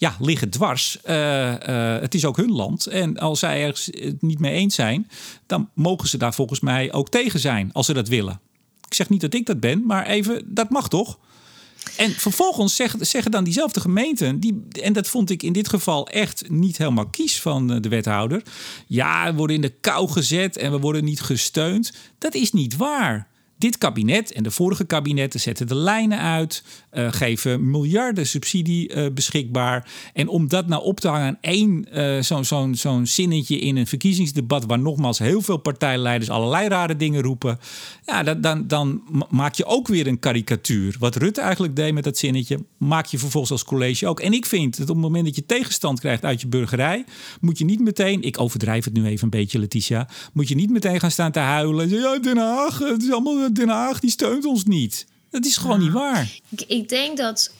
ja, 0.00 0.16
liggen 0.18 0.50
dwars. 0.50 0.98
Uh, 1.08 1.14
uh, 1.52 2.00
het 2.00 2.14
is 2.14 2.24
ook 2.24 2.36
hun 2.36 2.52
land. 2.52 2.86
En 2.86 3.18
als 3.18 3.38
zij 3.38 3.64
er 3.64 3.86
het 3.90 4.22
niet 4.22 4.38
mee 4.38 4.54
eens 4.54 4.74
zijn, 4.74 5.10
dan 5.46 5.68
mogen 5.74 6.08
ze 6.08 6.18
daar 6.18 6.34
volgens 6.34 6.60
mij 6.60 6.92
ook 6.92 7.08
tegen 7.08 7.40
zijn 7.40 7.72
als 7.72 7.86
ze 7.86 7.92
dat 7.92 8.08
willen. 8.08 8.40
Ik 8.86 8.94
zeg 8.94 9.08
niet 9.08 9.20
dat 9.20 9.34
ik 9.34 9.46
dat 9.46 9.60
ben, 9.60 9.86
maar 9.86 10.06
even, 10.06 10.42
dat 10.46 10.70
mag 10.70 10.88
toch? 10.88 11.18
En 11.96 12.10
vervolgens 12.10 12.76
zeggen, 12.76 13.06
zeggen 13.06 13.30
dan 13.30 13.44
diezelfde 13.44 13.80
gemeenten, 13.80 14.40
die, 14.40 14.62
en 14.82 14.92
dat 14.92 15.08
vond 15.08 15.30
ik 15.30 15.42
in 15.42 15.52
dit 15.52 15.68
geval 15.68 16.08
echt 16.08 16.50
niet 16.50 16.78
helemaal 16.78 17.08
kies 17.08 17.40
van 17.40 17.72
eh, 17.72 17.80
de 17.80 17.88
wethouder. 17.88 18.42
Ja, 18.86 19.30
we 19.30 19.36
worden 19.36 19.56
in 19.56 19.62
de 19.62 19.74
kou 19.80 20.10
gezet 20.10 20.56
en 20.56 20.70
we 20.70 20.78
worden 20.78 21.04
niet 21.04 21.20
gesteund. 21.20 21.92
Dat 22.18 22.34
is 22.34 22.52
niet 22.52 22.76
waar. 22.76 23.28
Dit 23.60 23.78
kabinet 23.78 24.32
en 24.32 24.42
de 24.42 24.50
vorige 24.50 24.84
kabinetten 24.84 25.40
zetten 25.40 25.66
de 25.66 25.74
lijnen 25.74 26.18
uit, 26.18 26.62
uh, 26.92 27.12
geven 27.12 27.70
miljarden 27.70 28.26
subsidie 28.26 28.94
uh, 28.94 29.06
beschikbaar. 29.12 29.90
En 30.12 30.28
om 30.28 30.48
dat 30.48 30.66
nou 30.66 30.84
op 30.84 31.00
te 31.00 31.08
hangen 31.08 31.26
aan 31.26 31.38
één 31.40 31.86
uh, 31.92 32.22
zo'n 32.22 32.44
zo 32.44 32.68
zo'n 32.72 33.06
zinnetje 33.06 33.58
in 33.58 33.76
een 33.76 33.86
verkiezingsdebat, 33.86 34.64
waar 34.66 34.78
nogmaals 34.78 35.18
heel 35.18 35.40
veel 35.40 35.56
partijleiders 35.56 36.30
allerlei 36.30 36.68
rare 36.68 36.96
dingen 36.96 37.22
roepen, 37.22 37.58
ja, 38.06 38.22
dan, 38.22 38.40
dan, 38.40 38.66
dan 38.66 39.02
maak 39.30 39.54
je 39.54 39.64
ook 39.64 39.88
weer 39.88 40.06
een 40.06 40.18
karikatuur. 40.18 40.96
Wat 40.98 41.16
Rutte 41.16 41.40
eigenlijk 41.40 41.76
deed 41.76 41.92
met 41.92 42.04
dat 42.04 42.18
zinnetje, 42.18 42.64
maak 42.76 43.06
je 43.06 43.18
vervolgens 43.18 43.52
als 43.52 43.64
college 43.64 44.06
ook. 44.06 44.20
En 44.20 44.32
ik 44.32 44.46
vind 44.46 44.76
dat 44.78 44.88
op 44.88 44.94
het 44.94 45.04
moment 45.04 45.24
dat 45.24 45.34
je 45.34 45.46
tegenstand 45.46 46.00
krijgt 46.00 46.24
uit 46.24 46.40
je 46.40 46.46
burgerij, 46.46 47.04
moet 47.40 47.58
je 47.58 47.64
niet 47.64 47.80
meteen, 47.80 48.22
ik 48.22 48.40
overdrijf 48.40 48.84
het 48.84 48.94
nu 48.94 49.06
even 49.06 49.24
een 49.24 49.30
beetje, 49.30 49.58
Letitia, 49.58 50.08
moet 50.32 50.48
je 50.48 50.54
niet 50.54 50.70
meteen 50.70 51.00
gaan 51.00 51.10
staan 51.10 51.32
te 51.32 51.38
huilen. 51.38 51.88
Ja, 51.88 52.18
Den 52.18 52.36
Haag, 52.36 52.78
het 52.78 53.02
is 53.02 53.12
allemaal 53.12 53.49
Den 53.52 53.68
Haag 53.68 54.00
die 54.00 54.10
steunt 54.10 54.44
ons 54.44 54.64
niet. 54.64 55.06
Dat 55.30 55.44
is 55.44 55.56
gewoon 55.56 55.78
niet 55.78 55.92
waar. 55.92 56.38
Ik, 56.48 56.62
ik 56.66 56.88
denk 56.88 57.16
dat, 57.16 57.50
uh, 57.52 57.58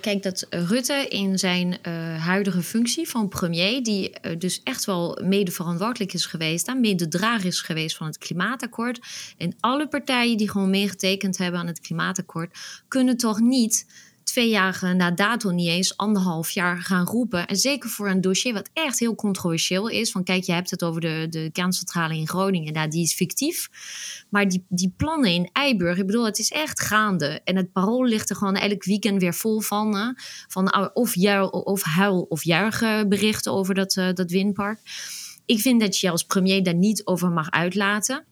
kijk, 0.00 0.22
dat 0.22 0.46
Rutte 0.50 1.06
in 1.08 1.38
zijn 1.38 1.78
uh, 1.82 2.24
huidige 2.24 2.62
functie 2.62 3.08
van 3.08 3.28
premier, 3.28 3.82
die 3.82 4.10
uh, 4.10 4.38
dus 4.38 4.60
echt 4.64 4.84
wel 4.84 5.20
mede 5.22 5.50
verantwoordelijk 5.50 6.12
is 6.12 6.26
geweest, 6.26 6.68
en 6.68 6.80
mede 6.80 7.08
drager 7.08 7.46
is 7.46 7.60
geweest 7.60 7.96
van 7.96 8.06
het 8.06 8.18
klimaatakkoord. 8.18 9.00
En 9.38 9.54
alle 9.60 9.88
partijen 9.88 10.36
die 10.36 10.50
gewoon 10.50 10.70
meegetekend 10.70 11.38
hebben 11.38 11.60
aan 11.60 11.66
het 11.66 11.80
klimaatakkoord, 11.80 12.58
kunnen 12.88 13.16
toch 13.16 13.40
niet 13.40 13.86
twee 14.26 14.48
jaar 14.48 14.94
na 14.96 15.10
dato 15.10 15.50
niet 15.50 15.68
eens 15.68 15.96
anderhalf 15.96 16.50
jaar 16.50 16.78
gaan 16.78 17.06
roepen. 17.06 17.46
En 17.46 17.56
zeker 17.56 17.90
voor 17.90 18.08
een 18.08 18.20
dossier 18.20 18.52
wat 18.52 18.70
echt 18.72 18.98
heel 18.98 19.14
controversieel 19.14 19.88
is. 19.88 20.10
Van 20.10 20.24
kijk, 20.24 20.44
je 20.44 20.52
hebt 20.52 20.70
het 20.70 20.84
over 20.84 21.00
de, 21.00 21.26
de 21.30 21.50
kerncentrale 21.52 22.16
in 22.16 22.28
Groningen. 22.28 22.72
Nou, 22.72 22.88
die 22.88 23.02
is 23.02 23.14
fictief. 23.14 23.68
Maar 24.30 24.48
die, 24.48 24.64
die 24.68 24.94
plannen 24.96 25.30
in 25.30 25.50
Eiburg, 25.52 25.98
ik 25.98 26.06
bedoel, 26.06 26.24
het 26.24 26.38
is 26.38 26.50
echt 26.50 26.80
gaande. 26.80 27.40
En 27.44 27.56
het 27.56 27.72
parool 27.72 28.04
ligt 28.04 28.30
er 28.30 28.36
gewoon 28.36 28.56
elk 28.56 28.84
weekend 28.84 29.20
weer 29.20 29.34
vol 29.34 29.60
van. 29.60 30.16
Van 30.48 30.94
of, 30.94 31.14
juil, 31.14 31.48
of 31.48 31.82
huil 31.82 32.26
of 32.28 32.44
juichen 32.44 33.08
berichten 33.08 33.52
over 33.52 33.74
dat, 33.74 33.96
uh, 33.96 34.12
dat 34.12 34.30
windpark. 34.30 34.78
Ik 35.46 35.60
vind 35.60 35.80
dat 35.80 35.98
je 35.98 36.10
als 36.10 36.24
premier 36.24 36.62
daar 36.62 36.74
niet 36.74 37.06
over 37.06 37.30
mag 37.30 37.50
uitlaten. 37.50 38.24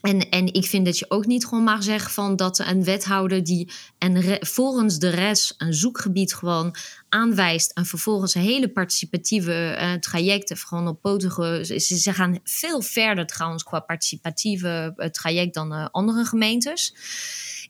En, 0.00 0.28
en 0.30 0.52
ik 0.52 0.64
vind 0.64 0.84
dat 0.84 0.98
je 0.98 1.10
ook 1.10 1.26
niet 1.26 1.46
gewoon 1.46 1.64
mag 1.64 1.82
zeggen 1.82 2.10
van 2.10 2.36
dat 2.36 2.58
een 2.58 2.84
wethouder 2.84 3.44
die 3.44 3.72
en 3.98 4.38
volgens 4.40 4.98
de 4.98 5.08
rest 5.08 5.54
een 5.58 5.74
zoekgebied 5.74 6.34
gewoon 6.34 6.74
aanwijst 7.08 7.70
en 7.72 7.86
vervolgens 7.86 8.34
een 8.34 8.42
hele 8.42 8.68
participatieve 8.68 9.78
uh, 9.80 9.92
trajecten 9.92 10.56
gewoon 10.56 10.88
op 10.88 11.00
poten. 11.00 11.66
Ze, 11.66 11.78
ze 11.78 12.12
gaan 12.12 12.38
veel 12.44 12.82
verder 12.82 13.26
trouwens 13.26 13.62
qua 13.62 13.80
participatieve 13.80 14.94
uh, 14.96 15.06
traject 15.06 15.54
dan 15.54 15.72
uh, 15.72 15.86
andere 15.90 16.24
gemeentes. 16.24 16.94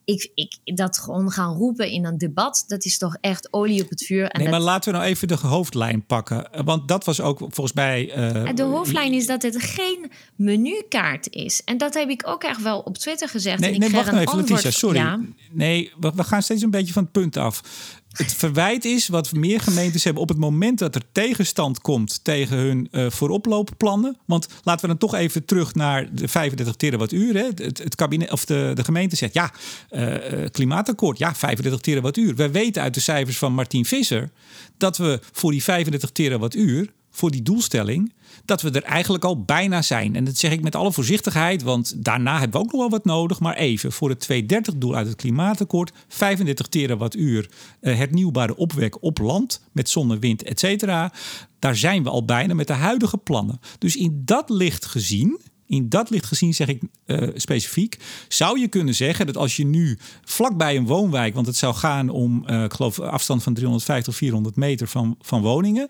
Ik, 0.05 0.31
ik, 0.35 0.77
dat 0.77 0.99
gewoon 0.99 1.31
gaan 1.31 1.55
roepen 1.55 1.91
in 1.91 2.05
een 2.05 2.19
debat, 2.19 2.65
dat 2.67 2.85
is 2.85 2.99
toch 2.99 3.17
echt 3.21 3.53
olie 3.53 3.83
op 3.83 3.89
het 3.89 4.05
vuur. 4.05 4.29
En 4.29 4.41
nee, 4.41 4.51
maar 4.51 4.61
laten 4.61 4.93
we 4.93 4.99
nou 4.99 5.11
even 5.11 5.29
de 5.29 5.35
hoofdlijn 5.35 6.07
pakken. 6.07 6.49
Want 6.65 6.89
dat 6.89 7.05
was 7.05 7.21
ook 7.21 7.39
volgens 7.39 7.73
mij. 7.73 8.17
Uh, 8.17 8.55
de 8.55 8.63
hoofdlijn 8.63 9.13
is 9.13 9.27
dat 9.27 9.43
het 9.43 9.63
geen 9.63 10.11
menukaart 10.37 11.31
is. 11.31 11.65
En 11.65 11.79
dat 11.79 11.95
heb 11.95 12.09
ik 12.09 12.23
ook 12.27 12.43
echt 12.43 12.63
wel 12.63 12.81
op 12.81 12.99
Twitter 12.99 13.29
gezegd. 13.29 13.61
Nee, 13.61 13.69
en 13.69 13.75
ik 13.75 13.81
nee 13.81 13.91
wacht 13.91 14.11
nou 14.11 14.23
even, 14.23 14.37
Letitia, 14.37 14.71
sorry. 14.71 15.19
Nee, 15.51 15.93
we, 16.01 16.13
we 16.15 16.25
gaan 16.25 16.43
steeds 16.43 16.63
een 16.63 16.71
beetje 16.71 16.93
van 16.93 17.03
het 17.03 17.13
punt 17.13 17.37
af. 17.37 17.63
Het 18.11 18.35
verwijt 18.35 18.85
is 18.85 19.09
wat 19.09 19.33
meer 19.33 19.61
gemeentes 19.61 20.05
hebben 20.05 20.23
op 20.23 20.29
het 20.29 20.39
moment 20.39 20.79
dat 20.79 20.95
er 20.95 21.03
tegenstand 21.13 21.81
komt 21.81 22.25
tegen 22.25 22.57
hun 22.57 22.89
uh, 22.91 23.11
vooroploopplannen. 23.11 24.17
Want 24.25 24.49
laten 24.63 24.81
we 24.81 24.87
dan 24.87 24.99
toch 24.99 25.15
even 25.15 25.45
terug 25.45 25.75
naar 25.75 26.15
de 26.15 26.29
35 26.29 26.77
terawattuur. 26.77 27.35
Hè. 27.35 27.47
Het, 27.55 27.79
het 27.79 27.95
kabinet 27.95 28.33
of 28.33 28.45
de, 28.45 28.71
de 28.75 28.85
gemeente 28.85 29.17
zegt 29.17 29.35
ja, 29.35 29.53
uh, 29.91 30.15
klimaatakkoord, 30.51 31.19
ja, 31.19 31.35
35 31.35 31.81
terawattuur. 31.81 32.35
We 32.35 32.51
weten 32.51 32.83
uit 32.83 32.95
de 32.95 33.01
cijfers 33.01 33.39
van 33.39 33.53
Martin 33.53 33.85
Visser 33.85 34.31
dat 34.77 34.97
we 34.97 35.21
voor 35.33 35.51
die 35.51 35.63
35 35.63 36.11
terawattuur 36.11 36.93
voor 37.11 37.31
die 37.31 37.43
doelstelling, 37.43 38.13
dat 38.45 38.63
we 38.63 38.71
er 38.71 38.83
eigenlijk 38.83 39.25
al 39.25 39.43
bijna 39.43 39.83
zijn. 39.83 40.17
En 40.17 40.25
dat 40.25 40.37
zeg 40.37 40.53
ik 40.53 40.63
met 40.63 40.75
alle 40.75 40.93
voorzichtigheid, 40.93 41.63
want 41.63 42.05
daarna 42.05 42.39
hebben 42.39 42.61
we 42.61 42.67
ook 42.67 42.73
nog 42.73 42.81
wel 42.81 42.91
wat 42.91 43.05
nodig. 43.05 43.41
Maar 43.41 43.57
even, 43.57 43.93
voor 43.93 44.09
het 44.09 44.29
230-doel 44.33 44.95
uit 44.95 45.07
het 45.07 45.17
klimaatakkoord, 45.17 45.93
35 46.09 46.67
terawattuur 46.67 47.51
uh, 47.81 47.97
hernieuwbare 47.97 48.57
opwek 48.57 49.03
op 49.03 49.19
land 49.19 49.63
met 49.73 49.89
zonne, 49.89 50.19
wind, 50.19 50.43
et 50.43 50.59
cetera. 50.61 51.13
Daar 51.59 51.77
zijn 51.77 52.03
we 52.03 52.11
al 52.11 52.25
bijna 52.25 52.55
met 52.55 52.67
de 52.67 52.73
huidige 52.73 53.19
plannen. 53.19 53.61
Dus 53.79 53.97
in 53.97 54.23
dat 54.25 54.51
licht 54.51 54.87
gezien 54.87 55.41
in 55.71 55.89
dat 55.89 56.11
licht 56.11 56.27
gezien 56.27 56.55
zeg 56.55 56.69
ik 56.69 56.83
uh, 57.07 57.29
specifiek, 57.35 57.99
zou 58.29 58.61
je 58.61 58.69
kunnen 58.69 58.95
zeggen 58.95 59.27
dat 59.27 59.37
als 59.37 59.57
je 59.57 59.65
nu 59.65 59.99
vlakbij 60.25 60.77
een 60.77 60.87
woonwijk, 60.87 61.35
want 61.35 61.47
het 61.47 61.57
zou 61.57 61.75
gaan 61.75 62.09
om, 62.09 62.45
uh, 62.47 62.63
ik 62.63 62.73
geloof, 62.73 63.01
afstand 63.01 63.43
van 63.43 63.55
350 63.55 64.13
of 64.13 64.19
400 64.19 64.57
meter 64.57 64.89
van, 64.89 65.17
van 65.21 65.43
woningen, 65.43 65.89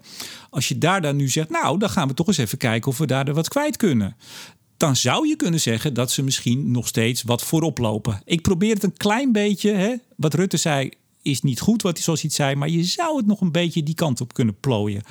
als 0.50 0.68
je 0.68 0.78
daar 0.78 1.00
dan 1.00 1.16
nu 1.16 1.28
zegt, 1.28 1.50
nou, 1.50 1.78
dan 1.78 1.90
gaan 1.90 2.08
we 2.08 2.14
toch 2.14 2.26
eens 2.26 2.36
even 2.36 2.58
kijken 2.58 2.90
of 2.90 2.98
we 2.98 3.06
daar 3.06 3.34
wat 3.34 3.48
kwijt 3.48 3.76
kunnen 3.76 4.16
dan 4.76 4.96
zou 4.96 5.28
je 5.28 5.36
kunnen 5.36 5.60
zeggen 5.60 5.94
dat 5.94 6.10
ze 6.10 6.22
misschien 6.22 6.70
nog 6.70 6.88
steeds 6.88 7.22
wat 7.22 7.42
voorop 7.42 7.78
lopen. 7.78 8.22
Ik 8.24 8.42
probeer 8.42 8.74
het 8.74 8.82
een 8.82 8.96
klein 8.96 9.32
beetje, 9.32 9.72
hè, 9.72 9.94
wat 10.16 10.34
Rutte 10.34 10.56
zei, 10.56 10.90
is 11.22 11.42
niet 11.42 11.60
goed 11.60 11.82
wat 11.82 11.92
hij 11.94 12.02
zoals 12.02 12.20
hij 12.20 12.30
zei, 12.30 12.54
maar 12.54 12.68
je 12.68 12.84
zou 12.84 13.16
het 13.16 13.26
nog 13.26 13.40
een 13.40 13.52
beetje 13.52 13.82
die 13.82 13.94
kant 13.94 14.20
op 14.20 14.34
kunnen 14.34 14.56
plooien. 14.60 15.02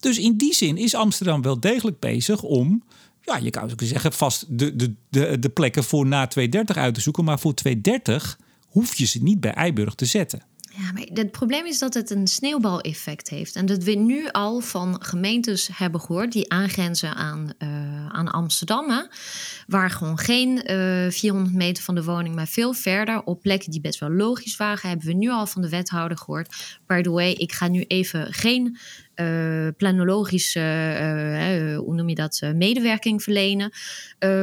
Dus 0.00 0.18
in 0.18 0.36
die 0.36 0.54
zin 0.54 0.76
is 0.76 0.94
Amsterdam 0.94 1.42
wel 1.42 1.60
degelijk 1.60 1.98
bezig 1.98 2.42
om 2.42 2.82
ja, 3.22 3.36
je 3.36 3.50
kan 3.50 3.70
ook 3.70 3.80
zeggen, 3.82 4.12
vast 4.12 4.58
de, 4.58 4.76
de, 4.76 4.94
de, 5.08 5.38
de 5.38 5.48
plekken 5.48 5.84
voor 5.84 6.06
na 6.06 6.26
230 6.26 6.76
uit 6.76 6.94
te 6.94 7.00
zoeken. 7.00 7.24
Maar 7.24 7.38
voor 7.38 7.54
230 7.54 8.38
hoef 8.66 8.94
je 8.94 9.06
ze 9.06 9.22
niet 9.22 9.40
bij 9.40 9.52
Eiburg 9.52 9.94
te 9.94 10.04
zetten. 10.04 10.42
Ja, 10.76 10.92
maar 10.92 11.02
het 11.12 11.30
probleem 11.30 11.66
is 11.66 11.78
dat 11.78 11.94
het 11.94 12.10
een 12.10 12.26
sneeuwbaleffect 12.26 13.28
heeft. 13.28 13.56
En 13.56 13.66
dat 13.66 13.82
we 13.82 13.94
nu 13.94 14.28
al 14.28 14.60
van 14.60 15.04
gemeentes 15.04 15.68
hebben 15.72 16.00
gehoord 16.00 16.32
die 16.32 16.50
aangrenzen 16.52 17.14
aan, 17.14 17.52
uh, 17.58 18.06
aan 18.08 18.30
Amsterdam. 18.30 19.08
waar 19.66 19.90
gewoon 19.90 20.18
geen 20.18 20.70
uh, 20.70 21.06
eh, 21.06 21.12
400 21.12 21.54
meter 21.54 21.82
van 21.82 21.94
de 21.94 22.04
woning, 22.04 22.34
maar 22.34 22.48
veel 22.48 22.72
verder 22.72 23.22
op 23.22 23.42
plekken 23.42 23.70
die 23.70 23.80
best 23.80 24.00
wel 24.00 24.10
logisch 24.10 24.56
waren. 24.56 24.88
Hebben 24.88 25.06
we 25.06 25.12
nu 25.12 25.30
al 25.30 25.46
van 25.46 25.62
de 25.62 25.68
wethouder 25.68 26.18
gehoord. 26.18 26.78
By 26.86 27.02
the 27.02 27.10
way, 27.10 27.30
ik 27.30 27.52
ga 27.52 27.68
nu 27.68 27.82
even 27.82 28.32
geen 28.32 28.78
uh, 29.16 29.68
planologische, 29.76 30.60
uh, 30.60 31.78
hoe 31.78 31.94
noem 31.94 32.08
je 32.08 32.14
dat, 32.14 32.40
medewerking 32.54 33.22
verlenen 33.22 33.72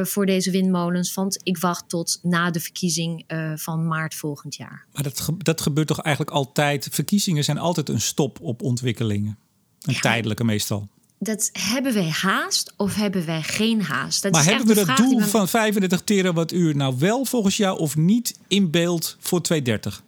voor 0.02 0.26
deze 0.26 0.50
windmolens. 0.50 1.14
Want 1.14 1.40
ik 1.42 1.58
wacht 1.58 1.88
tot 1.88 2.18
na 2.22 2.50
de 2.50 2.60
verkiezing 2.60 3.24
van 3.54 3.86
maart 3.86 4.14
volgend 4.14 4.54
jaar. 4.54 4.86
Maar 4.92 5.02
dat, 5.02 5.30
dat 5.38 5.60
gebeurt 5.60 5.86
toch 5.86 6.00
eigenlijk 6.00 6.36
altijd? 6.36 6.88
Verkiezingen 6.90 7.44
zijn 7.44 7.58
altijd 7.58 7.88
een 7.88 8.00
stop 8.00 8.40
op 8.40 8.62
ontwikkelingen. 8.62 9.38
Een 9.80 10.00
tijdelijke 10.00 10.44
meestal. 10.44 10.88
Dat 11.22 11.50
hebben 11.52 11.94
wij 11.94 12.08
haast 12.08 12.72
of 12.76 12.94
hebben 12.94 13.26
wij 13.26 13.42
geen 13.42 13.82
haast? 13.82 14.22
Dat 14.22 14.32
maar 14.32 14.44
hebben 14.44 14.66
we 14.66 14.74
dat 14.74 14.96
doel 14.96 15.20
van 15.20 15.48
35 15.48 16.00
terawattuur 16.00 16.76
nou 16.76 16.94
wel 16.98 17.24
volgens 17.24 17.56
jou 17.56 17.78
of 17.78 17.96
niet 17.96 18.38
in 18.48 18.70
beeld 18.70 19.16
voor 19.20 19.42
230? 19.42 20.02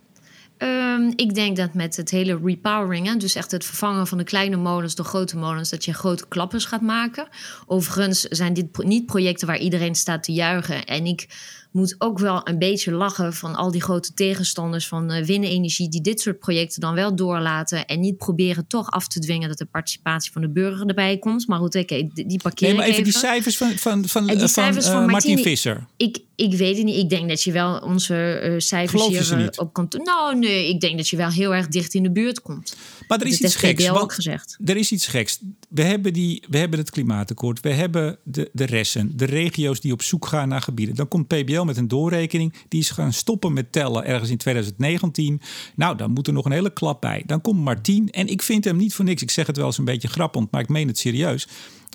Um, 0.63 1.13
ik 1.17 1.35
denk 1.35 1.57
dat 1.57 1.75
met 1.75 1.97
het 1.97 2.11
hele 2.11 2.41
repowering, 2.45 3.21
dus 3.21 3.35
echt 3.35 3.51
het 3.51 3.65
vervangen 3.65 4.07
van 4.07 4.19
de 4.19 4.25
kleine 4.25 4.57
molens 4.57 4.95
door 4.95 5.07
grote 5.07 5.37
molens, 5.37 5.71
dat 5.71 5.85
je 5.85 5.95
grote 5.95 6.29
klappers 6.29 6.65
gaat 6.65 6.81
maken. 6.81 7.29
Overigens 7.67 8.21
zijn 8.21 8.55
dit 8.55 8.85
niet 8.85 9.07
projecten 9.07 9.47
waar 9.47 9.59
iedereen 9.59 9.95
staat 9.95 10.23
te 10.23 10.33
juichen. 10.33 10.85
En 10.85 11.07
ik 11.07 11.27
moet 11.73 11.95
ook 11.99 12.19
wel 12.19 12.41
een 12.49 12.59
beetje 12.59 12.93
lachen 12.93 13.35
van 13.35 13.55
al 13.55 13.71
die 13.71 13.83
grote 13.83 14.15
tegenstanders 14.15 14.89
van 14.89 15.13
uh, 15.13 15.25
windenergie 15.25 15.89
die 15.89 16.01
dit 16.01 16.21
soort 16.21 16.39
projecten 16.39 16.81
dan 16.81 16.95
wel 16.95 17.17
doorlaten 17.17 17.87
en 17.87 18.01
niet 18.01 18.17
proberen 18.17 18.67
toch 18.67 18.91
af 18.91 19.09
te 19.09 19.21
dwingen 19.21 19.49
dat 19.49 19.59
de 19.59 19.65
participatie 19.65 20.33
van 20.33 20.43
de 20.43 20.49
burger 20.49 20.87
erbij 20.87 21.19
komt. 21.19 21.47
Maar 21.47 21.59
goed, 21.59 21.75
oké, 21.75 22.09
die, 22.13 22.27
die 22.27 22.41
parkeren. 22.43 22.75
Nee, 22.75 22.83
maar 22.83 22.93
even, 22.93 23.05
die 23.05 23.13
cijfers 23.13 23.57
van, 23.57 23.71
van, 23.71 24.09
van, 24.09 24.27
die 24.27 24.49
cijfers 24.49 24.87
van, 24.87 25.03
uh, 25.03 25.11
Martin, 25.11 25.39
Visser. 25.39 25.87
Ik, 25.97 26.19
ik 26.37 26.55
weet 26.55 26.77
het 26.77 26.85
niet. 26.85 26.97
Ik 26.97 27.09
denk 27.09 27.29
dat 27.29 27.43
je 27.43 27.53
wel 27.53 27.79
onze 27.79 28.43
uh, 28.45 28.55
cijfers 28.59 29.07
hier 29.07 29.53
op 29.57 29.73
kan. 29.73 29.89
Nou, 30.05 30.39
nee, 30.39 30.69
ik 30.69 30.81
denk 30.81 30.97
dat 30.97 31.09
je 31.09 31.17
wel 31.17 31.31
heel 31.31 31.55
erg 31.55 31.69
dicht 31.69 31.95
in 31.95 32.03
de 32.03 32.13
buurt 32.13 32.41
komt. 32.41 32.77
Maar 33.13 33.21
er 33.21 33.27
is 33.27 33.41
iets 33.41 33.57
geks. 33.57 33.91
Ook 33.91 34.13
gezegd. 34.13 34.59
Er 34.65 34.77
is 34.77 34.93
iets 34.93 35.07
geks. 35.07 35.39
We 35.69 35.83
hebben, 35.83 36.13
die, 36.13 36.43
we 36.49 36.59
hebben 36.59 36.79
het 36.79 36.91
klimaatakkoord. 36.91 37.61
We 37.61 37.73
hebben 37.73 38.19
de, 38.25 38.51
de 38.53 38.65
ressen, 38.65 39.17
de 39.17 39.25
regio's 39.25 39.81
die 39.81 39.93
op 39.93 40.03
zoek 40.03 40.27
gaan 40.27 40.49
naar 40.49 40.63
gebieden. 40.63 40.95
Dan 40.95 41.09
komt 41.09 41.27
PBL 41.27 41.63
met 41.63 41.77
een 41.77 41.89
doorrekening. 41.89 42.55
Die 42.69 42.81
is 42.81 42.91
gaan 42.91 43.13
stoppen 43.13 43.53
met 43.53 43.73
tellen 43.73 44.05
ergens 44.05 44.31
in 44.31 44.37
2019. 44.37 45.41
Nou, 45.75 45.97
dan 45.97 46.11
moet 46.11 46.27
er 46.27 46.33
nog 46.33 46.45
een 46.45 46.53
hele 46.53 46.73
klap 46.73 47.01
bij. 47.01 47.23
Dan 47.27 47.41
komt 47.41 47.61
Martien. 47.61 48.11
En 48.11 48.27
ik 48.27 48.43
vind 48.43 48.65
hem 48.65 48.77
niet 48.77 48.95
voor 48.95 49.05
niks. 49.05 49.23
Ik 49.23 49.31
zeg 49.31 49.47
het 49.47 49.57
wel 49.57 49.67
eens 49.67 49.79
een 49.79 49.85
beetje 49.85 50.09
grappend, 50.09 50.51
maar 50.51 50.61
ik 50.61 50.69
meen 50.69 50.89
het 50.89 50.99
serieus 50.99 51.49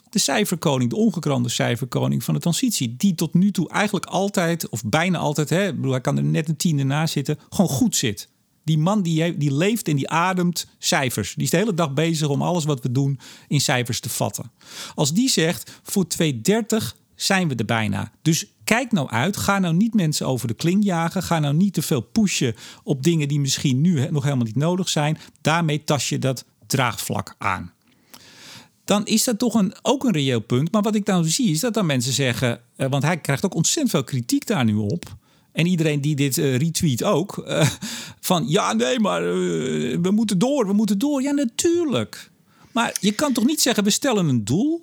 de 0.09 0.19
cijferkoning, 0.19 0.89
de 0.89 0.95
ongekrande 0.95 1.49
cijferkoning 1.49 2.23
van 2.23 2.33
de 2.33 2.39
transitie. 2.39 2.95
Die 2.97 3.15
tot 3.15 3.33
nu 3.33 3.51
toe 3.51 3.69
eigenlijk 3.69 4.05
altijd, 4.05 4.69
of 4.69 4.83
bijna 4.85 5.17
altijd, 5.17 5.49
hè, 5.49 5.73
bedoel, 5.73 5.91
hij 5.91 6.01
kan 6.01 6.17
er 6.17 6.23
net 6.23 6.49
een 6.49 6.57
tiende 6.57 6.83
naast 6.83 7.13
zitten, 7.13 7.39
gewoon 7.49 7.69
goed 7.69 7.95
zit. 7.95 8.29
Die 8.67 8.77
man 8.77 9.01
die, 9.01 9.37
die 9.37 9.53
leeft 9.53 9.87
en 9.87 9.95
die 9.95 10.09
ademt 10.09 10.67
cijfers. 10.77 11.33
Die 11.33 11.43
is 11.43 11.49
de 11.49 11.57
hele 11.57 11.73
dag 11.73 11.93
bezig 11.93 12.27
om 12.27 12.41
alles 12.41 12.65
wat 12.65 12.81
we 12.81 12.91
doen 12.91 13.19
in 13.47 13.61
cijfers 13.61 13.99
te 13.99 14.09
vatten. 14.09 14.51
Als 14.95 15.13
die 15.13 15.29
zegt, 15.29 15.79
voor 15.83 16.07
230 16.07 16.95
zijn 17.15 17.47
we 17.47 17.55
er 17.55 17.65
bijna. 17.65 18.11
Dus 18.21 18.45
kijk 18.63 18.91
nou 18.91 19.09
uit. 19.09 19.37
Ga 19.37 19.59
nou 19.59 19.73
niet 19.73 19.93
mensen 19.93 20.27
over 20.27 20.47
de 20.47 20.53
kling 20.53 20.83
jagen. 20.83 21.23
Ga 21.23 21.39
nou 21.39 21.53
niet 21.53 21.73
te 21.73 21.81
veel 21.81 22.01
pushen 22.01 22.55
op 22.83 23.03
dingen 23.03 23.27
die 23.27 23.39
misschien 23.39 23.81
nu 23.81 24.09
nog 24.11 24.23
helemaal 24.23 24.45
niet 24.45 24.55
nodig 24.55 24.89
zijn. 24.89 25.17
Daarmee 25.41 25.83
tas 25.83 26.09
je 26.09 26.19
dat 26.19 26.45
draagvlak 26.67 27.35
aan. 27.37 27.71
Dan 28.85 29.05
is 29.05 29.23
dat 29.23 29.39
toch 29.39 29.53
een, 29.53 29.75
ook 29.81 30.03
een 30.03 30.13
reëel 30.13 30.39
punt. 30.39 30.71
Maar 30.71 30.81
wat 30.81 30.95
ik 30.95 31.05
nou 31.05 31.29
zie 31.29 31.51
is 31.51 31.59
dat 31.59 31.73
dan 31.73 31.85
mensen 31.85 32.13
zeggen... 32.13 32.61
Eh, 32.75 32.89
want 32.89 33.03
hij 33.03 33.17
krijgt 33.17 33.45
ook 33.45 33.55
ontzettend 33.55 33.89
veel 33.89 34.03
kritiek 34.03 34.47
daar 34.47 34.65
nu 34.65 34.75
op... 34.75 35.15
En 35.57 35.65
iedereen 35.65 36.01
die 36.01 36.15
dit 36.15 36.37
uh, 36.37 36.57
retweet 36.57 37.03
ook. 37.03 37.43
Uh, 37.47 37.69
van 38.19 38.45
ja, 38.47 38.73
nee, 38.73 38.99
maar 38.99 39.21
uh, 39.23 39.97
we 40.01 40.11
moeten 40.11 40.39
door, 40.39 40.67
we 40.67 40.73
moeten 40.73 40.99
door. 40.99 41.21
Ja, 41.21 41.31
natuurlijk. 41.31 42.31
Maar 42.71 42.97
je 42.99 43.11
kan 43.11 43.33
toch 43.33 43.45
niet 43.45 43.61
zeggen, 43.61 43.83
we 43.83 43.89
stellen 43.89 44.27
een 44.27 44.45
doel. 44.45 44.81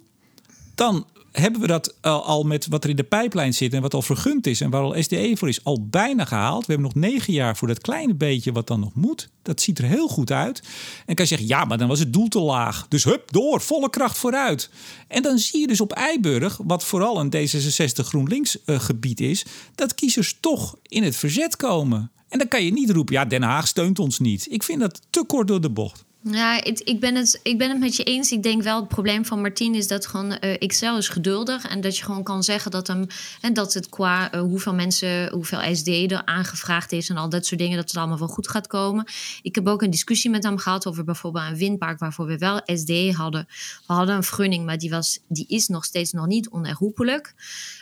Dan 0.75 1.07
hebben 1.41 1.61
we 1.61 1.67
dat 1.67 2.03
al 2.03 2.43
met 2.43 2.67
wat 2.67 2.85
er 2.85 2.91
in 2.91 2.97
de 2.97 3.03
pijplijn 3.03 3.55
zit 3.55 3.73
en 3.73 3.83
wat 3.83 3.95
al 3.95 4.03
vergund 4.03 4.47
is 4.47 4.61
en 4.61 4.71
waar 4.71 4.83
al 4.83 5.03
SDE 5.03 5.33
voor 5.37 5.49
is, 5.49 5.65
al 5.65 5.87
bijna 5.87 6.25
gehaald. 6.25 6.67
We 6.67 6.73
hebben 6.73 6.93
nog 6.95 7.11
negen 7.11 7.33
jaar 7.33 7.57
voor 7.57 7.69
dat 7.69 7.81
kleine 7.81 8.15
beetje 8.15 8.53
wat 8.53 8.67
dan 8.67 8.81
nog 8.81 8.95
moet. 8.95 9.29
Dat 9.43 9.61
ziet 9.61 9.79
er 9.79 9.85
heel 9.85 10.09
goed 10.09 10.31
uit. 10.31 10.63
En 11.07 11.15
kan 11.15 11.25
je 11.25 11.31
zeggen, 11.31 11.49
ja, 11.49 11.65
maar 11.65 11.79
dan 11.79 11.89
was 11.89 11.99
het 11.99 12.13
doel 12.13 12.29
te 12.29 12.41
laag. 12.41 12.89
Dus 12.89 13.05
hup, 13.05 13.33
door, 13.33 13.61
volle 13.61 13.91
kracht 13.91 14.19
vooruit. 14.19 14.71
En 15.09 15.23
dan 15.23 15.39
zie 15.39 15.61
je 15.61 15.67
dus 15.67 15.81
op 15.81 15.93
Eiburg, 15.93 16.59
wat 16.65 16.85
vooral 16.85 17.21
een 17.21 17.35
D66 17.37 18.05
GroenLinks 18.05 18.59
uh, 18.67 18.81
gebied 18.81 19.21
is, 19.21 19.45
dat 19.75 19.95
kiezers 19.95 20.37
toch 20.41 20.77
in 20.83 21.03
het 21.03 21.17
verzet 21.17 21.57
komen. 21.57 22.11
En 22.29 22.39
dan 22.39 22.49
kan 22.49 22.65
je 22.65 22.73
niet 22.73 22.91
roepen, 22.91 23.15
ja, 23.15 23.25
Den 23.25 23.43
Haag 23.43 23.67
steunt 23.67 23.99
ons 23.99 24.19
niet. 24.19 24.47
Ik 24.51 24.63
vind 24.63 24.81
dat 24.81 25.01
te 25.11 25.25
kort 25.27 25.49
door 25.49 25.61
de 25.61 25.71
bocht. 25.71 26.05
Ja, 26.31 26.65
ik, 26.65 27.01
ben 27.01 27.15
het, 27.15 27.41
ik 27.43 27.59
ben 27.59 27.71
het 27.71 27.79
met 27.79 27.97
je 27.97 28.03
eens. 28.03 28.33
Ik 28.33 28.43
denk 28.43 28.63
wel 28.63 28.81
het 28.81 28.89
probleem 28.89 29.25
van 29.25 29.41
Martien 29.41 29.75
is 29.75 29.89
dat 29.89 30.07
gewoon 30.07 30.31
uh, 30.31 30.37
Excel 30.41 30.97
is 30.97 31.09
geduldig. 31.09 31.67
En 31.67 31.81
dat 31.81 31.97
je 31.97 32.05
gewoon 32.05 32.23
kan 32.23 32.43
zeggen 32.43 32.71
dat, 32.71 32.87
hem, 32.87 33.07
en 33.41 33.53
dat 33.53 33.75
het 33.75 33.89
qua 33.89 34.35
uh, 34.35 34.41
hoeveel 34.41 34.75
mensen, 34.75 35.31
hoeveel 35.31 35.75
SD 35.75 35.89
er 35.89 36.25
aangevraagd 36.25 36.93
is 36.93 37.09
en 37.09 37.17
al 37.17 37.29
dat 37.29 37.47
soort 37.47 37.61
dingen, 37.61 37.77
dat 37.77 37.89
het 37.89 37.97
allemaal 37.97 38.19
wel 38.19 38.29
goed 38.29 38.49
gaat 38.49 38.67
komen. 38.67 39.05
Ik 39.43 39.55
heb 39.55 39.69
ook 39.69 39.83
een 39.83 39.91
discussie 39.91 40.31
met 40.31 40.43
hem 40.43 40.59
gehad 40.59 40.87
over 40.87 41.05
bijvoorbeeld 41.05 41.45
een 41.51 41.57
windpark 41.57 41.99
waarvoor 41.99 42.27
we 42.27 42.39
wel 42.39 42.61
SD 42.65 43.13
hadden. 43.13 43.47
We 43.87 43.93
hadden 43.93 44.15
een 44.15 44.23
vergunning, 44.23 44.65
maar 44.65 44.79
die, 44.79 44.91
was, 44.91 45.19
die 45.29 45.47
is 45.49 45.69
nog 45.69 45.85
steeds 45.85 46.13
nog 46.13 46.27
niet 46.27 46.49
onherroepelijk. 46.49 47.35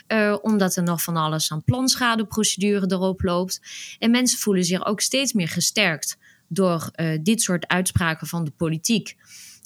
Uh, 0.07 0.37
omdat 0.41 0.75
er 0.75 0.83
nog 0.83 1.01
van 1.01 1.17
alles 1.17 1.51
aan 1.51 1.63
planschadeprocedure 1.63 2.85
erop 2.87 3.21
loopt. 3.21 3.61
En 3.99 4.11
mensen 4.11 4.39
voelen 4.39 4.63
zich 4.63 4.85
ook 4.85 5.01
steeds 5.01 5.33
meer 5.33 5.49
gesterkt 5.49 6.17
door 6.53 6.91
uh, 6.95 7.19
dit 7.21 7.41
soort 7.41 7.67
uitspraken 7.67 8.27
van 8.27 8.43
de 8.43 8.51
politiek. 8.51 9.15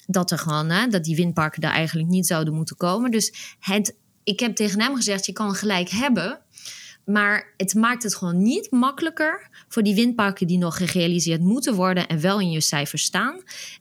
Dat, 0.06 0.32
er 0.32 0.38
gewoon, 0.38 0.70
hè, 0.70 0.88
dat 0.88 1.04
die 1.04 1.16
windparken 1.16 1.62
daar 1.62 1.72
eigenlijk 1.72 2.10
niet 2.10 2.28
zouden 2.28 2.54
moeten 2.54 2.78
komen. 2.78 3.12
Dus 3.12 3.56
het, 3.60 3.96
ik 4.24 4.40
heb 4.40 4.56
tegen 4.56 4.82
hem 4.82 4.96
gezegd: 4.96 5.26
je 5.26 5.34
kan 5.34 5.54
gelijk 5.56 5.90
hebben. 5.90 6.40
Maar 7.08 7.54
het 7.58 7.74
maakt 7.74 8.04
het 8.04 8.16
gewoon 8.16 8.42
niet 8.44 8.72
makkelijker 8.72 9.50
voor 9.68 9.84
die 9.84 9.96
windparken 9.96 10.48
die 10.48 10.58
nog 10.58 10.78
gerealiseerd 10.78 11.42
moeten 11.42 11.76
worden 11.76 12.08
en 12.08 12.22
wel 12.22 12.40
in 12.40 12.52
je 12.52 12.62
cijfers 12.62 13.04
staan. 13.04 13.36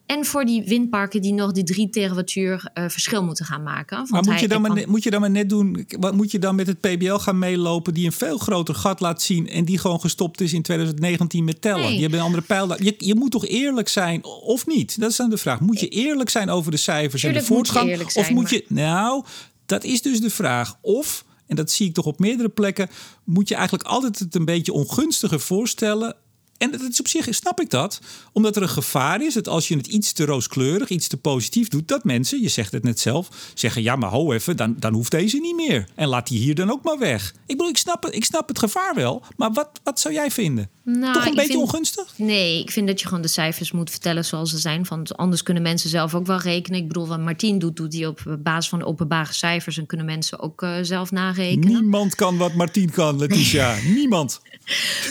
En 0.05 0.25
voor 0.25 0.45
die 0.45 0.63
windparken 0.63 1.21
die 1.21 1.33
nog 1.33 1.51
die 1.51 1.63
3 1.63 1.89
terawattuur 1.89 2.71
uh, 2.73 2.89
verschil 2.89 3.23
moeten 3.23 3.45
gaan 3.45 3.63
maken. 3.63 3.97
Want 3.97 4.09
maar 4.09 4.23
moet, 4.23 4.39
je 4.39 4.47
dan 4.47 4.61
maar 4.61 4.83
moet 4.87 5.03
je 5.03 5.09
dan 5.09 5.21
maar 5.21 5.29
net 5.29 5.49
doen, 5.49 5.87
wat 5.99 6.13
moet 6.13 6.31
je 6.31 6.39
dan 6.39 6.55
met 6.55 6.67
het 6.67 6.79
PBL 6.79 7.15
gaan 7.15 7.39
meelopen 7.39 7.93
die 7.93 8.05
een 8.05 8.11
veel 8.11 8.37
groter 8.37 8.75
gat 8.75 8.99
laat 8.99 9.21
zien 9.21 9.49
en 9.49 9.65
die 9.65 9.77
gewoon 9.77 9.99
gestopt 9.99 10.41
is 10.41 10.53
in 10.53 10.61
2019 10.61 11.43
met 11.43 11.61
tellen? 11.61 11.81
Nee. 11.81 11.95
Je 11.95 12.01
hebt 12.01 12.13
een 12.13 12.19
andere 12.19 12.43
pijl. 12.43 12.83
Je, 12.83 12.95
je 12.97 13.15
moet 13.15 13.31
toch 13.31 13.47
eerlijk 13.47 13.87
zijn 13.87 14.23
of 14.23 14.67
niet? 14.67 14.99
Dat 14.99 15.09
is 15.09 15.15
dan 15.15 15.29
de 15.29 15.37
vraag. 15.37 15.59
Moet 15.59 15.79
je 15.79 15.87
eerlijk 15.87 16.29
zijn 16.29 16.49
over 16.49 16.71
de 16.71 16.77
cijfers 16.77 17.23
en 17.23 17.33
de 17.33 17.43
voortgang? 17.43 18.15
of 18.15 18.29
moet 18.29 18.49
je, 18.49 18.65
nou, 18.67 19.23
dat 19.65 19.83
is 19.83 20.01
dus 20.01 20.21
de 20.21 20.29
vraag. 20.29 20.77
Of 20.81 21.25
en 21.47 21.55
dat 21.55 21.71
zie 21.71 21.87
ik 21.87 21.93
toch 21.93 22.05
op 22.05 22.19
meerdere 22.19 22.49
plekken, 22.49 22.89
moet 23.23 23.47
je 23.47 23.55
eigenlijk 23.55 23.87
altijd 23.87 24.19
het 24.19 24.35
een 24.35 24.45
beetje 24.45 24.73
ongunstiger 24.73 25.39
voorstellen 25.39 26.15
en 26.57 26.71
dat 26.71 26.81
is 26.81 26.99
op 26.99 27.07
zich, 27.07 27.27
snap 27.29 27.61
ik 27.61 27.69
dat, 27.69 28.01
omdat 28.33 28.55
er 28.55 28.61
een 28.61 28.69
gevaar 28.69 29.21
is 29.21 29.33
dat 29.33 29.47
als 29.47 29.67
je 29.67 29.77
het 29.77 29.87
iets 29.87 30.11
te 30.11 30.25
rooskleurig, 30.25 30.89
iets 30.89 31.07
te 31.07 31.17
positief 31.17 31.67
doet, 31.67 31.87
dat 31.87 32.03
mensen, 32.03 32.41
je 32.41 32.47
zegt 32.47 32.71
het 32.71 32.83
net 32.83 32.99
zelf, 32.99 33.51
zeggen: 33.53 33.81
ja, 33.81 33.95
maar 33.95 34.09
ho 34.09 34.31
even, 34.31 34.57
dan, 34.57 34.75
dan 34.79 34.93
hoeft 34.93 35.11
deze 35.11 35.37
niet 35.37 35.55
meer. 35.55 35.87
En 35.95 36.07
laat 36.07 36.27
die 36.27 36.39
hier 36.39 36.55
dan 36.55 36.71
ook 36.71 36.83
maar 36.83 36.97
weg. 36.97 37.33
Ik 37.45 37.57
bedoel, 37.57 37.69
ik 37.69 37.77
snap 37.77 38.03
het, 38.03 38.15
ik 38.15 38.25
snap 38.25 38.47
het 38.47 38.59
gevaar 38.59 38.95
wel, 38.95 39.23
maar 39.35 39.51
wat, 39.51 39.69
wat 39.83 39.99
zou 39.99 40.13
jij 40.13 40.31
vinden? 40.31 40.69
Nou, 40.89 41.13
Toch 41.13 41.25
een 41.25 41.35
beetje 41.35 41.57
ongunstig? 41.57 42.13
Nee, 42.17 42.59
ik 42.59 42.71
vind 42.71 42.87
dat 42.87 42.99
je 42.99 43.07
gewoon 43.07 43.21
de 43.21 43.27
cijfers 43.27 43.71
moet 43.71 43.89
vertellen 43.89 44.25
zoals 44.25 44.49
ze 44.49 44.57
zijn. 44.57 44.85
Want 44.89 45.17
anders 45.17 45.43
kunnen 45.43 45.63
mensen 45.63 45.89
zelf 45.89 46.15
ook 46.15 46.25
wel 46.25 46.37
rekenen. 46.37 46.79
Ik 46.79 46.87
bedoel, 46.87 47.07
wat 47.07 47.19
Martien 47.19 47.59
doet, 47.59 47.75
doet 47.75 47.93
hij 47.93 48.05
op 48.05 48.37
basis 48.39 48.69
van 48.69 48.83
openbare 48.83 49.33
cijfers 49.33 49.77
en 49.77 49.85
kunnen 49.85 50.05
mensen 50.05 50.39
ook 50.39 50.61
uh, 50.61 50.77
zelf 50.81 51.11
narekenen. 51.11 51.81
Niemand 51.81 52.15
kan 52.15 52.37
wat 52.37 52.53
Martien 52.53 52.91
kan, 52.91 53.17
Letitia. 53.17 53.75
Niemand. 53.95 54.41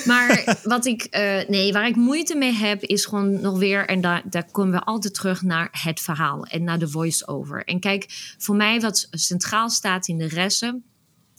Maar 0.04 0.58
wat 0.62 0.86
ik, 0.86 1.06
uh, 1.10 1.48
nee, 1.48 1.72
waar 1.72 1.86
ik 1.86 1.96
moeite 1.96 2.36
mee 2.36 2.52
heb, 2.52 2.82
is 2.82 3.04
gewoon 3.04 3.40
nog 3.40 3.58
weer, 3.58 3.86
en 3.86 4.00
daar, 4.00 4.22
daar 4.30 4.50
komen 4.50 4.72
we 4.72 4.84
altijd 4.84 5.14
terug 5.14 5.42
naar 5.42 5.68
het 5.70 6.00
verhaal 6.00 6.44
en 6.44 6.64
naar 6.64 6.78
de 6.78 6.88
voice-over. 6.88 7.64
En 7.64 7.80
kijk, 7.80 8.34
voor 8.38 8.56
mij 8.56 8.80
wat 8.80 9.08
centraal 9.10 9.70
staat 9.70 10.08
in 10.08 10.18
de 10.18 10.28
resten 10.28 10.84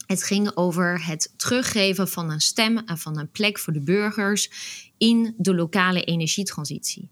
het 0.08 0.24
ging 0.24 0.52
over 0.56 1.06
het 1.06 1.34
teruggeven 1.38 2.08
van 2.08 2.32
een 2.32 2.42
stem 2.42 2.78
en 2.78 2.98
van 2.98 3.18
een 3.18 3.32
plek 3.32 3.60
voor 3.60 3.74
de 3.74 3.82
burgers 3.82 4.50
in 4.98 5.34
de 5.38 5.56
lokale 5.56 6.04
energietransitie. 6.04 7.10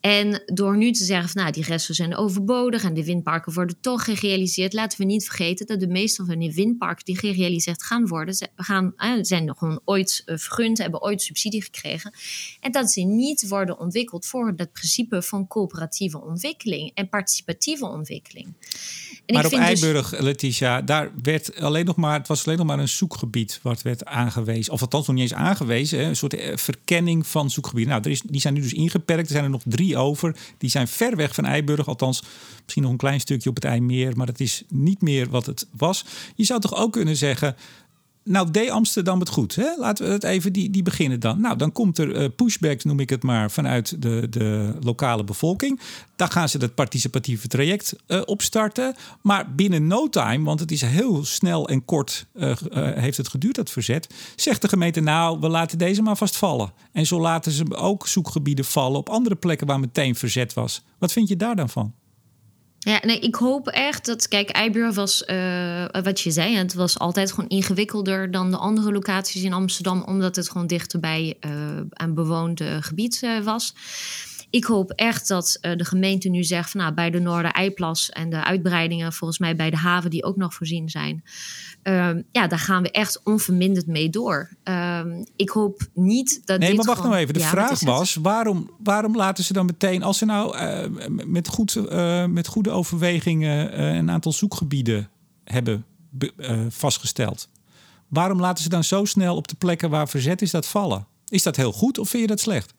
En 0.00 0.42
door 0.46 0.76
nu 0.76 0.92
te 0.92 1.04
zeggen 1.04 1.28
van 1.28 1.42
nou, 1.42 1.52
die 1.52 1.64
resten 1.64 1.94
zijn 1.94 2.16
overbodig 2.16 2.84
en 2.84 2.94
de 2.94 3.04
windparken 3.04 3.52
worden 3.52 3.76
toch 3.80 4.04
gerealiseerd, 4.04 4.72
laten 4.72 4.98
we 4.98 5.04
niet 5.04 5.24
vergeten 5.24 5.66
dat 5.66 5.80
de 5.80 5.86
meeste 5.86 6.24
van 6.24 6.38
die 6.38 6.54
windparken 6.54 7.04
die 7.04 7.18
gerealiseerd 7.18 7.82
gaan 7.82 8.06
worden, 8.06 8.50
gaan, 8.56 8.92
zijn 9.20 9.44
nog 9.44 9.58
gewoon 9.58 9.80
ooit 9.84 10.22
eh, 10.24 10.36
vergund, 10.36 10.78
hebben 10.78 11.02
ooit 11.02 11.22
subsidie 11.22 11.62
gekregen. 11.62 12.12
En 12.60 12.72
dat 12.72 12.90
ze 12.90 13.00
niet 13.00 13.48
worden 13.48 13.78
ontwikkeld 13.78 14.26
voor 14.26 14.52
het 14.56 14.72
principe 14.72 15.22
van 15.22 15.46
coöperatieve 15.46 16.20
ontwikkeling 16.20 16.90
en 16.94 17.08
participatieve 17.08 17.86
ontwikkeling. 17.86 18.54
En 19.26 19.34
maar 19.34 19.44
op 19.44 19.50
dus- 19.50 19.60
Eiburg, 19.60 20.10
dus... 20.10 20.20
Letitia, 20.20 20.82
daar 20.82 21.10
werd 21.22 21.60
alleen 21.60 21.84
nog 21.84 21.96
maar, 21.96 22.18
het 22.18 22.28
was 22.28 22.46
alleen 22.46 22.58
nog 22.58 22.66
maar 22.66 22.78
een 22.78 22.88
zoekgebied 22.88 23.60
wat 23.62 23.82
werd 23.82 24.04
aangewezen. 24.04 24.72
Of 24.72 24.80
althans 24.80 25.06
nog 25.06 25.16
niet 25.16 25.30
eens 25.30 25.40
aangewezen, 25.40 26.04
een 26.04 26.16
soort 26.16 26.34
eh, 26.34 26.56
verkenning 26.56 27.26
van 27.26 27.50
zoekgebieden. 27.50 27.92
Nou, 27.92 28.04
er 28.04 28.10
is, 28.10 28.20
die 28.20 28.40
zijn 28.40 28.54
nu 28.54 28.60
dus 28.60 28.72
ingeperkt. 28.72 29.28
Er 29.28 29.34
zijn 29.34 29.44
er 29.48 29.54
nog 29.54 29.74
drie 29.74 29.96
over. 29.96 30.36
Die 30.58 30.70
zijn 30.70 30.88
ver 30.88 31.16
weg 31.16 31.34
van 31.34 31.44
Eiburg. 31.44 31.88
Althans, 31.88 32.22
misschien 32.62 32.82
nog 32.82 32.92
een 32.92 32.98
klein 32.98 33.20
stukje 33.20 33.48
op 33.48 33.54
het 33.54 33.64
IJmeer. 33.64 34.16
Maar 34.16 34.26
het 34.26 34.40
is 34.40 34.62
niet 34.68 35.02
meer 35.02 35.28
wat 35.30 35.46
het 35.46 35.66
was. 35.76 36.04
Je 36.34 36.44
zou 36.44 36.60
toch 36.60 36.74
ook 36.74 36.92
kunnen 36.92 37.16
zeggen 37.16 37.56
nou 38.28 38.50
deed 38.50 38.70
Amsterdam 38.70 39.20
het 39.20 39.28
goed. 39.28 39.54
Hè? 39.54 39.76
Laten 39.76 40.06
we 40.06 40.12
het 40.12 40.24
even 40.24 40.52
die, 40.52 40.70
die 40.70 40.82
beginnen 40.82 41.20
dan. 41.20 41.40
Nou, 41.40 41.56
dan 41.56 41.72
komt 41.72 41.98
er 41.98 42.32
uh, 42.62 42.74
noem 42.82 43.00
ik 43.00 43.10
het 43.10 43.22
maar, 43.22 43.50
vanuit 43.50 44.02
de, 44.02 44.26
de 44.30 44.74
lokale 44.80 45.24
bevolking. 45.24 45.80
Dan 46.16 46.30
gaan 46.30 46.48
ze 46.48 46.58
dat 46.58 46.74
participatieve 46.74 47.48
traject 47.48 47.94
uh, 48.06 48.20
opstarten. 48.24 48.94
Maar 49.22 49.54
binnen 49.54 49.86
no 49.86 50.08
time, 50.08 50.44
want 50.44 50.60
het 50.60 50.70
is 50.70 50.80
heel 50.80 51.24
snel 51.24 51.68
en 51.68 51.84
kort 51.84 52.26
uh, 52.34 52.52
heeft 52.94 53.16
het 53.16 53.28
geduurd, 53.28 53.54
dat 53.54 53.70
verzet. 53.70 54.14
Zegt 54.36 54.62
de 54.62 54.68
gemeente, 54.68 55.00
nou, 55.00 55.40
we 55.40 55.48
laten 55.48 55.78
deze 55.78 56.02
maar 56.02 56.16
vast 56.16 56.36
vallen. 56.36 56.72
En 56.92 57.06
zo 57.06 57.20
laten 57.20 57.52
ze 57.52 57.76
ook 57.76 58.06
zoekgebieden 58.06 58.64
vallen 58.64 58.98
op 58.98 59.08
andere 59.08 59.34
plekken 59.34 59.66
waar 59.66 59.80
meteen 59.80 60.14
verzet 60.14 60.54
was. 60.54 60.82
Wat 60.98 61.12
vind 61.12 61.28
je 61.28 61.36
daar 61.36 61.56
dan 61.56 61.68
van? 61.68 61.94
Ja, 62.78 63.00
nee, 63.02 63.18
ik 63.18 63.34
hoop 63.34 63.68
echt 63.68 64.06
dat. 64.06 64.28
Kijk, 64.28 64.50
Eiburg 64.50 64.94
was, 64.94 65.22
uh, 65.26 65.84
wat 66.02 66.20
je 66.20 66.30
zei, 66.30 66.56
het 66.56 66.74
was 66.74 66.98
altijd 66.98 67.32
gewoon 67.32 67.48
ingewikkelder 67.50 68.30
dan 68.30 68.50
de 68.50 68.56
andere 68.56 68.92
locaties 68.92 69.42
in 69.42 69.52
Amsterdam, 69.52 70.02
omdat 70.02 70.36
het 70.36 70.50
gewoon 70.50 70.66
dichterbij 70.66 71.36
uh, 71.40 71.52
een 71.90 72.14
bewoond 72.14 72.62
gebied 72.80 73.22
uh, 73.22 73.40
was. 73.40 73.74
Ik 74.50 74.64
hoop 74.64 74.90
echt 74.90 75.28
dat 75.28 75.58
de 75.60 75.84
gemeente 75.84 76.28
nu 76.28 76.44
zegt 76.44 76.70
van 76.70 76.80
nou, 76.80 76.94
bij 76.94 77.10
de 77.10 77.20
Noorder-Eiplas 77.20 78.10
en 78.10 78.30
de 78.30 78.44
uitbreidingen, 78.44 79.12
volgens 79.12 79.38
mij 79.38 79.56
bij 79.56 79.70
de 79.70 79.76
haven 79.76 80.10
die 80.10 80.24
ook 80.24 80.36
nog 80.36 80.54
voorzien 80.54 80.88
zijn, 80.88 81.22
Ehm, 81.88 82.22
ja, 82.32 82.46
daar 82.46 82.58
gaan 82.58 82.82
we 82.82 82.90
echt 82.90 83.20
onverminderd 83.24 83.86
mee 83.86 84.10
door. 84.10 84.48
Ehm, 84.62 85.24
ik 85.36 85.48
hoop 85.48 85.86
niet 85.94 86.40
dat. 86.44 86.58
Nee, 86.58 86.74
maar 86.74 86.84
wacht 86.84 87.02
nou 87.02 87.14
even. 87.14 87.34
De 87.34 87.40
vraag 87.40 87.80
was: 87.80 88.14
waarom, 88.14 88.70
waarom 88.82 89.16
laten 89.16 89.44
ze 89.44 89.52
dan 89.52 89.66
meteen, 89.66 90.02
als 90.02 90.18
ze 90.18 90.24
nou 90.24 90.58
uh, 90.58 91.26
met, 91.26 91.48
goed, 91.48 91.74
uh, 91.74 92.24
met 92.24 92.46
goede 92.46 92.70
overwegingen 92.70 93.80
een 93.80 94.10
aantal 94.10 94.32
zoekgebieden 94.32 95.10
hebben 95.44 95.84
vastgesteld, 96.68 97.48
waarom 98.08 98.40
laten 98.40 98.62
ze 98.62 98.68
dan 98.68 98.84
zo 98.84 99.04
snel 99.04 99.36
op 99.36 99.48
de 99.48 99.56
plekken 99.56 99.90
waar 99.90 100.08
verzet 100.08 100.42
is 100.42 100.50
dat 100.50 100.66
vallen? 100.66 101.06
Is 101.28 101.42
dat 101.42 101.56
heel 101.56 101.72
goed 101.72 101.98
of 101.98 102.08
vind 102.08 102.22
je 102.22 102.28
dat 102.28 102.40
slecht? 102.40 102.74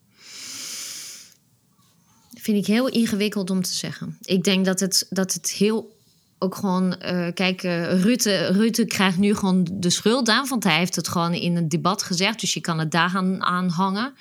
Vind 2.49 2.67
ik 2.67 2.73
heel 2.73 2.87
ingewikkeld 2.87 3.49
om 3.49 3.61
te 3.61 3.73
zeggen. 3.73 4.17
Ik 4.21 4.43
denk 4.43 4.65
dat 4.65 4.79
het, 4.79 5.05
dat 5.09 5.33
het 5.33 5.51
heel 5.51 5.97
ook 6.37 6.55
gewoon, 6.55 6.95
uh, 7.05 7.27
kijk, 7.33 7.63
uh, 7.63 8.01
Rutte, 8.01 8.47
Rutte 8.47 8.85
krijgt 8.85 9.17
nu 9.17 9.35
gewoon 9.35 9.67
de 9.71 9.89
schuld 9.89 10.29
aan, 10.29 10.47
want 10.47 10.63
hij 10.63 10.77
heeft 10.77 10.95
het 10.95 11.07
gewoon 11.07 11.33
in 11.33 11.55
een 11.55 11.69
debat 11.69 12.03
gezegd, 12.03 12.39
dus 12.39 12.53
je 12.53 12.61
kan 12.61 12.79
het 12.79 12.91
daar 12.91 13.15
aan, 13.39 13.69
hangen. 13.69 14.13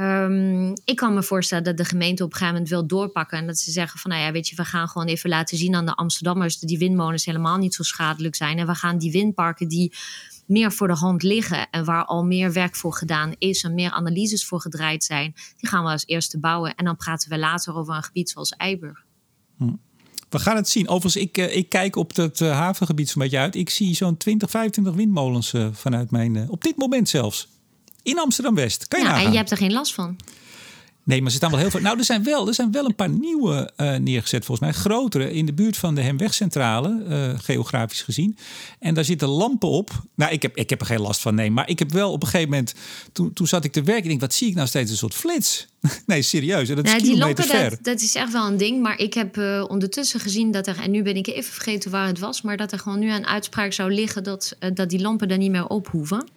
Um, 0.00 0.72
ik 0.84 0.96
kan 0.96 1.14
me 1.14 1.22
voorstellen 1.22 1.64
dat 1.64 1.76
de 1.76 1.84
gemeente 1.84 2.22
op 2.22 2.30
een 2.30 2.36
gegeven 2.36 2.54
moment 2.54 2.72
wil 2.72 2.86
doorpakken 2.86 3.38
en 3.38 3.46
dat 3.46 3.58
ze 3.58 3.70
zeggen 3.70 4.00
van, 4.00 4.10
nou 4.10 4.22
ja, 4.22 4.32
weet 4.32 4.48
je, 4.48 4.56
we 4.56 4.64
gaan 4.64 4.88
gewoon 4.88 5.08
even 5.08 5.30
laten 5.30 5.56
zien 5.56 5.74
aan 5.74 5.86
de 5.86 5.94
Amsterdammers 5.94 6.58
dat 6.58 6.68
die 6.68 6.78
windmolens 6.78 7.24
helemaal 7.24 7.56
niet 7.56 7.74
zo 7.74 7.82
schadelijk 7.82 8.34
zijn 8.34 8.58
en 8.58 8.66
we 8.66 8.74
gaan 8.74 8.98
die 8.98 9.12
windparken 9.12 9.68
die 9.68 9.92
meer 10.48 10.72
voor 10.72 10.86
de 10.86 10.94
hand 10.94 11.22
liggen 11.22 11.70
en 11.70 11.84
waar 11.84 12.04
al 12.04 12.24
meer 12.24 12.52
werk 12.52 12.76
voor 12.76 12.94
gedaan 12.94 13.34
is 13.38 13.62
en 13.62 13.74
meer 13.74 13.90
analyses 13.90 14.46
voor 14.46 14.60
gedraaid 14.60 15.04
zijn, 15.04 15.34
die 15.56 15.68
gaan 15.68 15.84
we 15.84 15.90
als 15.90 16.06
eerste 16.06 16.38
bouwen 16.38 16.74
en 16.74 16.84
dan 16.84 16.96
praten 16.96 17.30
we 17.30 17.38
later 17.38 17.74
over 17.74 17.94
een 17.94 18.02
gebied 18.02 18.30
zoals 18.30 18.50
Eiburg. 18.50 19.04
Hm. 19.56 19.72
We 20.28 20.38
gaan 20.38 20.56
het 20.56 20.68
zien. 20.68 20.88
Overigens, 20.88 21.24
ik, 21.24 21.38
eh, 21.38 21.56
ik 21.56 21.68
kijk 21.68 21.96
op 21.96 22.16
het 22.16 22.40
eh, 22.40 22.50
havengebied 22.50 23.08
zo'n 23.08 23.22
beetje 23.22 23.38
uit. 23.38 23.54
Ik 23.54 23.70
zie 23.70 23.94
zo'n 23.94 24.16
20, 24.16 24.50
25 24.50 24.94
windmolens 24.94 25.52
uh, 25.52 25.68
vanuit 25.72 26.10
mijn... 26.10 26.50
op 26.50 26.62
dit 26.62 26.76
moment 26.76 27.08
zelfs. 27.08 27.48
In 28.02 28.18
Amsterdam-West. 28.18 28.88
Kan 28.88 29.00
je 29.00 29.06
ja, 29.06 29.22
en 29.22 29.30
je 29.30 29.36
hebt 29.36 29.50
er 29.50 29.56
geen 29.56 29.72
last 29.72 29.94
van. 29.94 30.16
Nee, 31.08 31.22
maar 31.22 31.30
ze 31.30 31.36
staan 31.36 31.50
wel 31.50 31.58
heel 31.58 31.70
veel. 31.70 31.80
Nou, 31.80 31.98
er 31.98 32.04
zijn 32.04 32.24
wel, 32.24 32.48
er 32.48 32.54
zijn 32.54 32.72
wel 32.72 32.84
een 32.84 32.94
paar 32.94 33.08
nieuwe 33.08 33.70
uh, 33.76 33.96
neergezet, 33.96 34.44
volgens 34.44 34.70
mij. 34.70 34.80
Grotere 34.80 35.32
in 35.32 35.46
de 35.46 35.52
buurt 35.52 35.76
van 35.76 35.94
de 35.94 36.00
Hemwegcentrale, 36.00 37.04
uh, 37.08 37.38
geografisch 37.38 38.02
gezien. 38.02 38.36
En 38.78 38.94
daar 38.94 39.04
zitten 39.04 39.28
lampen 39.28 39.68
op. 39.68 39.90
Nou, 40.14 40.32
ik 40.32 40.42
heb, 40.42 40.56
ik 40.56 40.70
heb 40.70 40.80
er 40.80 40.86
geen 40.86 41.00
last 41.00 41.20
van, 41.20 41.34
nee. 41.34 41.50
Maar 41.50 41.68
ik 41.68 41.78
heb 41.78 41.92
wel 41.92 42.12
op 42.12 42.22
een 42.22 42.28
gegeven 42.28 42.50
moment, 42.50 42.74
toen, 43.12 43.32
toen 43.32 43.46
zat 43.46 43.64
ik 43.64 43.72
te 43.72 43.82
werken. 43.82 44.02
Ik 44.02 44.08
denk, 44.08 44.20
wat 44.20 44.34
zie 44.34 44.48
ik 44.48 44.54
nou 44.54 44.68
steeds? 44.68 44.90
Een 44.90 44.96
soort 44.96 45.14
flits. 45.14 45.66
nee, 46.06 46.22
serieus. 46.22 46.68
Dat 46.68 46.84
is 46.84 46.90
nou, 46.90 47.02
die 47.02 47.16
lampen, 47.16 47.44
ver. 47.44 47.70
Dat, 47.70 47.84
dat, 47.84 48.00
is 48.00 48.14
echt 48.14 48.32
wel 48.32 48.46
een 48.46 48.56
ding. 48.56 48.82
Maar 48.82 48.98
ik 48.98 49.14
heb 49.14 49.36
uh, 49.36 49.64
ondertussen 49.68 50.20
gezien 50.20 50.50
dat 50.50 50.66
er, 50.66 50.80
en 50.80 50.90
nu 50.90 51.02
ben 51.02 51.16
ik 51.16 51.26
even 51.26 51.52
vergeten 51.52 51.90
waar 51.90 52.06
het 52.06 52.18
was, 52.18 52.42
maar 52.42 52.56
dat 52.56 52.72
er 52.72 52.78
gewoon 52.78 52.98
nu 52.98 53.12
een 53.12 53.26
uitspraak 53.26 53.72
zou 53.72 53.92
liggen 53.92 54.22
dat, 54.24 54.56
dat 54.74 54.90
die 54.90 55.00
lampen 55.00 55.28
daar 55.28 55.38
niet 55.38 55.50
meer 55.50 55.66
op 55.66 55.88
hoeven. 55.88 56.28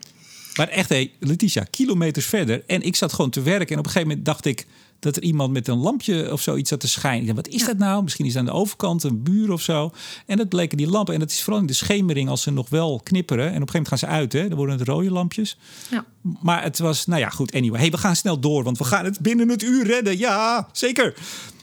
Maar 0.56 0.68
echt, 0.68 0.90
hey, 0.90 1.12
Letitia, 1.20 1.64
kilometers 1.64 2.26
verder. 2.26 2.64
En 2.68 2.82
ik 2.82 2.96
zat 2.96 3.14
gewoon 3.14 3.30
te 3.30 3.42
werken. 3.42 3.68
En 3.68 3.80
op 3.80 3.86
een 3.86 3.92
gegeven 3.92 4.08
moment 4.08 4.26
dacht 4.26 4.46
ik 4.46 4.66
dat 5.00 5.16
er 5.16 5.24
iemand 5.24 5.52
met 5.54 5.68
een 5.68 5.78
lampje 5.78 6.32
of 6.32 6.42
zoiets 6.42 6.70
zat 6.70 6.80
te 6.80 6.88
schijnen. 6.88 7.22
Ik 7.22 7.36
dacht, 7.36 7.48
wat 7.48 7.56
is 7.56 7.66
dat 7.66 7.78
nou? 7.78 8.04
Misschien 8.04 8.26
is 8.26 8.34
het 8.34 8.40
aan 8.40 8.54
de 8.54 8.60
overkant 8.60 9.04
een 9.04 9.24
buur 9.24 9.52
of 9.52 9.62
zo. 9.62 9.92
En 10.26 10.38
dat 10.38 10.50
bleken 10.50 10.78
die 10.78 10.90
lampen. 10.90 11.14
En 11.14 11.20
dat 11.20 11.32
is 11.32 11.42
vooral 11.42 11.62
in 11.62 11.68
de 11.68 11.74
schemering 11.74 12.30
als 12.30 12.42
ze 12.42 12.52
nog 12.52 12.70
wel 12.70 13.02
knipperen. 13.04 13.52
En 13.52 13.62
op 13.62 13.62
een 13.62 13.70
gegeven 13.70 13.82
moment 13.82 13.88
gaan 13.88 14.10
ze 14.10 14.16
uit. 14.16 14.34
Hè? 14.34 14.48
Dan 14.48 14.58
worden 14.58 14.78
het 14.78 14.88
rode 14.88 15.12
lampjes. 15.12 15.58
Ja. 15.90 16.06
Maar 16.42 16.64
het 16.64 16.80
was, 16.80 17.06
nou 17.06 17.20
ja, 17.20 17.30
goed. 17.30 17.54
Anyway, 17.54 17.80
hey, 17.80 17.90
we 17.90 17.98
gaan 17.98 18.16
snel 18.16 18.40
door. 18.40 18.64
Want 18.64 18.78
we 18.78 18.84
gaan 18.84 19.06
het 19.06 19.20
binnen 19.20 19.50
het 19.50 19.64
uur 19.64 19.86
redden. 19.86 20.18
Ja, 20.18 20.68
zeker. 20.72 21.14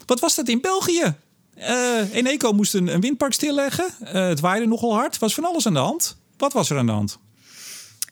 Wat 0.07 0.21
was 0.21 0.35
dat 0.35 0.49
in 0.49 0.61
België? 0.61 1.15
Uh, 1.59 2.15
Eneco 2.15 2.53
moest 2.53 2.75
een, 2.75 2.95
een 2.95 3.01
windpark 3.01 3.33
stilleggen. 3.33 3.91
Uh, 4.03 4.13
het 4.13 4.41
waaide 4.41 4.67
nogal 4.67 4.95
hard. 4.95 5.19
was 5.19 5.35
van 5.35 5.45
alles 5.45 5.67
aan 5.67 5.73
de 5.73 5.79
hand. 5.79 6.17
Wat 6.37 6.53
was 6.53 6.71
er 6.71 6.79
aan 6.79 6.87
de 6.87 6.93
hand? 6.93 7.19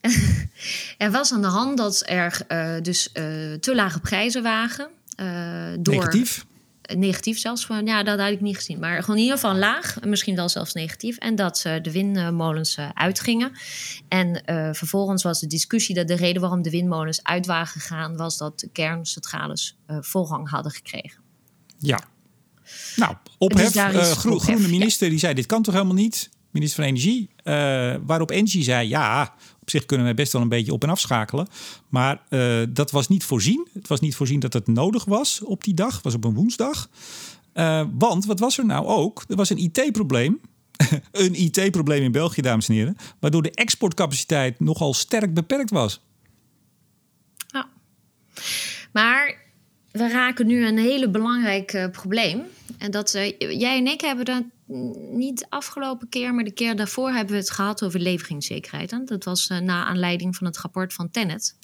er 0.99 1.11
was 1.11 1.33
aan 1.33 1.43
de 1.43 1.47
hand 1.47 1.77
dat 1.77 2.03
er 2.07 2.41
uh, 2.49 2.75
dus 2.83 3.09
uh, 3.09 3.55
te 3.55 3.75
lage 3.75 4.01
prijzen 4.01 4.43
waren. 4.43 4.89
Uh, 5.21 5.27
door, 5.81 5.95
Negatief? 5.95 6.47
negatief 6.95 7.39
zelfs. 7.39 7.67
Van, 7.67 7.87
ja, 7.87 8.03
dat 8.03 8.19
had 8.19 8.31
ik 8.31 8.41
niet 8.41 8.57
gezien. 8.57 8.79
Maar 8.79 9.01
gewoon 9.01 9.17
in 9.17 9.23
ieder 9.23 9.39
geval 9.39 9.57
laag. 9.57 9.97
Misschien 10.05 10.37
wel 10.37 10.49
zelfs 10.49 10.73
negatief. 10.73 11.17
En 11.17 11.35
dat 11.35 11.59
ze 11.59 11.79
de 11.83 11.93
windmolens 11.93 12.79
uitgingen. 12.95 13.53
En 14.09 14.43
vervolgens 14.75 15.23
was 15.23 15.41
de 15.41 15.47
discussie 15.47 15.95
dat 15.95 16.09
de 16.09 16.17
reden 16.17 16.41
waarom 16.41 16.63
de 16.63 16.71
windmolens 16.71 17.23
uit 17.23 17.47
waren 17.47 17.67
gegaan... 17.67 18.17
was 18.17 18.37
dat 18.37 18.61
de 18.61 18.69
kerncentrales 18.69 19.79
voorrang 19.87 20.51
hadden 20.51 20.73
gekregen. 20.73 21.21
Ja. 21.79 22.01
Nou, 22.97 23.15
ophef. 23.39 23.73
Dus 23.73 24.13
groene 24.13 24.69
minister 24.69 25.09
die 25.11 25.19
zei, 25.19 25.35
dit 25.35 25.47
kan 25.47 25.63
toch 25.63 25.75
helemaal 25.75 25.95
niet? 25.95 26.31
Minister 26.57 26.85
van 26.85 26.93
Energie. 26.93 27.29
waarop 28.07 28.31
Engie 28.31 28.63
zei, 28.63 28.89
ja, 28.89 29.35
op 29.67 29.73
zich 29.73 29.87
kunnen 29.87 30.07
we 30.07 30.15
best 30.15 30.33
wel 30.33 30.43
een 30.43 30.49
beetje 30.49 30.73
op 30.73 30.83
en 30.83 30.89
afschakelen. 30.89 31.49
Maar 31.89 32.23
uh, 32.31 32.63
dat 32.69 32.91
was 32.91 33.09
niet 33.09 33.25
voorzien. 33.25 33.69
Het 33.73 33.89
was 33.89 34.01
niet 34.01 34.17
voorzien 34.17 34.41
dat 34.41 34.53
het 34.53 34.67
nodig 34.67 35.05
was 35.05 35.43
op 35.43 35.65
die 35.65 35.75
dag. 35.75 36.03
Was 36.03 36.15
op 36.15 36.25
een 36.25 36.35
woensdag. 36.35 36.89
Uh, 37.55 37.85
want 37.93 38.25
wat 38.25 38.41
was 38.41 38.59
er 38.59 38.67
nou 38.67 38.87
ook? 38.87 39.25
Er 39.29 39.37
was 39.37 39.51
een 39.51 39.59
IT-probleem. 39.59 40.41
een 41.13 41.35
IT-probleem 41.35 42.03
in 42.03 42.13
België, 42.13 42.41
dames 42.41 42.69
en 42.69 42.75
heren. 42.75 42.97
Waardoor 43.21 43.43
de 43.43 43.51
exportcapaciteit 43.51 44.61
nogal 44.61 44.95
sterk 44.95 45.35
beperkt 45.35 45.71
was. 45.71 46.01
Ja. 47.47 47.69
Maar 48.93 49.37
we 49.91 50.09
raken 50.09 50.47
nu 50.47 50.67
een 50.67 50.79
hele 50.79 51.11
belangrijk 51.11 51.89
probleem. 51.93 52.43
En 52.79 52.91
dat 52.91 53.13
jij 53.39 53.79
en 53.79 53.87
ik 53.87 54.01
hebben 54.01 54.25
dat 54.25 54.43
niet 54.67 55.39
de 55.39 55.47
afgelopen 55.49 56.09
keer, 56.09 56.35
maar 56.35 56.45
de 56.45 56.53
keer 56.53 56.77
daarvoor 56.77 57.11
hebben 57.11 57.33
we 57.33 57.41
het 57.41 57.51
gehad 57.51 57.85
over 57.85 58.01
leveringszekerheid. 58.01 58.91
Hè? 58.91 59.05
Dat 59.05 59.25
was 59.25 59.51
uh, 59.51 59.59
na 59.59 59.85
aanleiding 59.85 60.37
van 60.37 60.47
het 60.47 60.59
rapport 60.59 60.93
van 60.93 61.11
Tenet. 61.11 61.57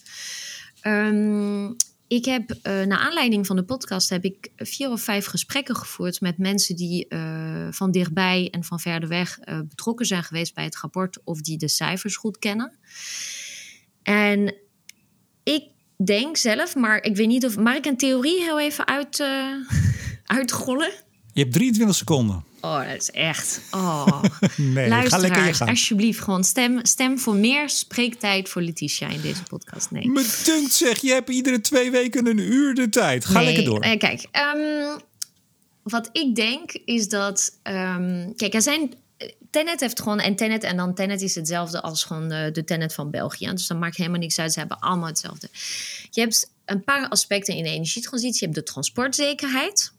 Um, 0.83 1.77
ik 2.07 2.25
heb 2.25 2.51
uh, 2.51 2.83
naar 2.83 2.99
aanleiding 2.99 3.47
van 3.47 3.57
de 3.57 3.65
podcast 3.65 4.09
heb 4.09 4.25
ik 4.25 4.51
vier 4.57 4.91
of 4.91 5.03
vijf 5.03 5.27
gesprekken 5.27 5.77
gevoerd 5.77 6.21
met 6.21 6.39
mensen 6.39 6.77
die 6.77 7.07
uh, 7.09 7.69
van 7.71 7.91
dichtbij 7.91 8.49
en 8.51 8.65
van 8.65 8.81
verder 8.81 9.09
weg 9.09 9.39
betrokken 9.69 10.07
zijn 10.07 10.25
geweest 10.25 10.55
bij 10.55 10.65
het 10.65 10.77
rapport 10.77 11.19
of 11.25 11.41
die 11.41 11.59
de 11.59 11.69
cijfers 11.69 12.17
goed 12.17 12.39
kennen. 12.39 12.79
En 14.03 14.55
ik 15.43 15.65
denk 16.05 16.37
zelf, 16.37 16.75
maar 16.75 17.03
ik 17.03 17.17
weet 17.17 17.27
niet 17.27 17.45
of. 17.45 17.57
Mag 17.57 17.75
ik 17.75 17.87
een 17.87 17.97
theorie 17.97 18.41
heel 18.41 18.61
even 18.61 18.87
uit, 18.87 19.25
uitgollen? 20.39 20.93
Je 21.33 21.41
hebt 21.41 21.53
23 21.53 21.97
seconden. 21.97 22.45
Oh, 22.61 22.89
dat 22.89 23.01
is 23.01 23.11
echt. 23.11 23.61
Oh. 23.71 24.23
nee, 24.57 24.89
Luisteraars, 24.89 25.57
ga 25.57 25.65
alsjeblieft, 25.65 26.21
gewoon 26.21 26.45
stem, 26.45 26.79
stem 26.83 27.19
voor 27.19 27.35
meer 27.35 27.69
spreektijd 27.69 28.49
voor 28.49 28.63
Letitia 28.63 29.09
in 29.09 29.21
deze 29.21 29.43
podcast. 29.43 29.91
Nee. 29.91 30.09
Me 30.09 30.41
dunkt 30.45 30.73
zeg, 30.73 31.01
je 31.01 31.13
hebt 31.13 31.29
iedere 31.29 31.61
twee 31.61 31.91
weken 31.91 32.27
een 32.27 32.39
uur 32.39 32.75
de 32.75 32.89
tijd. 32.89 33.25
Ga 33.25 33.43
lekker 33.43 33.65
door. 33.65 33.81
Nee, 33.81 33.97
kijk, 33.97 34.27
um, 34.57 35.01
wat 35.83 36.09
ik 36.13 36.35
denk 36.35 36.73
is 36.85 37.09
dat. 37.09 37.59
Um, 37.63 38.35
kijk, 38.37 38.55
er 38.55 38.63
zijn 38.63 38.95
Tenet 39.51 39.81
heeft 39.81 40.01
gewoon, 40.01 40.19
en 40.19 40.37
Tenet 40.37 40.63
en 40.63 40.77
dan 40.77 40.95
Tenet 40.95 41.23
is 41.23 41.35
hetzelfde 41.35 41.81
als 41.81 42.05
gewoon 42.05 42.29
de, 42.29 42.51
de 42.53 42.65
Tenet 42.65 42.95
van 42.95 43.11
België. 43.11 43.51
Dus 43.51 43.67
dan 43.67 43.79
maakt 43.79 43.97
helemaal 43.97 44.19
niks 44.19 44.39
uit, 44.39 44.53
ze 44.53 44.59
hebben 44.59 44.79
allemaal 44.79 45.09
hetzelfde. 45.09 45.49
Je 46.11 46.21
hebt 46.21 46.51
een 46.65 46.85
paar 46.85 47.09
aspecten 47.09 47.55
in 47.55 47.63
de 47.63 47.71
energietransitie. 47.71 48.39
Je 48.39 48.45
hebt 48.45 48.67
de 48.67 48.73
transportzekerheid. 48.73 49.93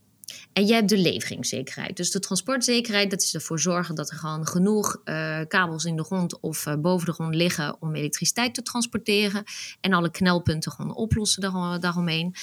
En 0.53 0.67
je 0.67 0.73
hebt 0.73 0.89
de 0.89 0.97
leveringszekerheid. 0.97 1.97
Dus 1.97 2.11
de 2.11 2.19
transportzekerheid, 2.19 3.09
dat 3.09 3.21
is 3.21 3.33
ervoor 3.33 3.59
zorgen 3.59 3.95
dat 3.95 4.11
er 4.11 4.17
gewoon 4.17 4.47
genoeg 4.47 5.01
uh, 5.05 5.39
kabels 5.47 5.85
in 5.85 5.95
de 5.95 6.03
grond 6.03 6.39
of 6.39 6.65
uh, 6.65 6.75
boven 6.75 7.05
de 7.05 7.13
grond 7.13 7.35
liggen 7.35 7.81
om 7.81 7.95
elektriciteit 7.95 8.53
te 8.53 8.61
transporteren. 8.61 9.43
En 9.81 9.93
alle 9.93 10.11
knelpunten 10.11 10.71
gewoon 10.71 10.95
oplossen 10.95 11.41
daar, 11.41 11.79
daaromheen. 11.79 12.35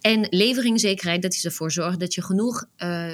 En 0.00 0.26
leveringszekerheid, 0.30 1.22
dat 1.22 1.34
is 1.34 1.44
ervoor 1.44 1.72
zorgen 1.72 1.98
dat 1.98 2.14
je 2.14 2.22
genoeg 2.22 2.64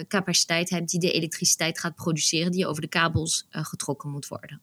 capaciteit 0.09 0.71
hebt 0.71 0.91
die 0.91 1.01
de 1.01 1.13
elektriciteit 1.13 1.79
gaat 1.79 1.95
produceren, 1.95 2.53
die 2.53 2.67
over 2.67 2.83
de 2.83 2.89
kabels 2.89 3.47
getrokken 3.51 4.11
moet 4.11 4.29
worden. 4.29 4.61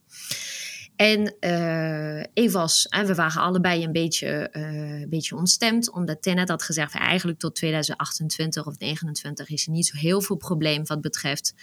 En 0.96 1.36
uh, 1.40 2.24
Evas, 2.34 2.86
en 2.86 3.06
we 3.06 3.16
waren 3.16 3.42
allebei 3.42 3.84
een 3.84 3.92
beetje, 3.92 4.50
uh, 4.52 5.02
een 5.02 5.10
beetje 5.10 5.36
ontstemd, 5.36 5.92
omdat 5.92 6.22
Tenet 6.22 6.50
had 6.50 6.64
gezegd: 6.64 6.94
eigenlijk 6.94 7.40
tot 7.40 7.56
2028 7.56 8.66
of 8.66 8.76
2029 8.76 9.50
is 9.50 9.66
er 9.66 9.72
niet 9.72 9.86
zo 9.86 9.98
heel 9.98 10.22
veel 10.22 10.36
probleem 10.36 10.86
wat 10.86 11.02
betreft 11.02 11.54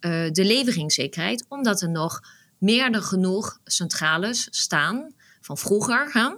uh, 0.00 0.30
de 0.30 0.44
leveringszekerheid, 0.44 1.44
omdat 1.48 1.82
er 1.82 1.90
nog 1.90 2.20
meer 2.58 2.92
dan 2.92 3.02
genoeg 3.02 3.60
centrales 3.64 4.48
staan 4.50 5.14
van 5.40 5.58
vroeger. 5.58 6.08
Hè? 6.12 6.30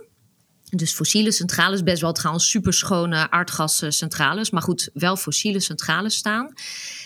Dus 0.71 0.93
fossiele 0.93 1.33
centrales, 1.33 1.83
best 1.83 2.01
wel 2.03 2.13
trouwens 2.13 2.51
superschone 2.51 3.31
aardgascentrales, 3.31 4.51
maar 4.51 4.63
goed, 4.63 4.91
wel 4.95 5.17
fossiele 5.17 5.61
centrales 5.61 6.17
staan, 6.17 6.53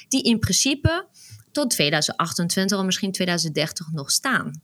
die 0.08 0.22
in 0.22 0.38
principe 0.38 1.06
tot 1.52 1.70
2028 1.70 2.78
of 2.78 2.84
misschien 2.84 3.12
2030 3.12 3.92
nog 3.92 4.10
staan. 4.10 4.62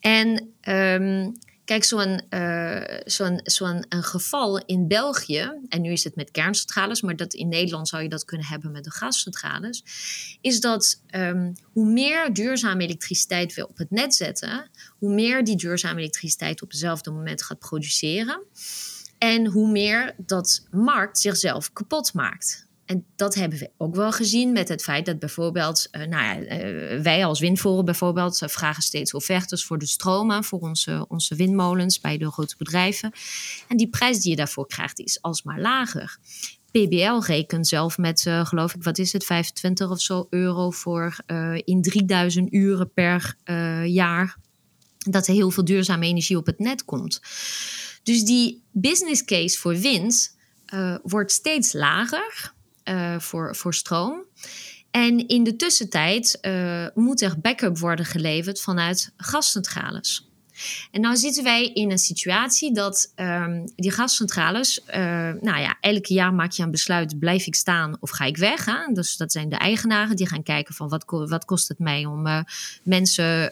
En 0.00 0.54
um, 0.68 1.32
kijk, 1.64 1.84
zo'n 1.84 2.22
uh, 2.30 2.82
zo'n 3.04 3.40
zo'n 3.42 3.84
een 3.88 4.02
geval 4.02 4.64
in 4.64 4.88
België, 4.88 5.52
en 5.68 5.80
nu 5.80 5.92
is 5.92 6.04
het 6.04 6.16
met 6.16 6.30
kerncentrales, 6.30 7.02
maar 7.02 7.16
dat 7.16 7.34
in 7.34 7.48
Nederland 7.48 7.88
zou 7.88 8.02
je 8.02 8.08
dat 8.08 8.24
kunnen 8.24 8.46
hebben 8.46 8.70
met 8.70 8.84
de 8.84 8.90
gascentrales, 8.90 9.84
is 10.40 10.60
dat 10.60 11.02
um, 11.10 11.52
hoe 11.62 11.86
meer 11.86 12.32
duurzame 12.32 12.82
elektriciteit 12.82 13.54
we 13.54 13.68
op 13.68 13.78
het 13.78 13.90
net 13.90 14.14
zetten, 14.14 14.70
hoe 14.98 15.14
meer 15.14 15.44
die 15.44 15.56
duurzame 15.56 16.00
elektriciteit 16.00 16.62
op 16.62 16.70
hetzelfde 16.70 17.10
moment 17.10 17.42
gaat 17.42 17.58
produceren. 17.58 18.42
En 19.18 19.46
hoe 19.46 19.70
meer 19.70 20.14
dat 20.16 20.66
markt 20.70 21.18
zichzelf 21.18 21.72
kapot 21.72 22.12
maakt. 22.14 22.65
En 22.86 23.04
dat 23.16 23.34
hebben 23.34 23.58
we 23.58 23.70
ook 23.76 23.94
wel 23.94 24.12
gezien 24.12 24.52
met 24.52 24.68
het 24.68 24.82
feit 24.82 25.06
dat 25.06 25.18
bijvoorbeeld, 25.18 25.88
uh, 25.92 26.06
nou 26.06 26.24
ja, 26.24 26.38
uh, 26.38 27.00
wij 27.00 27.24
als 27.24 27.40
windvoren 27.40 27.84
bijvoorbeeld 27.84 28.42
uh, 28.42 28.48
vragen 28.48 28.82
steeds 28.82 29.14
offertes 29.14 29.64
voor 29.64 29.78
de 29.78 29.86
stromen, 29.86 30.44
voor 30.44 30.58
onze, 30.58 31.04
onze 31.08 31.34
windmolens 31.34 32.00
bij 32.00 32.18
de 32.18 32.30
grote 32.30 32.54
bedrijven. 32.58 33.12
En 33.68 33.76
die 33.76 33.88
prijs 33.88 34.20
die 34.20 34.30
je 34.30 34.36
daarvoor 34.36 34.66
krijgt 34.66 34.98
is 34.98 35.22
alsmaar 35.22 35.60
lager. 35.60 36.18
PBL 36.70 37.18
rekent 37.26 37.68
zelf 37.68 37.98
met, 37.98 38.20
geloof 38.42 38.74
ik, 38.74 38.82
wat 38.82 38.98
is 38.98 39.12
het, 39.12 39.24
25 39.24 39.90
of 39.90 40.00
zo 40.00 40.26
euro 40.30 40.70
voor 40.70 41.16
in 41.64 41.82
3000 41.82 42.52
uren 42.52 42.92
per 42.92 43.36
jaar. 43.84 44.36
Dat 44.98 45.26
er 45.26 45.34
heel 45.34 45.50
veel 45.50 45.64
duurzame 45.64 46.06
energie 46.06 46.36
op 46.36 46.46
het 46.46 46.58
net 46.58 46.84
komt. 46.84 47.20
Dus 48.02 48.24
die 48.24 48.62
business 48.72 49.24
case 49.24 49.58
voor 49.58 49.76
wind 49.78 50.36
wordt 51.02 51.32
steeds 51.32 51.72
lager. 51.72 52.54
Uh, 52.88 53.18
voor, 53.18 53.56
voor 53.56 53.74
stroom. 53.74 54.24
En 54.90 55.28
in 55.28 55.44
de 55.44 55.56
tussentijd 55.56 56.38
uh, 56.42 56.86
moet 56.94 57.20
er 57.20 57.40
backup 57.40 57.78
worden 57.78 58.04
geleverd 58.04 58.60
vanuit 58.60 59.12
gascentrales. 59.16 60.30
En 60.90 61.00
nou 61.00 61.16
zitten 61.16 61.44
wij 61.44 61.66
in 61.66 61.90
een 61.90 61.98
situatie 61.98 62.74
dat 62.74 63.12
um, 63.16 63.72
die 63.76 63.90
gascentrales, 63.90 64.80
uh, 64.88 64.94
nou 65.40 65.60
ja, 65.60 65.76
elke 65.80 66.14
jaar 66.14 66.34
maak 66.34 66.50
je 66.50 66.62
een 66.62 66.70
besluit, 66.70 67.18
blijf 67.18 67.46
ik 67.46 67.54
staan 67.54 67.96
of 68.00 68.10
ga 68.10 68.24
ik 68.24 68.36
weg? 68.36 68.64
Hè? 68.64 68.92
Dus 68.92 69.16
dat 69.16 69.32
zijn 69.32 69.48
de 69.48 69.56
eigenaren 69.56 70.16
die 70.16 70.28
gaan 70.28 70.42
kijken 70.42 70.74
van 70.74 70.88
wat, 70.88 71.04
wat 71.06 71.44
kost 71.44 71.68
het 71.68 71.78
mij 71.78 72.04
om 72.04 72.44
mensen 72.82 73.50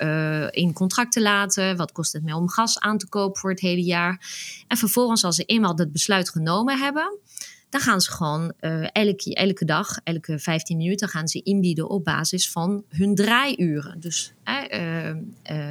in 0.51 0.73
contract 0.73 1.13
te 1.13 1.23
laten? 1.23 1.77
Wat 1.77 1.93
kost 1.93 2.13
het 2.13 2.23
mij 2.23 2.35
om 2.35 2.49
gas 2.49 2.81
aan 2.81 2.99
te 2.99 3.09
kopen 3.09 3.41
voor 3.41 3.51
het 3.51 3.61
hele 3.61 3.85
jaar? 3.85 4.21
En 4.69 4.77
vervolgens 4.77 5.25
als 5.25 5.37
ze 5.37 5.45
eenmaal 5.45 5.77
dat 5.77 5.93
besluit 5.93 6.31
genomen 6.31 6.79
hebben, 6.79 7.19
dan 7.75 7.83
gaan 7.83 8.01
ze 8.01 8.11
gewoon 8.11 8.53
uh, 8.61 8.87
elke, 8.93 9.35
elke 9.35 9.65
dag, 9.65 9.99
elke 10.05 10.39
15 10.39 10.77
minuten 10.77 11.09
gaan 11.09 11.29
ze 11.29 11.43
inbieden 11.43 11.89
op 11.89 12.05
basis 12.05 12.51
van 12.51 12.85
hun 12.89 13.15
draaiuren. 13.15 14.01
Dus 14.01 14.33
uh, 14.45 15.09
uh, 15.09 15.17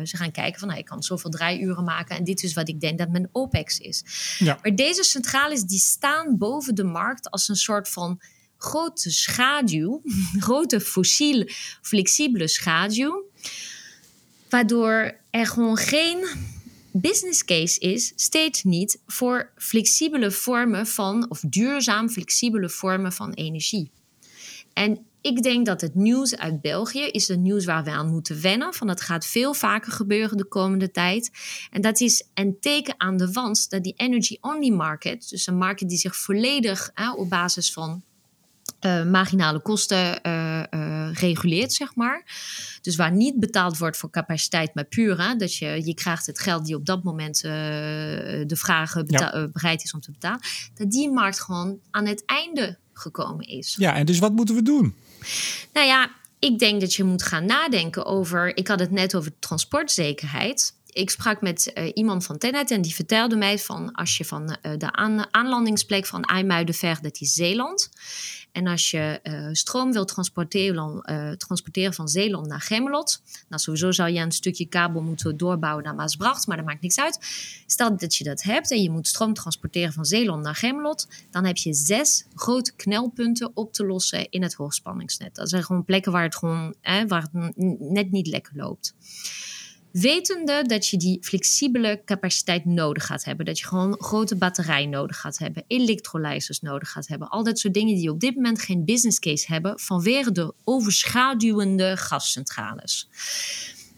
ze 0.04 0.18
gaan 0.18 0.32
kijken 0.32 0.60
van 0.60 0.68
nou, 0.68 0.80
ik 0.80 0.86
kan 0.86 1.04
zoveel 1.04 1.30
draaiuren 1.30 1.84
maken 1.84 2.18
en 2.18 2.24
dit 2.24 2.44
is 2.44 2.54
wat 2.54 2.68
ik 2.70 2.80
denk 2.80 2.98
dat 2.98 3.10
mijn 3.10 3.30
OPEX 3.32 3.80
is. 3.80 4.04
Ja. 4.40 4.60
Maar 4.62 4.76
deze 4.76 5.04
centrales 5.04 5.64
die 5.64 5.80
staan 5.80 6.38
boven 6.38 6.76
de 6.76 6.84
markt 6.84 7.30
als 7.30 7.50
een 7.50 7.56
soort 7.56 7.90
van 7.90 8.22
grote 8.58 9.12
schaduw, 9.12 10.02
grote 10.48 10.80
fossiel 10.80 11.46
flexibele 11.82 12.48
schaduw, 12.48 13.24
waardoor 14.50 15.16
er 15.30 15.48
gewoon 15.48 15.78
geen 15.78 16.26
business 16.94 17.46
case 17.46 17.80
is 17.80 18.14
steeds 18.16 18.64
niet 18.64 19.02
voor 19.08 19.52
flexibele 19.56 20.32
vormen 20.32 20.88
van, 20.88 21.30
of 21.30 21.40
duurzaam 21.40 22.10
flexibele 22.10 22.70
vormen 22.70 23.14
van 23.14 23.34
energie. 23.34 23.92
En 24.74 25.06
ik 25.22 25.44
denk 25.44 25.66
dat 25.66 25.82
het 25.82 25.96
nieuws 25.96 26.38
uit 26.38 26.62
België 26.62 27.04
is 27.04 27.28
het 27.28 27.40
nieuws 27.40 27.66
waar 27.66 27.84
we 27.84 27.90
aan 27.90 28.10
moeten 28.10 28.42
wennen. 28.42 28.74
Van 28.74 28.88
dat 28.88 29.02
gaat 29.02 29.26
veel 29.26 29.54
vaker 29.54 29.92
gebeuren 29.92 30.38
de 30.38 30.46
komende 30.46 30.92
tijd. 30.92 31.32
En 31.72 31.82
dat 31.82 32.00
is 32.00 32.28
een 32.34 32.58
teken 32.60 32.94
aan 32.98 33.18
de 33.18 33.32
wand 33.32 33.70
dat 33.70 33.84
die 33.84 33.94
energy-only 33.96 34.70
market, 34.70 35.30
dus 35.30 35.48
een 35.48 35.58
markt 35.58 35.90
die 35.90 35.98
zich 35.98 36.16
volledig 36.16 36.92
op 37.16 37.30
basis 37.30 37.74
van 37.74 38.04
uh, 38.86 39.04
marginale 39.04 39.62
kosten 39.62 40.20
uh, 40.28 40.64
uh, 40.72 41.10
reguleert, 41.14 41.74
zeg 41.74 41.96
maar. 41.96 42.24
Dus 42.82 42.96
waar 42.96 43.12
niet 43.12 43.40
betaald 43.40 43.78
wordt 43.78 43.98
voor 43.98 44.10
capaciteit, 44.10 44.76
maar 44.76 44.86
puur 44.86 45.22
hè, 45.22 45.36
dat 45.36 45.56
je, 45.56 45.82
je 45.86 45.94
krijgt 45.94 46.26
het 46.26 46.40
geld 46.40 46.66
die 46.66 46.76
op 46.76 46.86
dat 46.86 47.04
moment 47.04 47.42
de 47.42 48.46
vraag 48.56 48.94
bereid 49.52 49.84
is 49.84 49.94
om 49.94 50.02
te 50.02 50.12
betalen. 50.12 50.40
Dat 50.76 50.92
die 50.92 51.12
markt 51.12 51.42
gewoon 51.42 51.80
aan 51.92 52.06
het 52.06 52.26
einde 52.26 52.78
gekomen 52.94 53.48
is. 53.48 53.76
Ja, 53.78 53.96
en 53.96 54.06
dus 54.06 54.20
wat 54.20 54.32
moeten 54.32 54.56
we 54.56 54.62
doen? 54.62 54.96
Nou 55.74 55.88
ja, 55.88 56.10
ik 56.40 56.60
denk 56.60 56.82
dat 56.82 56.94
je 56.94 57.04
moet 57.04 57.24
gaan 57.24 57.46
nadenken 57.46 58.06
over. 58.06 58.58
Ik 58.58 58.68
had 58.68 58.80
het 58.80 58.92
net 58.92 59.16
over 59.16 59.32
transportzekerheid. 59.40 60.74
Ik 60.90 61.10
sprak 61.10 61.42
met 61.42 61.72
uh, 61.74 61.92
iemand 61.94 62.26
van 62.26 62.38
Tenet 62.38 62.72
en 62.72 62.82
die 62.82 62.94
vertelde 62.94 63.36
mij 63.36 63.60
van 63.60 63.92
als 63.92 64.18
je 64.18 64.26
van 64.26 64.58
uh, 64.62 64.72
de 64.78 64.92
aan, 64.92 65.26
aanlandingsplek 65.32 66.06
van 66.06 66.24
IJmuidenver, 66.24 66.98
dat 67.02 67.22
is 67.22 67.34
Zeeland. 67.34 67.90
En 68.54 68.68
als 68.68 68.92
je 68.92 69.20
uh, 69.24 69.48
stroom 69.52 69.92
wil 69.92 70.06
transporteren, 70.06 71.02
transporteren 71.38 71.94
van 71.94 72.08
Zeeland 72.08 72.48
naar 72.48 72.62
Gemmelot, 72.62 73.22
nou 73.50 73.62
sowieso 73.62 73.92
zou 73.92 74.10
je 74.10 74.20
een 74.20 74.32
stukje 74.32 74.66
kabel 74.66 75.02
moeten 75.02 75.38
doorbouwen 75.38 75.84
naar 75.84 75.96
Maasbracht, 75.96 76.48
maar 76.48 76.58
dat 76.58 76.66
maakt 76.66 76.82
niks 76.82 77.00
uit. 77.00 77.20
Stel 77.68 77.98
dat 77.98 78.16
je 78.16 78.24
dat 78.24 78.44
hebt 78.44 78.72
en 78.72 78.82
je 78.82 78.90
moet 78.90 79.08
stroom 79.08 79.34
transporteren 79.34 79.94
van 79.94 80.06
Zeeland 80.06 80.44
naar 80.44 80.56
Gemmelot, 80.56 81.08
dan 81.32 81.46
heb 81.46 81.58
je 81.58 81.74
zes 81.74 82.26
grote 82.36 82.74
knelpunten 82.76 83.52
op 83.54 83.74
te 83.74 83.86
lossen 83.86 84.30
in 84.30 84.44
het 84.44 84.54
hoogspanningsnet. 84.54 85.36
Dat 85.36 85.50
zijn 85.50 85.64
gewoon 85.64 85.86
plekken 85.86 86.12
waar 86.12 86.24
het 86.24 86.36
gewoon 86.36 86.76
waar 87.08 87.22
het 87.32 87.52
net 87.80 88.12
niet 88.12 88.28
lekker 88.28 88.54
loopt 88.56 88.94
wetende 89.94 90.64
dat 90.64 90.88
je 90.88 90.98
die 90.98 91.18
flexibele 91.22 92.02
capaciteit 92.06 92.66
nodig 92.66 93.06
gaat 93.06 93.24
hebben. 93.24 93.46
Dat 93.46 93.60
je 93.60 93.66
gewoon 93.66 93.96
grote 94.00 94.36
batterij 94.36 94.86
nodig 94.86 95.20
gaat 95.20 95.38
hebben, 95.38 95.64
elektrolyzers 95.68 96.60
nodig 96.60 96.92
gaat 96.92 97.08
hebben. 97.08 97.30
Al 97.30 97.44
dat 97.44 97.60
soort 97.60 97.74
dingen 97.74 97.96
die 97.96 98.12
op 98.12 98.20
dit 98.20 98.36
moment 98.36 98.62
geen 98.62 98.86
business 98.86 99.20
case 99.20 99.46
hebben 99.54 99.80
vanwege 99.80 100.32
de 100.32 100.54
overschaduwende 100.64 101.98
gascentrales. 101.98 103.08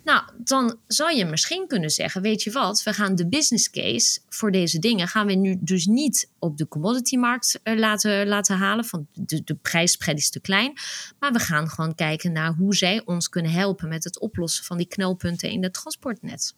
Nou, 0.05 0.23
dan 0.37 0.79
zou 0.87 1.15
je 1.15 1.25
misschien 1.25 1.67
kunnen 1.67 1.89
zeggen: 1.89 2.21
Weet 2.21 2.43
je 2.43 2.51
wat, 2.51 2.83
we 2.83 2.93
gaan 2.93 3.15
de 3.15 3.27
business 3.27 3.69
case 3.69 4.19
voor 4.29 4.51
deze 4.51 4.79
dingen 4.79 5.07
gaan 5.07 5.27
we 5.27 5.33
nu 5.33 5.57
dus 5.59 5.85
niet 5.85 6.29
op 6.39 6.57
de 6.57 6.67
commoditymarkt 6.67 7.59
uh, 7.63 7.77
laten, 7.77 8.27
laten 8.27 8.57
halen. 8.57 8.85
Van 8.85 9.07
de, 9.13 9.43
de 9.43 9.55
prijsspread 9.55 10.17
is 10.17 10.29
te 10.29 10.39
klein. 10.39 10.73
Maar 11.19 11.31
we 11.31 11.39
gaan 11.39 11.69
gewoon 11.69 11.95
kijken 11.95 12.31
naar 12.31 12.53
hoe 12.53 12.75
zij 12.75 13.01
ons 13.05 13.29
kunnen 13.29 13.51
helpen 13.51 13.87
met 13.87 14.03
het 14.03 14.19
oplossen 14.19 14.65
van 14.65 14.77
die 14.77 14.87
knelpunten 14.87 15.49
in 15.49 15.63
het 15.63 15.73
transportnet. 15.73 16.55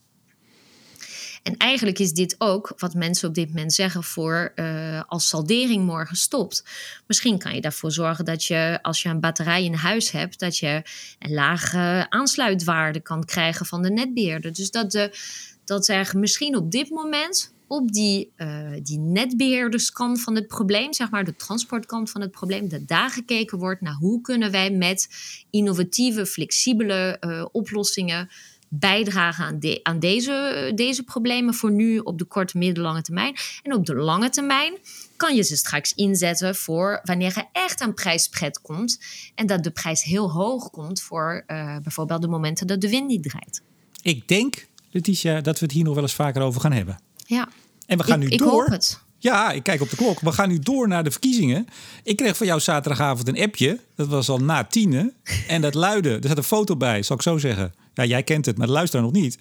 En 1.47 1.57
eigenlijk 1.57 1.99
is 1.99 2.13
dit 2.13 2.35
ook 2.37 2.73
wat 2.77 2.93
mensen 2.93 3.27
op 3.27 3.35
dit 3.35 3.47
moment 3.47 3.73
zeggen 3.73 4.03
voor 4.03 4.51
uh, 4.55 5.01
als 5.07 5.27
saldering 5.27 5.85
morgen 5.85 6.15
stopt. 6.15 6.63
Misschien 7.05 7.37
kan 7.37 7.55
je 7.55 7.61
daarvoor 7.61 7.91
zorgen 7.91 8.25
dat 8.25 8.43
je 8.43 8.79
als 8.81 9.01
je 9.01 9.09
een 9.09 9.19
batterij 9.19 9.63
in 9.63 9.73
huis 9.73 10.11
hebt, 10.11 10.39
dat 10.39 10.57
je 10.57 10.81
een 11.19 11.33
lage 11.33 12.05
aansluitwaarde 12.09 12.99
kan 12.99 13.25
krijgen 13.25 13.65
van 13.65 13.81
de 13.81 13.89
netbeheerder. 13.89 14.53
Dus 14.53 14.71
dat, 14.71 14.91
de, 14.91 15.17
dat 15.65 15.87
er 15.87 16.11
misschien 16.15 16.55
op 16.55 16.71
dit 16.71 16.89
moment 16.89 17.53
op 17.67 17.91
die, 17.91 18.31
uh, 18.37 18.71
die 18.83 18.99
netbeheerderskant 18.99 20.21
van 20.21 20.35
het 20.35 20.47
probleem, 20.47 20.93
zeg 20.93 21.09
maar 21.09 21.25
de 21.25 21.35
transportkant 21.35 22.09
van 22.09 22.21
het 22.21 22.31
probleem, 22.31 22.69
dat 22.69 22.87
daar 22.87 23.09
gekeken 23.09 23.57
wordt 23.57 23.81
naar 23.81 23.93
hoe 23.93 24.21
kunnen 24.21 24.51
wij 24.51 24.71
met 24.71 25.07
innovatieve, 25.49 26.25
flexibele 26.25 27.17
uh, 27.19 27.45
oplossingen 27.51 28.29
bijdragen 28.69 29.45
aan, 29.45 29.59
de, 29.59 29.79
aan 29.83 29.99
deze, 29.99 30.71
deze 30.75 31.03
problemen 31.03 31.53
voor 31.53 31.71
nu 31.71 31.99
op 31.99 32.17
de 32.17 32.25
korte, 32.25 32.57
middellange 32.57 33.01
termijn. 33.01 33.35
En 33.63 33.73
op 33.73 33.85
de 33.85 33.95
lange 33.95 34.29
termijn 34.29 34.73
kan 35.15 35.35
je 35.35 35.41
ze 35.41 35.55
straks 35.55 35.93
inzetten 35.93 36.55
voor 36.55 36.99
wanneer 37.03 37.37
er 37.37 37.47
echt 37.51 37.81
een 37.81 37.93
prijspret 37.93 38.61
komt. 38.61 38.99
En 39.35 39.47
dat 39.47 39.63
de 39.63 39.71
prijs 39.71 40.03
heel 40.03 40.31
hoog 40.31 40.69
komt 40.69 41.01
voor 41.01 41.43
uh, 41.47 41.77
bijvoorbeeld 41.83 42.21
de 42.21 42.27
momenten 42.27 42.67
dat 42.67 42.81
de 42.81 42.89
wind 42.89 43.07
niet 43.07 43.23
draait. 43.23 43.61
Ik 44.01 44.27
denk, 44.27 44.67
Letitia, 44.91 45.41
dat 45.41 45.59
we 45.59 45.65
het 45.65 45.73
hier 45.73 45.83
nog 45.83 45.93
wel 45.93 46.03
eens 46.03 46.13
vaker 46.13 46.41
over 46.41 46.61
gaan 46.61 46.71
hebben. 46.71 46.99
Ja. 47.25 47.49
En 47.85 47.97
we 47.97 48.03
gaan 48.03 48.21
ik, 48.21 48.27
nu 48.27 48.33
ik 48.33 48.39
door. 48.39 48.49
Hoop 48.49 48.67
het. 48.67 48.99
Ja, 49.19 49.51
ik 49.51 49.63
kijk 49.63 49.81
op 49.81 49.89
de 49.89 49.95
klok. 49.95 50.19
We 50.19 50.31
gaan 50.31 50.49
nu 50.49 50.59
door 50.59 50.87
naar 50.87 51.03
de 51.03 51.11
verkiezingen. 51.11 51.67
Ik 52.03 52.15
kreeg 52.17 52.37
van 52.37 52.47
jou 52.47 52.59
zaterdagavond 52.59 53.27
een 53.27 53.41
appje. 53.41 53.79
Dat 53.95 54.07
was 54.07 54.29
al 54.29 54.37
na 54.37 54.63
tienen. 54.63 55.13
En 55.47 55.61
dat 55.61 55.73
luidde, 55.73 56.09
er 56.09 56.27
zat 56.27 56.37
een 56.37 56.43
foto 56.43 56.77
bij, 56.77 57.03
zal 57.03 57.15
ik 57.15 57.21
zo 57.21 57.37
zeggen. 57.37 57.73
Ja, 57.97 58.05
jij 58.05 58.23
kent 58.23 58.45
het, 58.45 58.57
maar 58.57 58.67
de 58.67 58.73
luisteraar 58.73 59.05
nog 59.05 59.13
niet. 59.13 59.37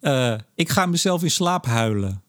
Uh, 0.00 0.34
ik 0.54 0.68
ga 0.68 0.86
mezelf 0.86 1.22
in 1.22 1.30
slaap 1.30 1.66
huilen. 1.66 2.22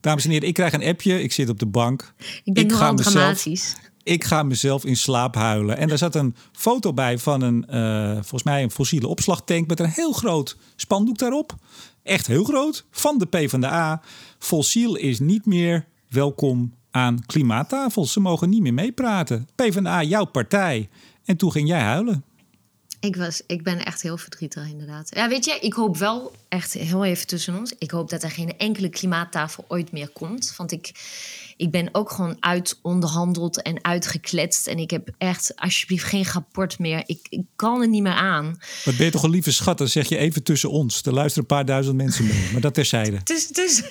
Dames 0.00 0.24
en 0.24 0.30
heren, 0.30 0.48
ik 0.48 0.54
krijg 0.54 0.72
een 0.72 0.84
appje. 0.84 1.22
Ik 1.22 1.32
zit 1.32 1.48
op 1.48 1.58
de 1.58 1.66
bank. 1.66 2.14
Ik 2.44 2.54
ben 2.54 2.62
ik 2.62 2.70
nogal 2.70 2.94
dramatisch. 2.94 3.76
Ik 4.02 4.24
ga 4.24 4.42
mezelf 4.42 4.84
in 4.84 4.96
slaap 4.96 5.34
huilen. 5.34 5.76
En 5.76 5.88
daar 5.88 5.98
zat 5.98 6.14
een 6.14 6.36
foto 6.52 6.92
bij 6.92 7.18
van 7.18 7.40
een, 7.40 7.66
uh, 7.70 8.12
volgens 8.12 8.42
mij 8.42 8.62
een 8.62 8.70
fossiele 8.70 9.08
opslagtank... 9.08 9.68
met 9.68 9.80
een 9.80 9.88
heel 9.88 10.12
groot 10.12 10.56
spandoek 10.76 11.18
daarop. 11.18 11.54
Echt 12.02 12.26
heel 12.26 12.44
groot. 12.44 12.84
Van 12.90 13.18
de 13.18 13.26
PvdA. 13.26 14.02
Fossiel 14.38 14.94
is 14.94 15.20
niet 15.20 15.46
meer 15.46 15.86
welkom 16.08 16.74
aan 16.90 17.26
klimaattafels. 17.26 18.12
Ze 18.12 18.20
mogen 18.20 18.48
niet 18.48 18.62
meer 18.62 18.74
meepraten. 18.74 19.48
PvdA, 19.54 20.02
jouw 20.02 20.24
partij. 20.24 20.88
En 21.24 21.36
toen 21.36 21.52
ging 21.52 21.68
jij 21.68 21.80
huilen. 21.80 22.24
Ik, 23.02 23.16
was, 23.16 23.42
ik 23.46 23.62
ben 23.62 23.84
echt 23.84 24.02
heel 24.02 24.16
verdrietig, 24.16 24.68
inderdaad. 24.68 25.14
Ja, 25.14 25.28
weet 25.28 25.44
je, 25.44 25.58
ik 25.60 25.72
hoop 25.72 25.96
wel, 25.96 26.32
echt 26.48 26.72
heel 26.72 27.04
even 27.04 27.26
tussen 27.26 27.58
ons... 27.58 27.72
ik 27.78 27.90
hoop 27.90 28.10
dat 28.10 28.22
er 28.22 28.30
geen 28.30 28.58
enkele 28.58 28.88
klimaattafel 28.88 29.64
ooit 29.68 29.92
meer 29.92 30.08
komt. 30.08 30.54
Want 30.56 30.72
ik, 30.72 30.92
ik 31.56 31.70
ben 31.70 31.88
ook 31.92 32.10
gewoon 32.10 32.36
uitonderhandeld 32.40 33.62
en 33.62 33.84
uitgekletst. 33.84 34.66
En 34.66 34.78
ik 34.78 34.90
heb 34.90 35.08
echt 35.18 35.56
alsjeblieft 35.56 36.04
geen 36.04 36.24
rapport 36.24 36.78
meer. 36.78 37.02
Ik, 37.06 37.26
ik 37.28 37.44
kan 37.56 37.80
er 37.80 37.88
niet 37.88 38.02
meer 38.02 38.12
aan. 38.12 38.58
Wat 38.84 38.96
ben 38.96 39.06
je 39.06 39.12
toch 39.12 39.22
een 39.22 39.30
lieve 39.30 39.52
schat, 39.52 39.78
dan 39.78 39.88
zeg 39.88 40.08
je 40.08 40.16
even 40.16 40.42
tussen 40.42 40.70
ons. 40.70 41.02
Er 41.02 41.12
luisteren 41.12 41.48
een 41.48 41.56
paar 41.56 41.64
duizend 41.64 41.96
mensen 41.96 42.26
mee, 42.26 42.48
maar 42.52 42.60
dat 42.60 42.74
terzijde. 42.74 43.20
Dus, 43.32 43.48
dus... 43.48 43.82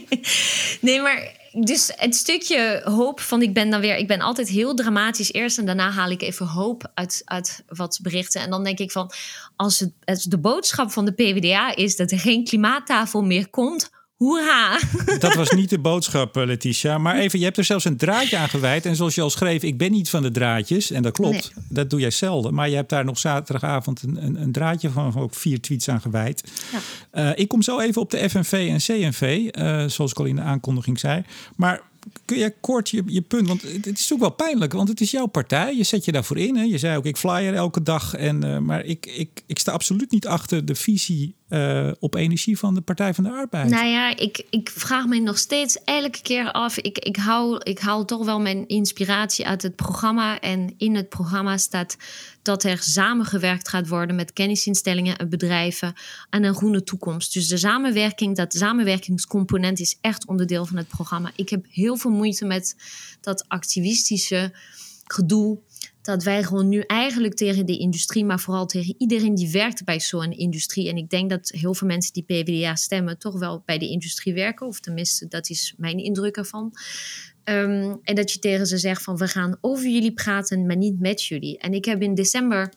nee, 0.80 1.00
maar 1.00 1.37
dus 1.60 1.92
het 1.96 2.14
stukje 2.14 2.80
hoop 2.84 3.20
van 3.20 3.42
ik 3.42 3.54
ben 3.54 3.70
dan 3.70 3.80
weer, 3.80 3.96
ik 3.96 4.06
ben 4.06 4.20
altijd 4.20 4.48
heel 4.48 4.74
dramatisch 4.74 5.32
eerst 5.32 5.58
en 5.58 5.66
daarna 5.66 5.90
haal 5.90 6.10
ik 6.10 6.22
even 6.22 6.46
hoop 6.46 6.90
uit, 6.94 7.22
uit 7.24 7.64
wat 7.68 7.98
berichten. 8.02 8.40
En 8.40 8.50
dan 8.50 8.64
denk 8.64 8.78
ik 8.78 8.90
van, 8.90 9.10
als 9.56 9.78
het, 9.78 9.92
het 10.04 10.26
de 10.28 10.38
boodschap 10.38 10.90
van 10.90 11.04
de 11.04 11.12
PvdA 11.12 11.76
is 11.76 11.96
dat 11.96 12.10
er 12.10 12.18
geen 12.18 12.44
klimaattafel 12.44 13.22
meer 13.22 13.48
komt, 13.48 13.90
Hoera! 14.18 14.80
Dat 15.18 15.34
was 15.34 15.50
niet 15.50 15.70
de 15.70 15.78
boodschap, 15.90 16.36
eh, 16.36 16.46
Letitia. 16.46 16.98
Maar 16.98 17.16
even, 17.16 17.38
je 17.38 17.44
hebt 17.44 17.56
er 17.56 17.64
zelfs 17.64 17.84
een 17.84 17.96
draadje 17.96 18.36
aan 18.36 18.48
gewijd. 18.48 18.86
En 18.86 18.96
zoals 18.96 19.14
je 19.14 19.20
al 19.20 19.30
schreef, 19.30 19.62
ik 19.62 19.78
ben 19.78 19.90
niet 19.90 20.10
van 20.10 20.22
de 20.22 20.30
draadjes. 20.30 20.90
En 20.90 21.02
dat 21.02 21.12
klopt, 21.12 21.52
nee. 21.54 21.64
dat 21.68 21.90
doe 21.90 22.00
jij 22.00 22.10
zelden. 22.10 22.54
Maar 22.54 22.68
je 22.68 22.74
hebt 22.74 22.88
daar 22.88 23.04
nog 23.04 23.18
zaterdagavond 23.18 24.02
een, 24.02 24.24
een, 24.24 24.42
een 24.42 24.52
draadje 24.52 24.90
van 24.90 25.16
ook 25.16 25.34
vier 25.34 25.60
tweets 25.60 25.88
aan 25.88 26.00
gewijd. 26.00 26.50
Ja. 27.12 27.30
Uh, 27.30 27.38
ik 27.38 27.48
kom 27.48 27.62
zo 27.62 27.78
even 27.80 28.00
op 28.02 28.10
de 28.10 28.30
FNV 28.30 28.52
en 28.52 28.78
CNV, 28.78 29.48
uh, 29.58 29.88
zoals 29.88 30.10
ik 30.10 30.18
al 30.18 30.24
in 30.24 30.36
de 30.36 30.42
aankondiging 30.42 30.98
zei. 30.98 31.22
Maar 31.56 31.82
kun 32.24 32.38
je 32.38 32.54
kort 32.60 32.90
je, 32.90 33.02
je 33.06 33.22
punt, 33.22 33.48
want 33.48 33.62
het 33.62 33.98
is 33.98 34.12
ook 34.12 34.20
wel 34.20 34.30
pijnlijk, 34.30 34.72
want 34.72 34.88
het 34.88 35.00
is 35.00 35.10
jouw 35.10 35.26
partij. 35.26 35.76
Je 35.76 35.84
zet 35.84 36.04
je 36.04 36.12
daarvoor 36.12 36.38
in. 36.38 36.56
Hè? 36.56 36.62
Je 36.62 36.78
zei 36.78 36.96
ook, 36.96 37.06
ik 37.06 37.16
flyer 37.16 37.54
elke 37.54 37.82
dag. 37.82 38.14
En, 38.14 38.44
uh, 38.44 38.58
maar 38.58 38.84
ik, 38.84 39.06
ik, 39.06 39.42
ik 39.46 39.58
sta 39.58 39.72
absoluut 39.72 40.10
niet 40.10 40.26
achter 40.26 40.64
de 40.64 40.74
visie 40.74 41.34
uh, 41.48 41.90
op 41.98 42.14
energie 42.14 42.58
van 42.58 42.74
de 42.74 42.80
Partij 42.80 43.14
van 43.14 43.24
de 43.24 43.30
Arbeid. 43.30 43.70
Nou 43.70 43.86
ja, 43.86 44.16
ik, 44.16 44.46
ik 44.50 44.70
vraag 44.70 45.06
me 45.06 45.18
nog 45.18 45.38
steeds 45.38 45.78
elke 45.84 46.22
keer 46.22 46.52
af. 46.52 46.78
Ik, 46.78 46.98
ik, 46.98 47.16
hou, 47.16 47.60
ik 47.62 47.78
haal 47.78 48.04
toch 48.04 48.24
wel 48.24 48.40
mijn 48.40 48.66
inspiratie 48.66 49.46
uit 49.46 49.62
het 49.62 49.76
programma. 49.76 50.40
En 50.40 50.74
in 50.78 50.94
het 50.94 51.08
programma 51.08 51.56
staat 51.56 51.96
dat 52.42 52.64
er 52.64 52.78
samengewerkt 52.78 53.68
gaat 53.68 53.88
worden 53.88 54.16
met 54.16 54.32
kennisinstellingen 54.32 55.16
en 55.16 55.28
bedrijven 55.28 55.94
aan 56.30 56.42
een 56.42 56.54
groene 56.54 56.82
toekomst. 56.82 57.32
Dus 57.32 57.48
de 57.48 57.56
samenwerking, 57.56 58.36
dat 58.36 58.54
samenwerkingscomponent 58.54 59.80
is 59.80 59.98
echt 60.00 60.26
onderdeel 60.26 60.66
van 60.66 60.76
het 60.76 60.88
programma. 60.88 61.30
Ik 61.36 61.48
heb 61.48 61.64
heel 61.70 61.96
veel 61.96 62.10
moeite 62.10 62.44
met 62.44 62.76
dat 63.20 63.44
activistische 63.48 64.52
gedoe. 65.04 65.58
Dat 66.08 66.22
wij 66.22 66.42
gewoon 66.42 66.68
nu 66.68 66.80
eigenlijk 66.80 67.34
tegen 67.34 67.66
de 67.66 67.78
industrie, 67.78 68.24
maar 68.24 68.40
vooral 68.40 68.66
tegen 68.66 68.94
iedereen 68.98 69.34
die 69.34 69.50
werkt 69.50 69.84
bij 69.84 70.00
zo'n 70.00 70.32
industrie. 70.32 70.88
En 70.88 70.96
ik 70.96 71.10
denk 71.10 71.30
dat 71.30 71.48
heel 71.48 71.74
veel 71.74 71.86
mensen 71.86 72.12
die 72.12 72.22
PvdA 72.22 72.74
stemmen, 72.74 73.18
toch 73.18 73.38
wel 73.38 73.62
bij 73.64 73.78
de 73.78 73.88
industrie 73.88 74.34
werken. 74.34 74.66
Of 74.66 74.80
tenminste, 74.80 75.28
dat 75.28 75.50
is 75.50 75.74
mijn 75.76 75.98
indruk 75.98 76.36
ervan. 76.36 76.72
Um, 77.44 77.98
en 78.02 78.14
dat 78.14 78.32
je 78.32 78.38
tegen 78.38 78.66
ze 78.66 78.78
zegt 78.78 79.02
van 79.02 79.16
we 79.16 79.28
gaan 79.28 79.58
over 79.60 79.88
jullie 79.88 80.12
praten, 80.12 80.66
maar 80.66 80.76
niet 80.76 81.00
met 81.00 81.24
jullie. 81.24 81.58
En 81.58 81.72
ik 81.72 81.84
heb 81.84 82.02
in 82.02 82.14
december 82.14 82.72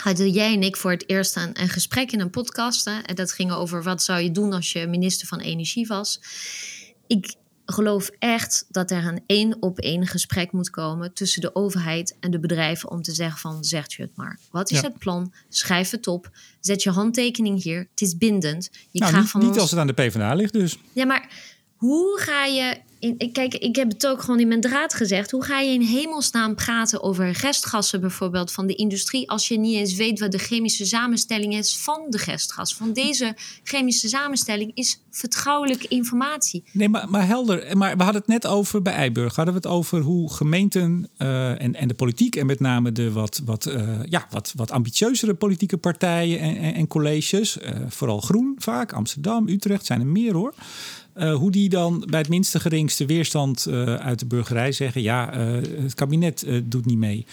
hadden 0.00 0.30
jij 0.30 0.52
en 0.52 0.62
ik 0.62 0.76
voor 0.76 0.90
het 0.90 1.08
eerst 1.08 1.36
een, 1.36 1.60
een 1.60 1.68
gesprek 1.68 2.12
in 2.12 2.20
een 2.20 2.30
podcast. 2.30 2.86
En 2.86 3.14
dat 3.14 3.32
ging 3.32 3.52
over 3.52 3.82
wat 3.82 4.02
zou 4.02 4.20
je 4.20 4.30
doen 4.30 4.52
als 4.52 4.72
je 4.72 4.86
minister 4.86 5.26
van 5.26 5.40
Energie 5.40 5.86
was. 5.86 6.20
Ik 7.06 7.34
geloof 7.72 8.10
echt 8.18 8.66
dat 8.68 8.90
er 8.90 9.06
een 9.06 9.22
één 9.26 9.56
op 9.60 9.78
één 9.78 10.06
gesprek 10.06 10.52
moet 10.52 10.70
komen 10.70 11.12
tussen 11.12 11.40
de 11.40 11.54
overheid 11.54 12.16
en 12.20 12.30
de 12.30 12.40
bedrijven 12.40 12.90
om 12.90 13.02
te 13.02 13.12
zeggen 13.12 13.38
van 13.38 13.64
zegt 13.64 13.92
je 13.92 14.02
het 14.02 14.16
maar. 14.16 14.38
Wat 14.50 14.70
is 14.70 14.80
ja. 14.80 14.86
het 14.86 14.98
plan? 14.98 15.32
Schrijf 15.48 15.90
het 15.90 16.06
op. 16.06 16.30
Zet 16.60 16.82
je 16.82 16.90
handtekening 16.90 17.62
hier. 17.62 17.78
Het 17.90 18.00
is 18.00 18.16
bindend. 18.16 18.70
Je 18.72 18.98
nou, 18.98 19.10
krijgt 19.10 19.16
niet, 19.16 19.30
van 19.30 19.40
niet 19.40 19.50
ons... 19.50 19.58
als 19.58 19.70
het 19.70 19.80
aan 19.80 19.86
de 19.86 19.92
PvdA 19.92 20.34
ligt 20.34 20.52
dus. 20.52 20.78
Ja, 20.92 21.04
maar 21.04 21.28
hoe 21.82 22.18
ga 22.20 22.44
je. 22.44 22.76
In, 22.98 23.32
kijk, 23.32 23.54
ik 23.54 23.76
heb 23.76 23.88
het 23.88 24.06
ook 24.06 24.20
gewoon 24.20 24.40
in 24.40 24.48
mijn 24.48 24.60
draad 24.60 24.94
gezegd. 24.94 25.30
Hoe 25.30 25.44
ga 25.44 25.60
je 25.60 25.72
in 25.72 25.80
hemelsnaam 25.80 26.54
praten 26.54 27.02
over 27.02 27.30
restgassen 27.30 28.00
bijvoorbeeld 28.00 28.52
van 28.52 28.66
de 28.66 28.74
industrie. 28.74 29.30
als 29.30 29.48
je 29.48 29.58
niet 29.58 29.76
eens 29.76 29.94
weet 29.94 30.20
wat 30.20 30.32
de 30.32 30.38
chemische 30.38 30.86
samenstelling 30.86 31.54
is 31.54 31.76
van 31.76 32.06
de 32.08 32.22
restgas? 32.24 32.74
Van 32.74 32.92
deze 32.92 33.36
chemische 33.62 34.08
samenstelling 34.08 34.70
is 34.74 35.00
vertrouwelijke 35.10 35.88
informatie. 35.88 36.64
Nee, 36.72 36.88
maar, 36.88 37.10
maar 37.10 37.26
helder. 37.26 37.76
Maar 37.76 37.96
we 37.96 38.02
hadden 38.02 38.20
het 38.20 38.30
net 38.30 38.46
over 38.46 38.82
bij 38.82 38.92
Eiburg. 38.92 39.36
Hadden 39.36 39.54
we 39.54 39.60
het 39.60 39.70
over 39.70 40.00
hoe 40.00 40.32
gemeenten 40.32 41.08
uh, 41.18 41.62
en, 41.62 41.74
en 41.74 41.88
de 41.88 41.94
politiek. 41.94 42.36
en 42.36 42.46
met 42.46 42.60
name 42.60 42.92
de 42.92 43.12
wat, 43.12 43.40
wat, 43.44 43.66
uh, 43.66 43.98
ja, 44.04 44.26
wat, 44.30 44.52
wat 44.56 44.70
ambitieuzere 44.70 45.34
politieke 45.34 45.76
partijen 45.76 46.38
en, 46.38 46.74
en, 46.74 46.86
colleges. 46.86 47.56
Uh, 47.56 47.68
vooral 47.88 48.20
groen 48.20 48.54
vaak. 48.58 48.92
Amsterdam, 48.92 49.48
Utrecht 49.48 49.86
zijn 49.86 50.00
er 50.00 50.06
meer 50.06 50.34
hoor. 50.34 50.54
Uh, 51.16 51.34
hoe 51.34 51.50
die 51.50 51.68
dan 51.68 52.04
bij 52.08 52.18
het 52.18 52.28
minste 52.28 52.60
geringste 52.60 53.06
weerstand 53.06 53.66
uh, 53.68 53.94
uit 53.94 54.18
de 54.18 54.26
burgerij 54.26 54.72
zeggen: 54.72 55.02
ja, 55.02 55.36
uh, 55.36 55.62
het 55.82 55.94
kabinet 55.94 56.46
doet 56.64 56.86
niet 56.86 56.98
mee. 56.98 57.26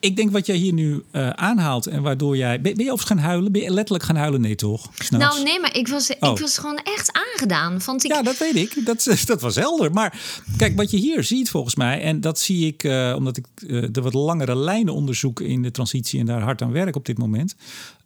Ik 0.00 0.16
denk 0.16 0.30
wat 0.30 0.46
jij 0.46 0.56
hier 0.56 0.72
nu 0.72 1.04
aanhaalt 1.34 1.86
en 1.86 2.02
waardoor 2.02 2.36
jij. 2.36 2.60
Ben, 2.60 2.76
ben, 2.76 2.84
je 2.84 2.92
overigens 2.92 3.20
gaan 3.20 3.28
huilen? 3.28 3.52
Ben 3.52 3.62
je 3.62 3.70
letterlijk 3.70 4.04
gaan 4.04 4.16
huilen? 4.16 4.40
Nee, 4.40 4.54
toch? 4.54 4.90
Snaps? 4.94 5.24
Nou, 5.24 5.42
nee, 5.42 5.60
maar 5.60 5.76
ik 5.76 5.88
was, 5.88 6.12
oh. 6.20 6.30
ik 6.30 6.38
was 6.38 6.58
gewoon 6.58 6.80
echt 6.84 7.10
aangedaan. 7.12 7.74
Ik... 7.74 8.06
Ja, 8.06 8.22
dat 8.22 8.38
weet 8.38 8.56
ik. 8.56 8.86
Dat, 8.86 9.06
dat 9.26 9.40
was 9.40 9.54
helder. 9.54 9.92
Maar 9.92 10.20
kijk, 10.56 10.76
wat 10.76 10.90
je 10.90 10.96
hier 10.96 11.24
ziet 11.24 11.50
volgens 11.50 11.74
mij, 11.74 12.02
en 12.02 12.20
dat 12.20 12.38
zie 12.38 12.66
ik 12.66 12.84
omdat 13.16 13.36
ik 13.36 13.46
de 13.94 14.00
wat 14.00 14.14
langere 14.14 14.56
lijnen 14.56 14.94
onderzoek 14.94 15.40
in 15.40 15.62
de 15.62 15.70
transitie 15.70 16.20
en 16.20 16.26
daar 16.26 16.42
hard 16.42 16.62
aan 16.62 16.72
werk 16.72 16.96
op 16.96 17.06
dit 17.06 17.18
moment. 17.18 17.54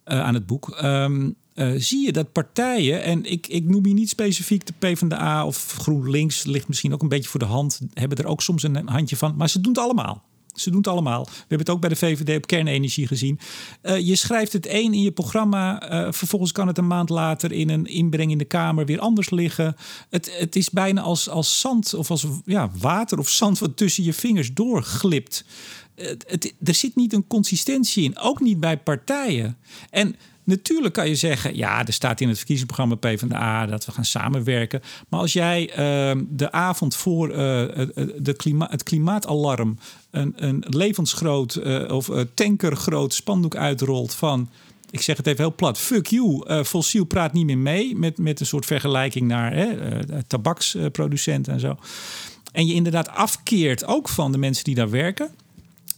aan 0.03 0.33
het 0.33 0.45
boek. 0.45 0.77
Um, 0.83 1.35
uh, 1.55 1.73
zie 1.77 2.05
je 2.05 2.11
dat 2.11 2.31
partijen, 2.31 3.03
en 3.03 3.25
ik, 3.25 3.47
ik 3.47 3.63
noem 3.63 3.85
hier 3.85 3.93
niet 3.93 4.09
specifiek 4.09 4.65
de 4.65 4.73
PvdA 4.79 5.45
of 5.45 5.73
GroenLinks, 5.77 6.43
ligt 6.43 6.67
misschien 6.67 6.93
ook 6.93 7.01
een 7.01 7.09
beetje 7.09 7.29
voor 7.29 7.39
de 7.39 7.45
hand, 7.45 7.81
hebben 7.93 8.17
er 8.17 8.25
ook 8.25 8.41
soms 8.41 8.63
een 8.63 8.87
handje 8.87 9.17
van, 9.17 9.35
maar 9.35 9.49
ze 9.49 9.61
doen 9.61 9.73
het 9.73 9.81
allemaal. 9.81 10.23
Ze 10.53 10.69
doen 10.69 10.77
het 10.77 10.87
allemaal. 10.87 11.23
We 11.23 11.31
hebben 11.37 11.59
het 11.59 11.69
ook 11.69 11.79
bij 11.79 11.89
de 11.89 11.95
VVD 11.95 12.37
op 12.37 12.47
kernenergie 12.47 13.07
gezien. 13.07 13.39
Uh, 13.83 13.99
je 13.99 14.15
schrijft 14.15 14.53
het 14.53 14.65
één 14.65 14.93
in 14.93 15.01
je 15.01 15.11
programma. 15.11 15.91
Uh, 15.91 16.11
vervolgens 16.11 16.51
kan 16.51 16.67
het 16.67 16.77
een 16.77 16.87
maand 16.87 17.09
later 17.09 17.51
in 17.51 17.69
een 17.69 17.85
inbreng 17.85 18.31
in 18.31 18.37
de 18.37 18.45
Kamer 18.45 18.85
weer 18.85 18.99
anders 18.99 19.29
liggen. 19.29 19.75
Het, 20.09 20.37
het 20.39 20.55
is 20.55 20.69
bijna 20.69 21.01
als, 21.01 21.29
als 21.29 21.59
zand 21.59 21.93
of 21.93 22.11
als 22.11 22.25
ja, 22.45 22.71
water 22.79 23.19
of 23.19 23.29
zand 23.29 23.59
wat 23.59 23.77
tussen 23.77 24.03
je 24.03 24.13
vingers 24.13 24.53
doorglipt. 24.53 25.45
Het, 25.95 26.53
er 26.63 26.73
zit 26.73 26.95
niet 26.95 27.13
een 27.13 27.27
consistentie 27.27 28.03
in. 28.03 28.19
Ook 28.19 28.39
niet 28.39 28.59
bij 28.59 28.77
partijen. 28.77 29.57
En 29.89 30.15
Natuurlijk 30.45 30.93
kan 30.93 31.07
je 31.07 31.15
zeggen, 31.15 31.55
ja, 31.55 31.85
er 31.85 31.93
staat 31.93 32.21
in 32.21 32.27
het 32.27 32.37
verkiezingsprogramma 32.37 32.95
PvdA 32.95 33.65
dat 33.65 33.85
we 33.85 33.91
gaan 33.91 34.05
samenwerken. 34.05 34.81
Maar 35.09 35.19
als 35.19 35.33
jij 35.33 35.69
uh, 35.69 36.21
de 36.29 36.51
avond 36.51 36.95
voor 36.95 37.29
uh, 37.29 37.35
de 37.35 38.35
het 38.69 38.83
klimaatalarm 38.83 39.77
een, 40.11 40.33
een 40.35 40.63
levensgroot 40.67 41.55
uh, 41.55 41.91
of 41.91 42.09
tankergroot 42.33 43.13
spandoek 43.13 43.55
uitrolt 43.55 44.13
van 44.13 44.49
ik 44.89 45.01
zeg 45.01 45.17
het 45.17 45.27
even 45.27 45.43
heel 45.43 45.55
plat, 45.55 45.77
fuck 45.77 46.07
you, 46.07 46.63
fossiel 46.63 47.05
praat 47.05 47.33
niet 47.33 47.45
meer 47.45 47.57
mee. 47.57 47.95
Met, 47.95 48.17
met 48.17 48.39
een 48.39 48.45
soort 48.45 48.65
vergelijking 48.65 49.27
naar 49.27 49.75
tabaksproducenten 50.27 51.53
en 51.53 51.59
zo. 51.59 51.77
En 52.51 52.67
je 52.67 52.73
inderdaad 52.73 53.09
afkeert 53.09 53.85
ook 53.85 54.09
van 54.09 54.31
de 54.31 54.37
mensen 54.37 54.63
die 54.63 54.75
daar 54.75 54.89
werken 54.89 55.31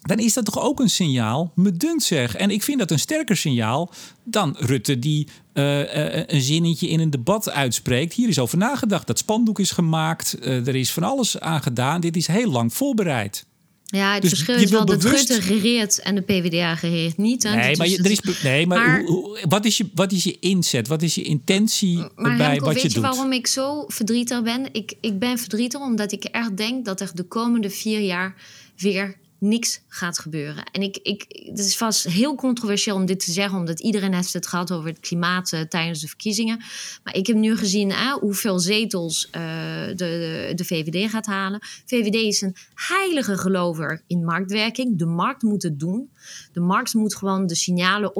dan 0.07 0.19
is 0.19 0.33
dat 0.33 0.45
toch 0.45 0.59
ook 0.59 0.79
een 0.79 0.89
signaal, 0.89 1.51
me 1.55 1.71
dunkt 1.71 2.03
zeg. 2.03 2.35
En 2.35 2.49
ik 2.49 2.63
vind 2.63 2.79
dat 2.79 2.91
een 2.91 2.99
sterker 2.99 3.37
signaal 3.37 3.91
dan 4.23 4.55
Rutte 4.59 4.99
die 4.99 5.27
uh, 5.53 5.79
uh, 5.79 6.23
een 6.27 6.41
zinnetje 6.41 6.87
in 6.87 6.99
een 6.99 7.09
debat 7.09 7.49
uitspreekt. 7.49 8.13
Hier 8.13 8.27
is 8.27 8.39
over 8.39 8.57
nagedacht, 8.57 9.07
dat 9.07 9.17
spandoek 9.17 9.59
is 9.59 9.71
gemaakt, 9.71 10.37
uh, 10.41 10.67
er 10.67 10.75
is 10.75 10.91
van 10.91 11.03
alles 11.03 11.39
aan 11.39 11.61
gedaan. 11.61 12.01
Dit 12.01 12.15
is 12.15 12.27
heel 12.27 12.51
lang 12.51 12.73
voorbereid. 12.73 13.45
Ja, 13.89 14.13
het 14.13 14.21
dus 14.21 14.29
verschil 14.29 14.55
is 14.55 14.71
wel 14.71 14.83
bewust... 14.83 15.27
dat 15.27 15.37
Rutte 15.37 15.41
gereert 15.41 15.99
en 15.99 16.15
de 16.15 16.21
PvdA 16.21 16.75
gereert 16.75 17.17
niet. 17.17 17.43
Hè? 17.43 17.55
Nee, 17.55 17.77
maar, 17.77 17.87
je, 17.87 17.97
er 17.97 18.11
is, 18.11 18.41
nee, 18.43 18.67
maar, 18.67 18.87
maar 18.87 19.03
hoe, 19.03 19.21
hoe, 19.21 19.45
wat, 19.49 19.65
is 19.65 19.77
je, 19.77 19.89
wat 19.93 20.11
is 20.11 20.23
je 20.23 20.37
inzet? 20.39 20.87
Wat 20.87 21.01
is 21.01 21.15
je 21.15 21.23
intentie 21.23 21.97
maar 21.97 22.37
bij 22.37 22.49
Remco, 22.49 22.65
wat 22.65 22.75
je 22.75 22.81
weet 22.81 22.83
doet? 22.83 22.93
je 22.93 22.99
waarom 22.99 23.31
ik 23.31 23.47
zo 23.47 23.85
verdrietig 23.87 24.43
ben? 24.43 24.69
Ik, 24.71 24.93
ik 25.01 25.19
ben 25.19 25.37
verdrietig 25.37 25.81
omdat 25.81 26.11
ik 26.11 26.23
echt 26.23 26.57
denk 26.57 26.85
dat 26.85 27.01
er 27.01 27.11
de 27.13 27.23
komende 27.23 27.69
vier 27.69 27.99
jaar 27.99 28.35
weer 28.75 29.15
niks 29.39 29.81
gaat 29.87 30.19
gebeuren. 30.19 30.63
En 30.71 30.81
ik, 30.81 30.97
ik, 30.97 31.25
het 31.45 31.59
is 31.59 31.77
vast 31.77 32.03
heel 32.03 32.35
controversieel 32.35 32.95
om 32.95 33.05
dit 33.05 33.25
te 33.25 33.31
zeggen, 33.31 33.59
omdat 33.59 33.79
iedereen 33.79 34.13
heeft 34.13 34.33
het 34.33 34.47
gehad 34.47 34.71
over 34.71 34.89
het 34.89 34.99
klimaat 34.99 35.51
uh, 35.51 35.61
tijdens 35.61 36.01
de 36.01 36.07
verkiezingen. 36.07 36.57
Maar 37.03 37.15
ik 37.15 37.27
heb 37.27 37.35
nu 37.35 37.57
gezien 37.57 37.89
uh, 37.89 38.13
hoeveel 38.13 38.59
zetels 38.59 39.25
uh, 39.25 39.41
de, 39.87 39.95
de, 39.95 40.51
de, 40.55 40.65
VVD 40.65 41.09
gaat 41.09 41.25
halen. 41.25 41.59
VVD 41.85 42.15
is 42.15 42.41
een 42.41 42.55
heilige 42.73 43.37
gelover 43.37 44.01
in 44.07 44.25
marktwerking. 44.25 44.97
De 44.97 45.05
markt 45.05 45.41
moet 45.41 45.63
het 45.63 45.79
doen. 45.79 46.09
De 46.51 46.59
markt 46.59 46.93
moet 46.93 47.15
gewoon 47.15 47.47
de 47.47 47.55
signalen 47.55 48.15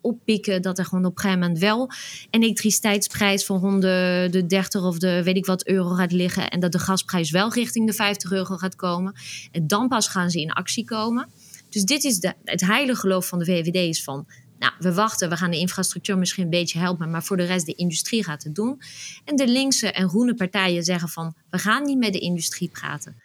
oppikken 0.00 0.62
dat 0.62 0.78
er 0.78 0.84
gewoon 0.84 1.04
op 1.04 1.16
een 1.16 1.20
gegeven 1.20 1.40
moment 1.40 1.58
wel 1.58 1.90
een 2.30 2.42
elektriciteitsprijs 2.42 3.44
van 3.44 3.60
rond 3.60 3.82
de, 3.82 4.28
de 4.30 4.46
30 4.46 4.82
of 4.82 4.98
de 4.98 5.22
weet 5.22 5.36
ik 5.36 5.46
wat 5.46 5.66
euro 5.66 5.88
gaat 5.88 6.12
liggen. 6.12 6.50
En 6.50 6.60
dat 6.60 6.72
de 6.72 6.78
gasprijs 6.78 7.30
wel 7.30 7.52
richting 7.52 7.86
de 7.86 7.92
50 7.92 8.32
euro 8.32 8.56
gaat 8.56 8.76
komen. 8.76 9.14
En 9.52 9.66
dan 9.66 9.88
pas 9.88 10.08
gaan 10.08 10.30
ze 10.30 10.40
in 10.40 10.52
actie 10.52 10.84
komen. 10.84 11.28
Dus 11.68 11.84
dit 11.84 12.04
is 12.04 12.28
het 12.44 12.60
heilige 12.60 13.00
geloof 13.00 13.28
van 13.28 13.38
de 13.38 13.44
VVD 13.44 13.74
is 13.74 14.04
van... 14.04 14.26
Nou, 14.58 14.72
we 14.78 14.94
wachten, 14.94 15.28
we 15.28 15.36
gaan 15.36 15.50
de 15.50 15.58
infrastructuur 15.58 16.18
misschien 16.18 16.44
een 16.44 16.50
beetje 16.50 16.78
helpen... 16.78 17.10
maar 17.10 17.24
voor 17.24 17.36
de 17.36 17.44
rest, 17.44 17.66
de 17.66 17.74
industrie 17.74 18.24
gaat 18.24 18.42
het 18.42 18.54
doen. 18.54 18.80
En 19.24 19.36
de 19.36 19.48
linkse 19.48 19.92
en 19.92 20.08
groene 20.08 20.34
partijen 20.34 20.84
zeggen 20.84 21.08
van... 21.08 21.34
we 21.50 21.58
gaan 21.58 21.84
niet 21.84 21.98
met 21.98 22.12
de 22.12 22.18
industrie 22.18 22.68
praten. 22.68 23.22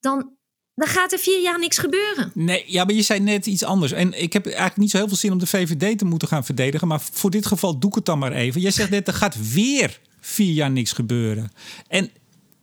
Dan, 0.00 0.30
dan 0.78 0.88
gaat 0.88 1.12
er 1.12 1.18
vier 1.18 1.40
jaar 1.40 1.58
niks 1.58 1.78
gebeuren. 1.78 2.30
Nee, 2.34 2.64
ja, 2.66 2.84
maar 2.84 2.94
je 2.94 3.02
zei 3.02 3.20
net 3.20 3.46
iets 3.46 3.64
anders. 3.64 3.92
En 3.92 4.22
ik 4.22 4.32
heb 4.32 4.46
eigenlijk 4.46 4.76
niet 4.76 4.90
zo 4.90 4.96
heel 4.96 5.08
veel 5.08 5.16
zin 5.16 5.32
om 5.32 5.38
de 5.38 5.46
VVD 5.46 5.98
te 5.98 6.04
moeten 6.04 6.28
gaan 6.28 6.44
verdedigen. 6.44 6.88
Maar 6.88 7.00
voor 7.12 7.30
dit 7.30 7.46
geval 7.46 7.78
doe 7.78 7.90
ik 7.90 7.96
het 7.96 8.04
dan 8.04 8.18
maar 8.18 8.32
even. 8.32 8.60
Jij 8.60 8.70
zegt 8.70 8.90
net, 8.90 9.08
er 9.08 9.14
gaat 9.14 9.52
weer 9.52 10.00
vier 10.20 10.52
jaar 10.52 10.70
niks 10.70 10.92
gebeuren. 10.92 11.52
En 11.88 12.10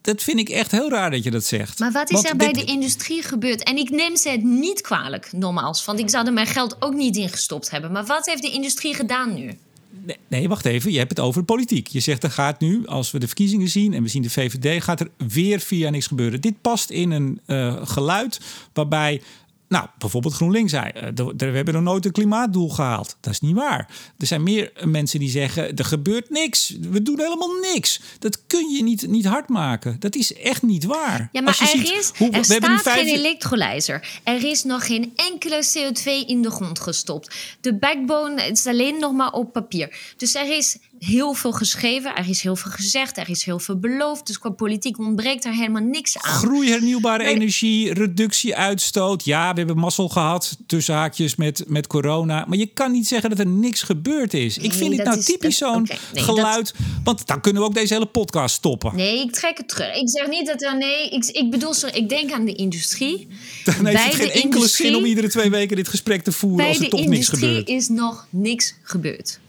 dat 0.02 0.24
vind 0.24 0.40
ik 0.40 0.50
echt 0.50 0.72
heel 0.72 0.90
raar 0.90 1.12
dat 1.12 1.24
je 1.24 1.32
dat 1.32 1.46
zegt. 1.46 1.80
Maar 1.80 1.92
wat 1.92 2.12
is 2.12 2.24
er 2.24 2.36
bij 2.36 2.54
de 2.54 2.64
industrie 2.64 3.24
gebeurd? 3.24 3.64
En 3.64 3.78
ik 3.78 3.90
neem 3.90 4.16
ze 4.16 4.30
het 4.30 4.44
niet 4.44 4.82
kwalijk, 4.82 5.32
nogmaals. 5.32 5.86
Want 5.86 6.00
ik 6.00 6.10
zou 6.10 6.26
er 6.26 6.34
mijn 6.34 6.48
geld 6.48 6.76
ook 6.80 6.94
niet 6.94 7.16
in 7.16 7.30
gestopt 7.30 7.70
hebben. 7.70 7.92
Maar 7.92 8.06
wat 8.06 8.26
heeft 8.26 8.42
de 8.42 8.52
industrie 8.52 8.96
gedaan 8.96 9.34
nu? 9.34 9.58
Nee, 10.04 10.18
nee, 10.28 10.48
wacht 10.48 10.66
even. 10.66 10.92
Je 10.92 10.98
hebt 10.98 11.10
het 11.10 11.20
over 11.20 11.44
politiek. 11.44 11.88
Je 11.88 12.00
zegt 12.00 12.24
er 12.24 12.32
gaat 12.32 12.60
nu, 12.60 12.88
als 12.88 13.12
we 13.12 13.20
de 13.20 13.28
verkiezingen 13.28 13.68
zien 13.68 13.94
en 13.94 14.04
we 14.04 14.10
zien 14.10 14.22
de 14.22 14.30
VVD, 14.30 14.84
gaat 14.84 15.00
er 15.00 15.10
weer 15.18 15.66
jaar 15.70 15.92
niks 15.92 16.08
gebeuren. 16.08 16.42
Dit 16.42 16.62
past 16.62 16.90
in 16.90 17.12
een 17.12 17.40
uh, 17.48 17.76
geluid 17.84 18.40
waarbij 18.74 19.22
nou, 19.68 19.88
bijvoorbeeld 19.98 20.34
GroenLinks 20.34 20.72
zei, 20.72 20.92
uh, 20.96 21.30
we 21.38 21.46
hebben 21.46 21.74
nog 21.74 21.84
nooit 21.84 22.06
een 22.06 22.12
klimaatdoel 22.12 22.70
gehaald. 22.70 23.18
Dat 23.20 23.34
is 23.34 23.40
niet 23.40 23.56
waar. 23.56 23.90
Er 24.18 24.28
zijn 24.28 24.44
meer 24.44 24.72
mensen 24.84 25.20
die 25.20 25.30
zeggen, 25.30 25.76
er 25.76 25.86
gebeurt 25.86 26.30
niks. 26.30 26.76
We 26.82 27.02
doen 27.02 27.20
helemaal 27.20 27.54
niks. 27.74 28.02
Dat 28.20 28.46
kun 28.48 28.70
je 28.70 28.84
niet, 28.84 29.08
niet 29.08 29.26
hard 29.26 29.50
maken. 29.50 30.00
Dat 30.00 30.16
is 30.16 30.34
echt 30.34 30.62
niet 30.62 30.84
waar. 30.84 31.30
Ja, 31.32 31.42
maar 31.42 31.60
er, 31.62 31.98
is, 31.98 32.12
hoe, 32.18 32.30
er 32.30 32.46
staat 32.46 32.82
vijf... 32.82 32.96
geen 32.96 33.16
elektrolyzer. 33.16 34.20
Er 34.24 34.44
is 34.44 34.64
nog 34.64 34.86
geen 34.86 35.14
enkele 35.16 35.66
CO2 35.66 36.28
in 36.28 36.42
de 36.42 36.52
grond 36.52 36.80
gestopt. 36.80 37.36
De 37.62 37.74
backbone 37.74 38.44
is 38.44 38.68
alleen 38.68 39.00
nog 39.00 39.14
maar 39.14 39.32
op 39.32 39.54
papier. 39.54 40.14
Dus 40.18 40.36
er 40.36 40.58
is 40.58 40.78
heel 41.00 41.34
veel 41.34 41.52
geschreven, 41.52 42.16
er 42.16 42.30
is 42.30 42.42
heel 42.42 42.56
veel 42.56 42.72
gezegd, 42.72 43.18
er 43.18 43.30
is 43.30 43.44
heel 43.44 43.60
veel 43.60 43.80
beloofd. 43.80 44.28
Dus 44.28 44.40
qua 44.40 44.50
politiek 44.50 45.00
ontbreekt 45.00 45.46
er 45.46 45.54
helemaal 45.54 45.82
niks 45.82 46.18
aan. 46.18 46.34
Groei, 46.34 46.70
hernieuwbare 46.70 47.24
energie, 47.24 47.94
reductie, 47.94 48.56
uitstoot. 48.56 49.26
Ja, 49.26 49.52
we 49.52 49.58
hebben 49.58 49.78
mazzel 49.78 50.10
gehad 50.10 50.58
tussen 50.68 50.96
haakjes 50.96 51.36
met, 51.36 51.64
met 51.68 51.88
corona. 51.88 52.46
Maar 52.48 52.58
je 52.58 52.66
kan 52.66 52.92
niet 52.92 53.08
zeggen 53.08 53.30
dat 53.30 53.40
er 53.40 53.48
niks 53.48 53.82
gebeurd 53.82 54.34
is. 54.34 54.58
ik 54.58 54.74
vind 54.74 54.98
het 54.98 55.06
nou 55.06 55.22
typisch 55.22 55.58
zo'n 55.58 55.88
geluid. 56.14 56.74
Want 57.04 57.28
dan 57.28 57.42
kunnen 57.42 57.62
we 57.62 57.68
ook 57.68 57.76
deze 57.76 57.94
hele 57.94 58.06
podcast 58.06 58.56
stoppen. 58.56 58.96
Nee, 58.96 59.20
ik 59.20 59.32
trek 59.32 59.58
het 59.58 59.68
terug. 59.68 59.96
Ik 59.96 60.10
zeg 60.10 60.28
niet 60.28 60.48
dat 60.48 60.62
er. 60.62 60.78
Nee, 60.78 61.10
ik, 61.10 61.26
ik 61.26 61.52
bedoel, 61.52 61.74
ik 61.94 62.10
denk 62.10 62.32
aan 62.32 62.46
de 62.46 62.54
industrie. 62.54 63.28
Dan 63.66 63.86
heeft 63.86 64.04
het 64.04 64.16
geen 64.16 64.42
enkele 64.44 64.68
zin 64.68 64.96
om 64.96 65.06
iedere 65.06 65.30
twee 65.30 65.50
weken 65.50 65.76
dit 65.76 65.88
gesprek 65.88 66.24
te 66.24 66.32
voeren 66.32 66.68
als 66.68 66.80
er 66.80 66.90
toch 66.90 67.06
niks 67.06 67.30
gebeurt. 67.30 67.54
Bij 67.54 67.64
de 67.64 67.72
industrie 67.72 67.98
is 67.98 68.04
nog 68.04 68.28
niks 68.30 68.76
gebeurd. 68.82 69.40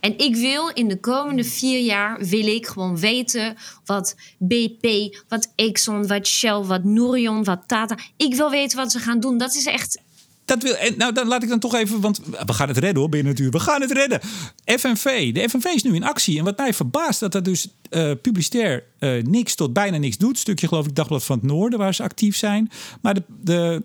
En 0.00 0.18
ik 0.18 0.36
wil 0.36 0.68
in 0.68 0.88
de 0.88 1.00
komende 1.00 1.44
vier 1.44 1.80
jaar 1.80 2.24
wil 2.26 2.46
ik 2.46 2.66
gewoon 2.66 2.98
weten 2.98 3.56
wat 3.84 4.16
BP, 4.38 5.16
wat 5.28 5.52
Exxon, 5.56 6.06
wat 6.06 6.26
Shell, 6.26 6.60
wat 6.60 6.84
Nourion, 6.84 7.44
wat 7.44 7.62
Tata. 7.66 7.98
Ik 8.16 8.34
wil 8.34 8.50
weten 8.50 8.78
wat 8.78 8.92
ze 8.92 8.98
gaan 8.98 9.20
doen. 9.20 9.38
Dat 9.38 9.54
is 9.54 9.66
echt 9.66 10.02
dat 10.44 10.62
wil, 10.62 10.76
nou, 10.96 11.12
dan 11.12 11.26
laat 11.26 11.42
ik 11.42 11.48
dan 11.48 11.58
toch 11.58 11.74
even, 11.74 12.00
want 12.00 12.20
we 12.46 12.52
gaan 12.52 12.68
het 12.68 12.78
redden 12.78 13.00
hoor, 13.00 13.08
binnen 13.08 13.32
natuurlijk. 13.32 13.58
We 13.58 13.70
gaan 13.70 13.80
het 13.80 13.92
redden. 13.92 14.20
FNV, 14.64 15.32
de 15.32 15.48
FNV 15.48 15.64
is 15.64 15.82
nu 15.82 15.94
in 15.94 16.04
actie. 16.04 16.38
En 16.38 16.44
wat 16.44 16.56
mij 16.56 16.74
verbaast, 16.74 17.20
dat 17.20 17.34
er 17.34 17.42
dus 17.42 17.68
uh, 17.90 18.12
publicitair 18.22 18.84
uh, 19.00 19.22
niks 19.22 19.54
tot 19.54 19.72
bijna 19.72 19.96
niks 19.96 20.16
doet. 20.16 20.38
Stukje 20.38 20.68
geloof 20.68 20.86
ik 20.86 20.94
Dagblad 20.94 21.24
van 21.24 21.38
het 21.38 21.46
Noorden, 21.46 21.78
waar 21.78 21.94
ze 21.94 22.02
actief 22.02 22.36
zijn. 22.36 22.70
Maar 23.00 23.14
de, 23.14 23.22
de, 23.40 23.84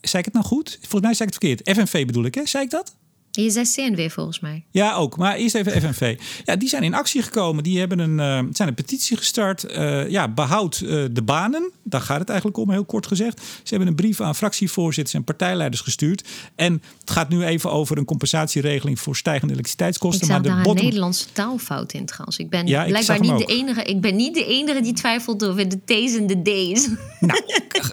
zei 0.00 0.18
ik 0.18 0.24
het 0.24 0.34
nou 0.34 0.46
goed? 0.46 0.78
Volgens 0.80 1.02
mij 1.02 1.14
zei 1.14 1.28
ik 1.28 1.34
het 1.34 1.44
verkeerd. 1.44 1.78
FNV 1.78 2.06
bedoel 2.06 2.24
ik, 2.24 2.34
hè? 2.34 2.46
Zei 2.46 2.64
ik 2.64 2.70
dat? 2.70 2.94
Je 3.42 3.50
zei 3.50 3.66
CNW 3.74 4.10
volgens 4.10 4.40
mij. 4.40 4.64
Ja, 4.70 4.94
ook. 4.94 5.16
Maar 5.16 5.34
eerst 5.36 5.54
even 5.54 5.80
FNV. 5.80 6.18
Ja, 6.44 6.56
die 6.56 6.68
zijn 6.68 6.82
in 6.82 6.94
actie 6.94 7.22
gekomen. 7.22 7.62
Die 7.62 7.78
hebben 7.78 7.98
een, 7.98 8.18
uh, 8.18 8.50
zijn 8.52 8.68
een 8.68 8.74
petitie 8.74 9.16
gestart. 9.16 9.64
Uh, 9.64 10.10
ja, 10.10 10.28
behoud 10.28 10.80
uh, 10.80 11.04
de 11.12 11.22
banen. 11.22 11.72
Daar 11.84 12.00
gaat 12.00 12.18
het 12.18 12.28
eigenlijk 12.28 12.58
om, 12.58 12.70
heel 12.70 12.84
kort 12.84 13.06
gezegd. 13.06 13.40
Ze 13.40 13.68
hebben 13.68 13.88
een 13.88 13.94
brief 13.94 14.20
aan 14.20 14.34
fractievoorzitters 14.34 15.16
en 15.16 15.24
partijleiders 15.24 15.82
gestuurd. 15.82 16.28
En 16.54 16.82
het 17.00 17.10
gaat 17.10 17.28
nu 17.28 17.44
even 17.44 17.72
over 17.72 17.98
een 17.98 18.04
compensatieregeling 18.04 19.00
voor 19.00 19.16
stijgende 19.16 19.52
elektriciteitskosten. 19.52 20.22
Ik 20.22 20.32
maar 20.32 20.42
de 20.42 20.48
daar 20.48 20.56
bottom... 20.56 20.76
een 20.76 20.84
Nederlandse 20.84 21.26
taalfout 21.32 21.92
in 21.92 22.06
trouwens. 22.06 22.38
Ik 22.38 22.50
ben 22.50 22.66
ja, 22.66 22.84
blijkbaar 22.84 23.20
niet 23.20 23.38
de 23.38 23.44
enige. 23.44 23.82
Ik 23.82 24.00
ben 24.00 24.16
niet 24.16 24.34
de 24.34 24.46
enige 24.46 24.80
die 24.80 24.92
twijfelt 24.92 25.44
over 25.44 25.68
de 25.68 25.78
T's 25.84 26.16
en 26.16 26.26
de 26.26 26.42
D's. 26.42 26.88
Nou, 27.20 27.40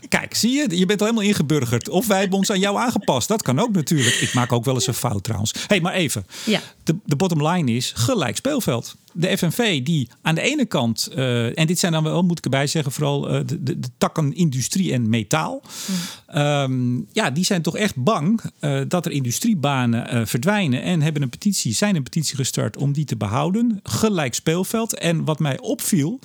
kijk, 0.10 0.36
zie 0.36 0.52
je, 0.52 0.78
je 0.78 0.86
bent 0.86 1.00
al 1.00 1.08
helemaal 1.08 1.28
ingeburgerd. 1.28 1.89
Of 1.89 2.08
wij 2.08 2.20
hebben 2.20 2.38
ons 2.38 2.52
aan 2.52 2.60
jou 2.60 2.78
aangepast. 2.78 3.28
Dat 3.28 3.42
kan 3.42 3.60
ook 3.60 3.72
natuurlijk. 3.72 4.16
Ik 4.16 4.34
maak 4.34 4.52
ook 4.52 4.66
wel 4.66 4.74
eens 4.74 4.88
een 4.88 4.94
fout 4.94 5.24
trouwens. 5.24 5.54
hey, 5.68 5.82
maar 5.82 5.94
even. 5.94 6.26
Ja. 6.46 6.60
De, 6.84 6.96
de 7.06 7.16
bottom 7.16 7.48
line 7.48 7.72
is 7.72 7.94
gelijk 7.96 8.36
speelveld. 8.36 8.96
De 9.14 9.38
FNV 9.38 9.84
die 9.84 10.09
aan 10.22 10.36
de 10.36 10.41
ene 10.41 10.66
kant, 10.66 11.09
uh, 11.16 11.59
en 11.59 11.68
dit 11.68 11.80
zijn 11.80 11.91
dan 11.91 12.03
wel, 12.03 12.24
moet 12.24 12.38
ik 12.38 12.43
erbij 12.43 12.68
zeggen, 12.68 12.91
vooral 12.91 13.34
uh, 13.34 13.41
de, 13.45 13.64
de, 13.64 13.80
de, 13.80 13.88
takken 13.97 14.36
industrie 14.36 14.93
en 14.93 15.09
metaal. 15.09 15.62
Mm. 16.32 16.41
Um, 16.41 17.07
ja, 17.12 17.30
die 17.30 17.45
zijn 17.45 17.62
toch 17.62 17.78
echt 17.78 17.95
bang 17.95 18.41
uh, 18.62 18.82
dat 18.88 19.05
er 19.05 19.12
industriebanen 19.12 20.28
verdwijnen. 20.28 20.82
En 20.82 21.01
hebben 21.01 21.22
een 21.22 21.30
petitie, 21.30 21.74
zijn 21.74 21.95
een 21.95 22.03
petitie 22.03 22.36
gestart 22.36 22.78
om 22.78 22.91
die 22.91 23.05
te 23.05 23.18
behouden. 23.18 23.80
Gelijk 23.84 24.34
speelveld. 24.34 24.97
En 24.97 25.26
wat 25.26 25.39
mij 25.39 25.59
opviel, 25.59 26.20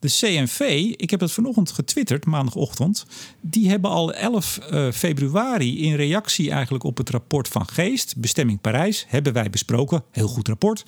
de 0.00 0.08
CNV, 0.08 0.60
ik 0.96 1.10
heb 1.10 1.20
het 1.20 1.32
vanochtend 1.32 1.70
getwitterd, 1.70 2.26
maandagochtend. 2.26 3.06
Die 3.40 3.68
hebben 3.68 3.90
al 3.90 4.12
11 4.12 4.58
uh, 4.72 4.90
februari 4.92 5.82
in 5.82 5.94
reactie 5.94 6.50
eigenlijk 6.50 6.84
op 6.84 6.96
het 6.96 7.10
rapport 7.10 7.48
van 7.48 7.68
Geest, 7.68 8.16
bestemming 8.16 8.60
Parijs, 8.60 9.04
hebben 9.08 9.32
wij 9.32 9.50
besproken. 9.50 10.02
Heel 10.10 10.28
goed 10.28 10.48
rapport. 10.48 10.84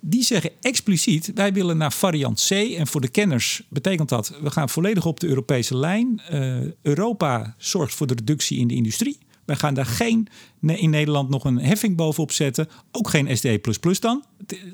Die 0.00 0.22
zeggen 0.22 0.50
expliciet: 0.60 1.30
wij 1.34 1.52
willen 1.52 1.76
naar 1.76 1.92
variant 1.92 2.46
C. 2.48 2.50
En 2.50 2.86
voor 2.86 3.00
de 3.00 3.08
kenners 3.08 3.62
betekent 3.68 4.08
dat 4.08 4.32
we 4.42 4.50
gaan 4.50 4.68
volledig 4.68 5.06
op 5.06 5.20
de 5.20 5.26
Europese 5.26 5.76
lijn. 5.76 6.22
Uh, 6.32 6.56
Europa 6.82 7.54
zorgt 7.58 7.94
voor 7.94 8.06
de 8.06 8.14
reductie 8.14 8.58
in 8.58 8.68
de 8.68 8.74
industrie. 8.74 9.18
Wij 9.46 9.56
gaan 9.56 9.74
daar 9.74 9.86
geen 9.86 10.28
in 10.74 10.90
Nederland 10.90 11.28
nog 11.28 11.44
een 11.44 11.60
heffing 11.60 11.96
bovenop 11.96 12.32
zetten. 12.32 12.68
Ook 12.92 13.08
geen 13.08 13.36
SDE 13.36 13.60
dan. 14.00 14.24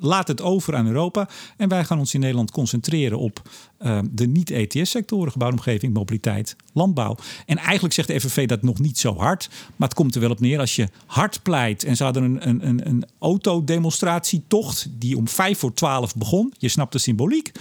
Laat 0.01 0.29
het 0.29 0.41
over 0.41 0.75
aan 0.75 0.87
Europa. 0.87 1.29
En 1.57 1.69
wij 1.69 1.85
gaan 1.85 1.99
ons 1.99 2.15
in 2.15 2.21
Nederland 2.21 2.51
concentreren 2.51 3.19
op 3.19 3.43
uh, 3.81 3.99
de 4.11 4.27
niet-ETS-sectoren, 4.27 5.33
gebouwde 5.33 5.57
omgeving, 5.57 5.95
mobiliteit, 5.95 6.57
landbouw. 6.73 7.17
En 7.47 7.59
eigenlijk 7.59 7.95
zegt 7.95 8.09
de 8.09 8.21
FNV 8.21 8.47
dat 8.47 8.63
nog 8.63 8.79
niet 8.79 8.99
zo 8.99 9.17
hard. 9.17 9.49
Maar 9.77 9.89
het 9.89 9.97
komt 9.97 10.15
er 10.15 10.21
wel 10.21 10.31
op 10.31 10.41
neer 10.41 10.59
als 10.59 10.77
je 10.77 10.89
hard 11.07 11.43
pleit. 11.43 11.85
En 11.85 11.97
ze 11.97 12.05
hadden 12.05 12.23
een, 12.23 12.49
een, 12.49 12.69
een, 12.69 12.89
een 12.89 13.05
autodemonstratietocht 13.19 14.89
die 14.91 15.17
om 15.17 15.29
vijf 15.29 15.59
voor 15.59 15.75
twaalf 15.75 16.17
begon. 16.17 16.53
Je 16.59 16.69
snapt 16.69 16.93
de 16.93 16.99
symboliek. 16.99 17.53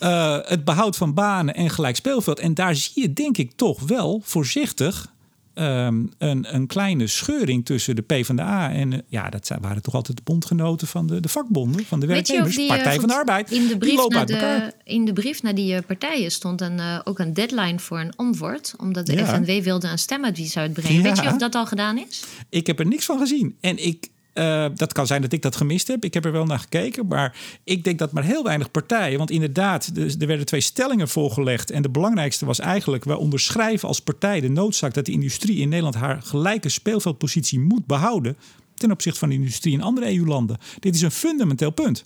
Uh, 0.00 0.38
het 0.42 0.64
behoud 0.64 0.96
van 0.96 1.14
banen 1.14 1.54
en 1.54 1.70
gelijk 1.70 1.96
speelveld. 1.96 2.38
En 2.38 2.54
daar 2.54 2.74
zie 2.74 3.02
je 3.02 3.12
denk 3.12 3.38
ik 3.38 3.52
toch 3.56 3.80
wel 3.80 4.20
voorzichtig 4.24 5.12
Um, 5.60 6.10
een, 6.18 6.54
een, 6.54 6.66
kleine 6.66 7.06
scheuring 7.06 7.64
tussen 7.64 7.96
de 7.96 8.02
PvdA 8.02 8.72
en 8.72 8.92
uh, 8.92 8.98
ja, 9.08 9.30
dat 9.30 9.50
waren 9.60 9.82
toch 9.82 9.94
altijd 9.94 10.16
de 10.16 10.22
bondgenoten 10.24 10.86
van 10.86 11.06
de, 11.06 11.20
de 11.20 11.28
vakbonden, 11.28 11.84
van 11.84 12.00
de 12.00 12.06
werknemers, 12.06 12.56
die, 12.56 12.68
Partij 12.68 12.94
uh, 12.94 13.00
van 13.00 13.08
de 13.08 13.14
Arbeid. 13.14 13.50
In 13.50 13.66
de 13.66 13.78
brief, 13.78 14.08
naar, 14.08 14.26
de, 14.26 14.72
in 14.84 15.04
de 15.04 15.12
brief 15.12 15.42
naar 15.42 15.54
die 15.54 15.74
uh, 15.74 15.78
partijen 15.86 16.30
stond 16.30 16.60
een, 16.60 16.78
uh, 16.78 17.00
ook 17.04 17.18
een 17.18 17.34
deadline 17.34 17.78
voor 17.78 18.00
een 18.00 18.16
antwoord, 18.16 18.74
omdat 18.78 19.06
de 19.06 19.12
Ja. 19.12 19.26
FNW 19.26 19.62
wilde 19.62 19.88
een 19.88 19.98
stemadvies 19.98 20.56
uitbrengen. 20.56 20.96
Ja. 20.96 21.02
Weet 21.02 21.22
je 21.22 21.28
of 21.28 21.36
dat 21.36 21.54
al 21.54 21.66
gedaan 21.66 21.98
is? 21.98 22.24
Ik 22.48 22.66
heb 22.66 22.78
er 22.78 22.86
niks 22.86 23.04
van 23.04 23.18
gezien. 23.18 23.56
En 23.60 23.86
ik, 23.86 24.08
uh, 24.34 24.66
dat 24.74 24.92
kan 24.92 25.06
zijn 25.06 25.22
dat 25.22 25.32
ik 25.32 25.42
dat 25.42 25.56
gemist 25.56 25.88
heb. 25.88 26.04
Ik 26.04 26.14
heb 26.14 26.24
er 26.24 26.32
wel 26.32 26.44
naar 26.44 26.58
gekeken. 26.58 27.06
Maar 27.06 27.36
ik 27.64 27.84
denk 27.84 27.98
dat 27.98 28.12
maar 28.12 28.24
heel 28.24 28.42
weinig 28.42 28.70
partijen. 28.70 29.18
Want 29.18 29.30
inderdaad, 29.30 29.90
er 29.96 30.26
werden 30.26 30.46
twee 30.46 30.60
stellingen 30.60 31.08
voorgelegd. 31.08 31.70
En 31.70 31.82
de 31.82 31.90
belangrijkste 31.90 32.46
was 32.46 32.58
eigenlijk: 32.58 33.04
wij 33.04 33.16
onderschrijven 33.16 33.88
als 33.88 34.00
partij 34.00 34.40
de 34.40 34.48
noodzaak 34.48 34.94
dat 34.94 35.06
de 35.06 35.12
industrie 35.12 35.58
in 35.58 35.68
Nederland 35.68 35.94
haar 35.94 36.22
gelijke 36.22 36.68
speelveldpositie 36.68 37.60
moet 37.60 37.86
behouden. 37.86 38.36
ten 38.74 38.90
opzichte 38.90 39.18
van 39.18 39.28
de 39.28 39.34
industrie 39.34 39.72
in 39.72 39.82
andere 39.82 40.16
EU-landen. 40.16 40.58
Dit 40.78 40.94
is 40.94 41.02
een 41.02 41.10
fundamenteel 41.10 41.70
punt. 41.70 42.04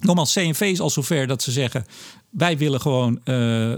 Nogmaals, 0.00 0.32
CNV 0.32 0.60
is 0.60 0.80
al 0.80 0.90
zover 0.90 1.26
dat 1.26 1.42
ze 1.42 1.50
zeggen: 1.50 1.84
wij 2.30 2.58
willen 2.58 2.80
gewoon. 2.80 3.20
Uh, 3.24 3.76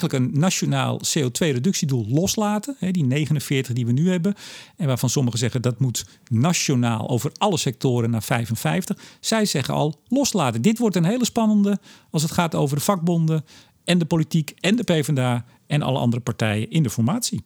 eigenlijk 0.00 0.24
een 0.24 0.40
nationaal 0.40 1.00
CO2-reductiedoel 1.00 2.06
loslaten. 2.08 2.76
Hè, 2.78 2.90
die 2.90 3.04
49 3.04 3.74
die 3.74 3.86
we 3.86 3.92
nu 3.92 4.10
hebben. 4.10 4.34
En 4.76 4.86
waarvan 4.86 5.10
sommigen 5.10 5.38
zeggen 5.38 5.62
dat 5.62 5.78
moet 5.78 6.06
nationaal 6.28 7.08
over 7.08 7.32
alle 7.36 7.58
sectoren 7.58 8.10
naar 8.10 8.22
55. 8.22 8.98
Zij 9.20 9.44
zeggen 9.44 9.74
al 9.74 10.00
loslaten. 10.08 10.62
Dit 10.62 10.78
wordt 10.78 10.96
een 10.96 11.04
hele 11.04 11.24
spannende 11.24 11.78
als 12.10 12.22
het 12.22 12.32
gaat 12.32 12.54
over 12.54 12.76
de 12.76 12.82
vakbonden 12.82 13.44
en 13.84 13.98
de 13.98 14.04
politiek 14.04 14.54
en 14.60 14.76
de 14.76 14.82
PvdA 14.82 15.44
en 15.66 15.82
alle 15.82 15.98
andere 15.98 16.22
partijen 16.22 16.70
in 16.70 16.82
de 16.82 16.90
formatie. 16.90 17.42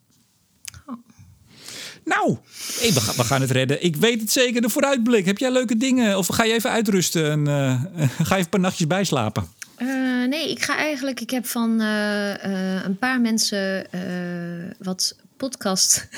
Nou, 2.04 2.36
we, 3.16 3.24
gaan, 3.24 3.40
het 3.40 3.50
redden. 3.50 3.84
Ik 3.84 3.96
weet 3.96 4.20
het 4.20 4.30
zeker, 4.30 4.60
de 4.60 4.68
vooruitblik. 4.68 5.24
Heb 5.24 5.38
jij 5.38 5.52
leuke 5.52 5.76
dingen? 5.76 6.18
Of 6.18 6.26
ga 6.26 6.44
je 6.44 6.52
even 6.52 6.70
uitrusten 6.70 7.30
en 7.30 7.40
uh, 7.40 8.08
ga 8.26 8.36
je 8.36 8.42
een 8.42 8.48
paar 8.48 8.60
nachtjes 8.60 8.86
bijslapen? 8.86 9.48
Uh, 9.78 10.28
nee, 10.28 10.50
ik 10.50 10.62
ga 10.62 10.76
eigenlijk. 10.76 11.20
Ik 11.20 11.30
heb 11.30 11.46
van 11.46 11.80
uh, 11.80 12.44
uh, 12.44 12.84
een 12.84 12.98
paar 12.98 13.20
mensen 13.20 13.86
wat 14.78 15.16
podcast 15.36 16.08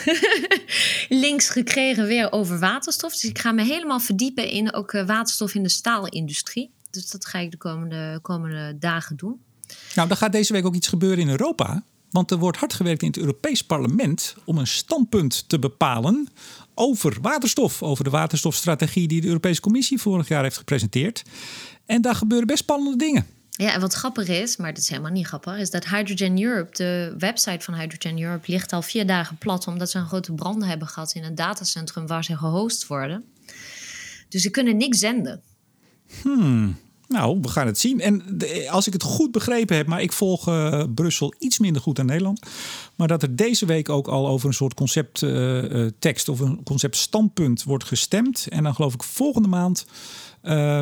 links 1.09 1.49
gekregen 1.49 2.07
weer 2.07 2.33
over 2.33 2.59
waterstof. 2.59 3.13
Dus 3.13 3.25
ik 3.25 3.39
ga 3.39 3.53
me 3.53 3.63
helemaal 3.63 4.01
verdiepen 4.01 4.49
in 4.49 4.75
ook 4.75 4.93
waterstof 4.93 5.55
in 5.55 5.63
de 5.63 5.69
staalindustrie. 5.69 6.71
Dus 6.91 7.11
dat 7.11 7.27
ga 7.27 7.39
ik 7.39 7.51
de 7.51 7.57
komende, 7.57 8.19
komende 8.23 8.77
dagen 8.79 9.17
doen. 9.17 9.41
Nou, 9.95 10.09
dan 10.09 10.17
gaat 10.17 10.33
deze 10.33 10.53
week 10.53 10.67
ook 10.67 10.75
iets 10.75 10.89
gebeuren 10.89 11.19
in 11.19 11.29
Europa. 11.29 11.83
Want 12.11 12.31
er 12.31 12.39
wordt 12.39 12.59
hard 12.59 12.73
gewerkt 12.73 13.03
in 13.03 13.09
het 13.09 13.19
Europees 13.19 13.65
Parlement 13.65 14.35
om 14.45 14.59
een 14.59 14.67
standpunt 14.67 15.49
te 15.49 15.59
bepalen 15.59 16.29
over 16.75 17.17
waterstof. 17.21 17.83
Over 17.83 18.05
de 18.05 18.11
waterstofstrategie 18.11 19.09
die 19.09 19.21
de 19.21 19.27
Europese 19.27 19.61
Commissie 19.61 20.01
vorig 20.01 20.29
jaar 20.29 20.43
heeft 20.43 20.57
gepresenteerd. 20.57 21.23
En 21.87 22.03
daar 22.03 22.15
gebeuren 22.15 22.47
best 22.47 22.59
spannende 22.59 22.97
dingen. 22.97 23.27
Ja, 23.51 23.73
en 23.73 23.81
wat 23.81 23.95
grappig 23.95 24.29
is, 24.29 24.57
maar 24.57 24.75
dat 24.75 24.83
is 24.83 24.89
helemaal 24.89 25.11
niet 25.11 25.27
grappig, 25.27 25.57
is 25.57 25.71
dat 25.71 25.89
Hydrogen 25.89 26.43
Europe, 26.43 26.77
de 26.77 27.15
website 27.19 27.65
van 27.65 27.75
Hydrogen 27.75 28.23
Europe, 28.23 28.51
ligt 28.51 28.73
al 28.73 28.83
vier 28.83 29.07
dagen 29.07 29.37
plat 29.37 29.67
omdat 29.67 29.91
ze 29.91 29.99
een 29.99 30.07
grote 30.07 30.33
brand 30.33 30.65
hebben 30.65 30.89
gehad 30.89 31.13
in 31.15 31.25
een 31.25 31.35
datacentrum 31.35 32.07
waar 32.07 32.25
ze 32.25 32.37
gehost 32.37 32.87
worden. 32.87 33.25
Dus 34.29 34.43
ze 34.43 34.51
kunnen 34.51 34.77
niks 34.77 34.99
zenden. 34.99 35.43
Hmm. 36.23 36.79
Nou, 37.11 37.39
we 37.43 37.49
gaan 37.49 37.67
het 37.67 37.79
zien. 37.79 38.01
En 38.01 38.39
als 38.69 38.87
ik 38.87 38.93
het 38.93 39.03
goed 39.03 39.33
begrepen 39.33 39.77
heb, 39.77 39.87
maar 39.87 40.03
ik 40.03 40.13
volg 40.13 40.49
uh, 40.49 40.83
Brussel 40.95 41.35
iets 41.39 41.59
minder 41.59 41.83
goed 41.83 41.97
dan 41.97 42.07
Nederland. 42.07 42.47
Maar 42.95 43.09
dat 43.09 43.23
er 43.23 43.37
deze 43.37 43.67
week 43.67 43.89
ook 43.89 44.09
al 44.09 44.29
over 44.29 44.49
een 44.49 44.55
soort 44.55 44.75
concepttekst 44.75 46.29
uh, 46.29 46.35
uh, 46.35 46.41
of 46.41 46.49
een 46.49 46.63
conceptstandpunt 46.65 47.63
wordt 47.63 47.85
gestemd. 47.85 48.47
En 48.49 48.63
dan 48.63 48.75
geloof 48.75 48.95
ik 48.95 49.03
volgende 49.03 49.49
maand 49.49 49.87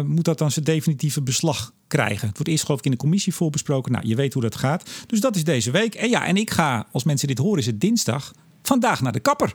moet 0.04 0.24
dat 0.24 0.38
dan 0.38 0.50
zijn 0.50 0.64
definitieve 0.64 1.22
beslag 1.22 1.72
krijgen. 1.86 2.28
Het 2.28 2.36
wordt 2.36 2.52
eerst 2.52 2.64
geloof 2.64 2.78
ik 2.78 2.84
in 2.84 2.90
de 2.90 2.96
commissie 2.96 3.34
voorbesproken. 3.34 3.92
Nou, 3.92 4.06
je 4.06 4.14
weet 4.14 4.32
hoe 4.32 4.42
dat 4.42 4.56
gaat. 4.56 4.90
Dus 5.06 5.20
dat 5.20 5.36
is 5.36 5.44
deze 5.44 5.70
week. 5.70 5.94
En 5.94 6.08
ja, 6.08 6.26
en 6.26 6.36
ik 6.36 6.50
ga, 6.50 6.86
als 6.92 7.04
mensen 7.04 7.28
dit 7.28 7.38
horen, 7.38 7.58
is 7.58 7.66
het 7.66 7.80
dinsdag, 7.80 8.32
vandaag 8.62 9.00
naar 9.00 9.12
de 9.12 9.20
kapper. 9.20 9.54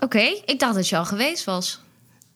Oké, 0.00 0.40
ik 0.44 0.58
dacht 0.58 0.74
dat 0.74 0.88
je 0.88 0.96
al 0.96 1.04
geweest 1.04 1.44
was. 1.44 1.80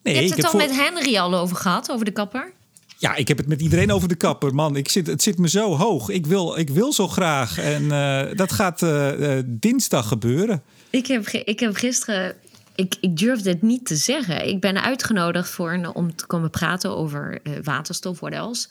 Nee, 0.07 0.15
je 0.15 0.21
hebt 0.21 0.43
het 0.43 0.53
heb 0.53 0.61
al 0.61 0.69
met 0.69 0.77
Henry 0.77 1.17
al 1.17 1.35
over 1.35 1.57
gehad, 1.57 1.91
over 1.91 2.05
de 2.05 2.11
kapper? 2.11 2.53
Ja, 2.99 3.15
ik 3.15 3.29
heb 3.29 3.37
het 3.37 3.47
met 3.47 3.61
iedereen 3.61 3.93
over 3.93 4.09
de 4.09 4.15
kapper, 4.15 4.55
man. 4.55 4.77
Ik 4.77 4.89
zit, 4.89 5.07
het 5.07 5.23
zit 5.23 5.39
me 5.39 5.49
zo 5.49 5.77
hoog. 5.77 6.09
Ik 6.09 6.27
wil, 6.27 6.59
ik 6.59 6.71
wil 6.71 6.93
zo 6.93 7.09
graag. 7.09 7.59
En 7.59 7.83
uh, 7.83 8.23
dat 8.35 8.53
gaat 8.53 8.83
uh, 8.83 9.19
uh, 9.19 9.43
dinsdag 9.47 10.09
gebeuren. 10.09 10.63
Ik 10.91 11.07
heb, 11.07 11.29
ik 11.29 11.61
heb 11.61 11.75
gisteren 11.75 12.37
ik, 12.77 12.97
ik 13.01 13.17
durfde 13.17 13.51
het 13.51 13.63
niet 13.63 13.87
te 13.87 13.97
zeggen. 13.97 14.49
Ik 14.49 14.61
ben 14.61 14.83
uitgenodigd 14.83 15.51
voor, 15.51 15.91
om 15.93 16.17
te 16.17 16.27
komen 16.27 16.51
praten 16.51 16.97
over 16.97 17.41
waterstof, 17.63 18.21
what 18.21 18.33
else. 18.33 18.69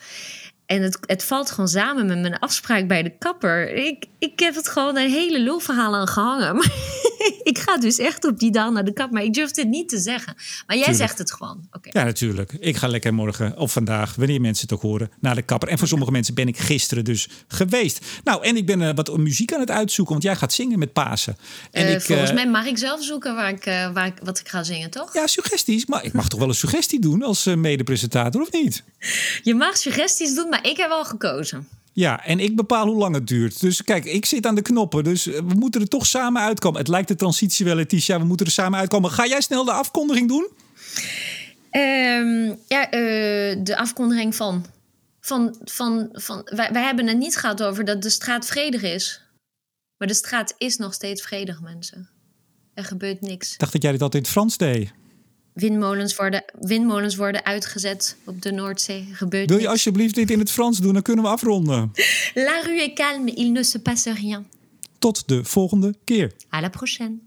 En 0.66 0.82
het, 0.82 0.98
het 1.06 1.24
valt 1.24 1.52
gewoon 1.52 1.68
samen 1.68 2.06
met 2.06 2.20
mijn 2.20 2.40
afspraak 2.40 2.88
bij 2.88 3.04
de 3.04 3.18
kapper. 3.18 3.74
Ik, 3.74 4.06
ik 4.20 4.40
heb 4.40 4.56
het 4.56 4.68
gewoon 4.68 4.98
een 4.98 5.10
hele 5.10 5.40
lulverhaal 5.40 5.96
aan 5.96 6.08
gehangen. 6.08 6.56
ik 7.44 7.58
ga 7.58 7.78
dus 7.78 7.98
echt 7.98 8.26
op 8.26 8.40
die 8.40 8.52
dag 8.52 8.72
naar 8.72 8.86
de 8.86 8.94
kapper. 8.94 9.14
Maar 9.14 9.24
ik 9.24 9.34
durf 9.34 9.52
dit 9.52 9.68
niet 9.68 9.90
te 9.90 9.98
zeggen. 9.98 10.34
Maar 10.36 10.76
jij 10.76 10.86
Tuurlijk. 10.86 10.96
zegt 10.96 11.18
het 11.18 11.34
gewoon. 11.34 11.68
Okay. 11.72 11.92
Ja, 11.94 12.04
natuurlijk. 12.04 12.54
Ik 12.60 12.76
ga 12.76 12.88
lekker 12.88 13.14
morgen 13.14 13.58
of 13.58 13.72
vandaag, 13.72 14.16
wanneer 14.16 14.42
mensen 14.42 14.68
het 14.68 14.76
ook 14.76 14.82
horen, 14.82 15.12
naar 15.20 15.36
de 15.36 15.42
kapper. 15.42 15.70
En 15.70 15.78
voor 15.78 15.88
sommige 15.88 16.12
mensen 16.12 16.34
ben 16.34 16.48
ik 16.48 16.58
gisteren 16.58 17.04
dus 17.04 17.30
geweest. 17.48 18.06
Nou, 18.24 18.44
en 18.44 18.56
ik 18.56 18.66
ben 18.66 18.82
uh, 18.82 18.90
wat 18.96 19.18
muziek 19.18 19.54
aan 19.54 19.60
het 19.60 19.72
uitzoeken, 19.72 20.14
want 20.14 20.26
jij 20.26 20.36
gaat 20.36 20.54
zingen 20.54 20.80
met 20.80 20.94
Pasen. 20.94 21.38
En 21.72 21.86
uh, 21.86 21.94
ik, 21.94 22.02
volgens 22.02 22.34
mij 22.34 22.50
mag 22.50 22.66
ik 22.66 22.78
zelf 22.78 23.04
zoeken 23.04 23.36
waar 23.36 23.50
ik, 23.50 23.64
waar 23.94 24.06
ik, 24.06 24.14
wat 24.24 24.40
ik 24.40 24.50
ga 24.50 24.64
zingen, 24.64 24.90
toch? 24.90 25.14
Ja, 25.14 25.28
suggesties. 25.28 25.86
Maar 25.86 26.04
ik 26.04 26.14
mag 26.14 26.30
toch 26.30 26.40
wel 26.40 26.50
een 26.50 26.56
suggestie 26.56 27.00
doen 27.00 27.24
als 27.24 27.46
medepresentator, 27.46 28.42
of 28.42 28.52
niet? 28.52 28.84
Je 29.44 29.56
mag 29.56 29.78
suggesties 29.78 30.36
doen, 30.36 30.50
maar 30.56 30.72
ik 30.72 30.78
heb 30.78 30.90
al 30.90 31.06
gekozen. 31.06 31.68
Ja, 31.94 32.26
en 32.26 32.40
ik 32.40 32.56
bepaal 32.56 32.88
hoe 32.88 32.98
lang 32.98 33.16
het 33.16 33.28
duurt. 33.28 33.60
Dus 33.60 33.84
kijk, 33.84 34.06
ik 34.06 34.26
zit 34.26 34.46
aan 34.46 34.56
de 34.56 34.62
knoppen. 34.62 35.04
Dus 35.04 35.26
we 35.26 35.54
moeten 35.56 35.82
er 35.82 35.88
toch 35.88 36.06
samen 36.06 36.42
uitkomen. 36.42 36.80
Het 36.80 36.88
lijkt 36.88 37.08
de 37.08 37.16
transitie 37.16 37.66
wel, 37.66 37.76
Letitia. 37.76 38.20
We 38.20 38.26
moeten 38.26 38.46
er 38.46 38.52
samen 38.52 38.80
uitkomen. 38.80 39.12
Ga 39.12 39.28
jij 39.28 39.42
snel 39.42 39.66
de 39.66 39.72
afkondiging 39.72 40.28
doen? 40.28 40.48
Um, 41.72 42.60
ja, 42.68 42.86
uh, 42.86 43.64
de 43.64 43.76
afkondiging 43.78 44.36
van. 44.36 44.66
van, 45.20 45.56
van, 45.64 46.10
van 46.12 46.42
wij, 46.46 46.72
wij 46.72 46.84
hebben 46.84 47.08
het 47.08 47.18
niet 47.18 47.38
gehad 47.38 47.64
over 47.64 47.86
dat 47.86 48.02
de 48.02 48.10
straat 48.10 48.46
vredig 48.46 48.82
is. 48.82 49.22
Maar 49.98 50.08
de 50.08 50.14
straat 50.14 50.54
is 50.58 50.78
nog 50.78 50.94
steeds 50.94 51.22
vredig, 51.22 51.62
mensen. 51.62 52.10
Er 52.74 52.84
gebeurt 52.84 53.22
niks. 53.22 53.54
Ik 53.54 53.60
dacht 53.60 53.72
dat 53.72 53.82
jij 53.82 53.92
dit 53.92 54.02
altijd 54.02 54.24
in 54.24 54.30
het 54.30 54.38
Frans 54.38 54.58
deed. 54.58 54.92
Windmolens 55.56 56.16
worden, 56.16 56.44
windmolens 56.60 57.16
worden 57.16 57.46
uitgezet 57.46 58.18
op 58.26 58.42
de 58.42 58.52
Noordzee. 58.52 59.08
Gebeurt 59.12 59.50
Wil 59.50 59.60
je 59.60 59.68
alsjeblieft 59.68 60.16
dit 60.16 60.32
in 60.32 60.40
het 60.40 60.52
Frans 60.52 60.78
doen? 60.78 60.94
Dan 60.94 61.02
kunnen 61.02 61.24
we 61.24 61.30
afronden. 61.30 61.92
La 62.34 62.60
rue 62.60 62.82
est 62.82 62.94
calme, 62.94 63.32
il 63.34 63.52
ne 63.52 63.64
se 63.64 63.80
passe 63.80 64.14
rien. 64.14 64.46
Tot 65.00 65.28
de 65.28 65.44
volgende 65.44 65.94
keer. 66.04 66.32
À 66.50 66.62
la 66.62 66.70
prochaine. 66.70 67.20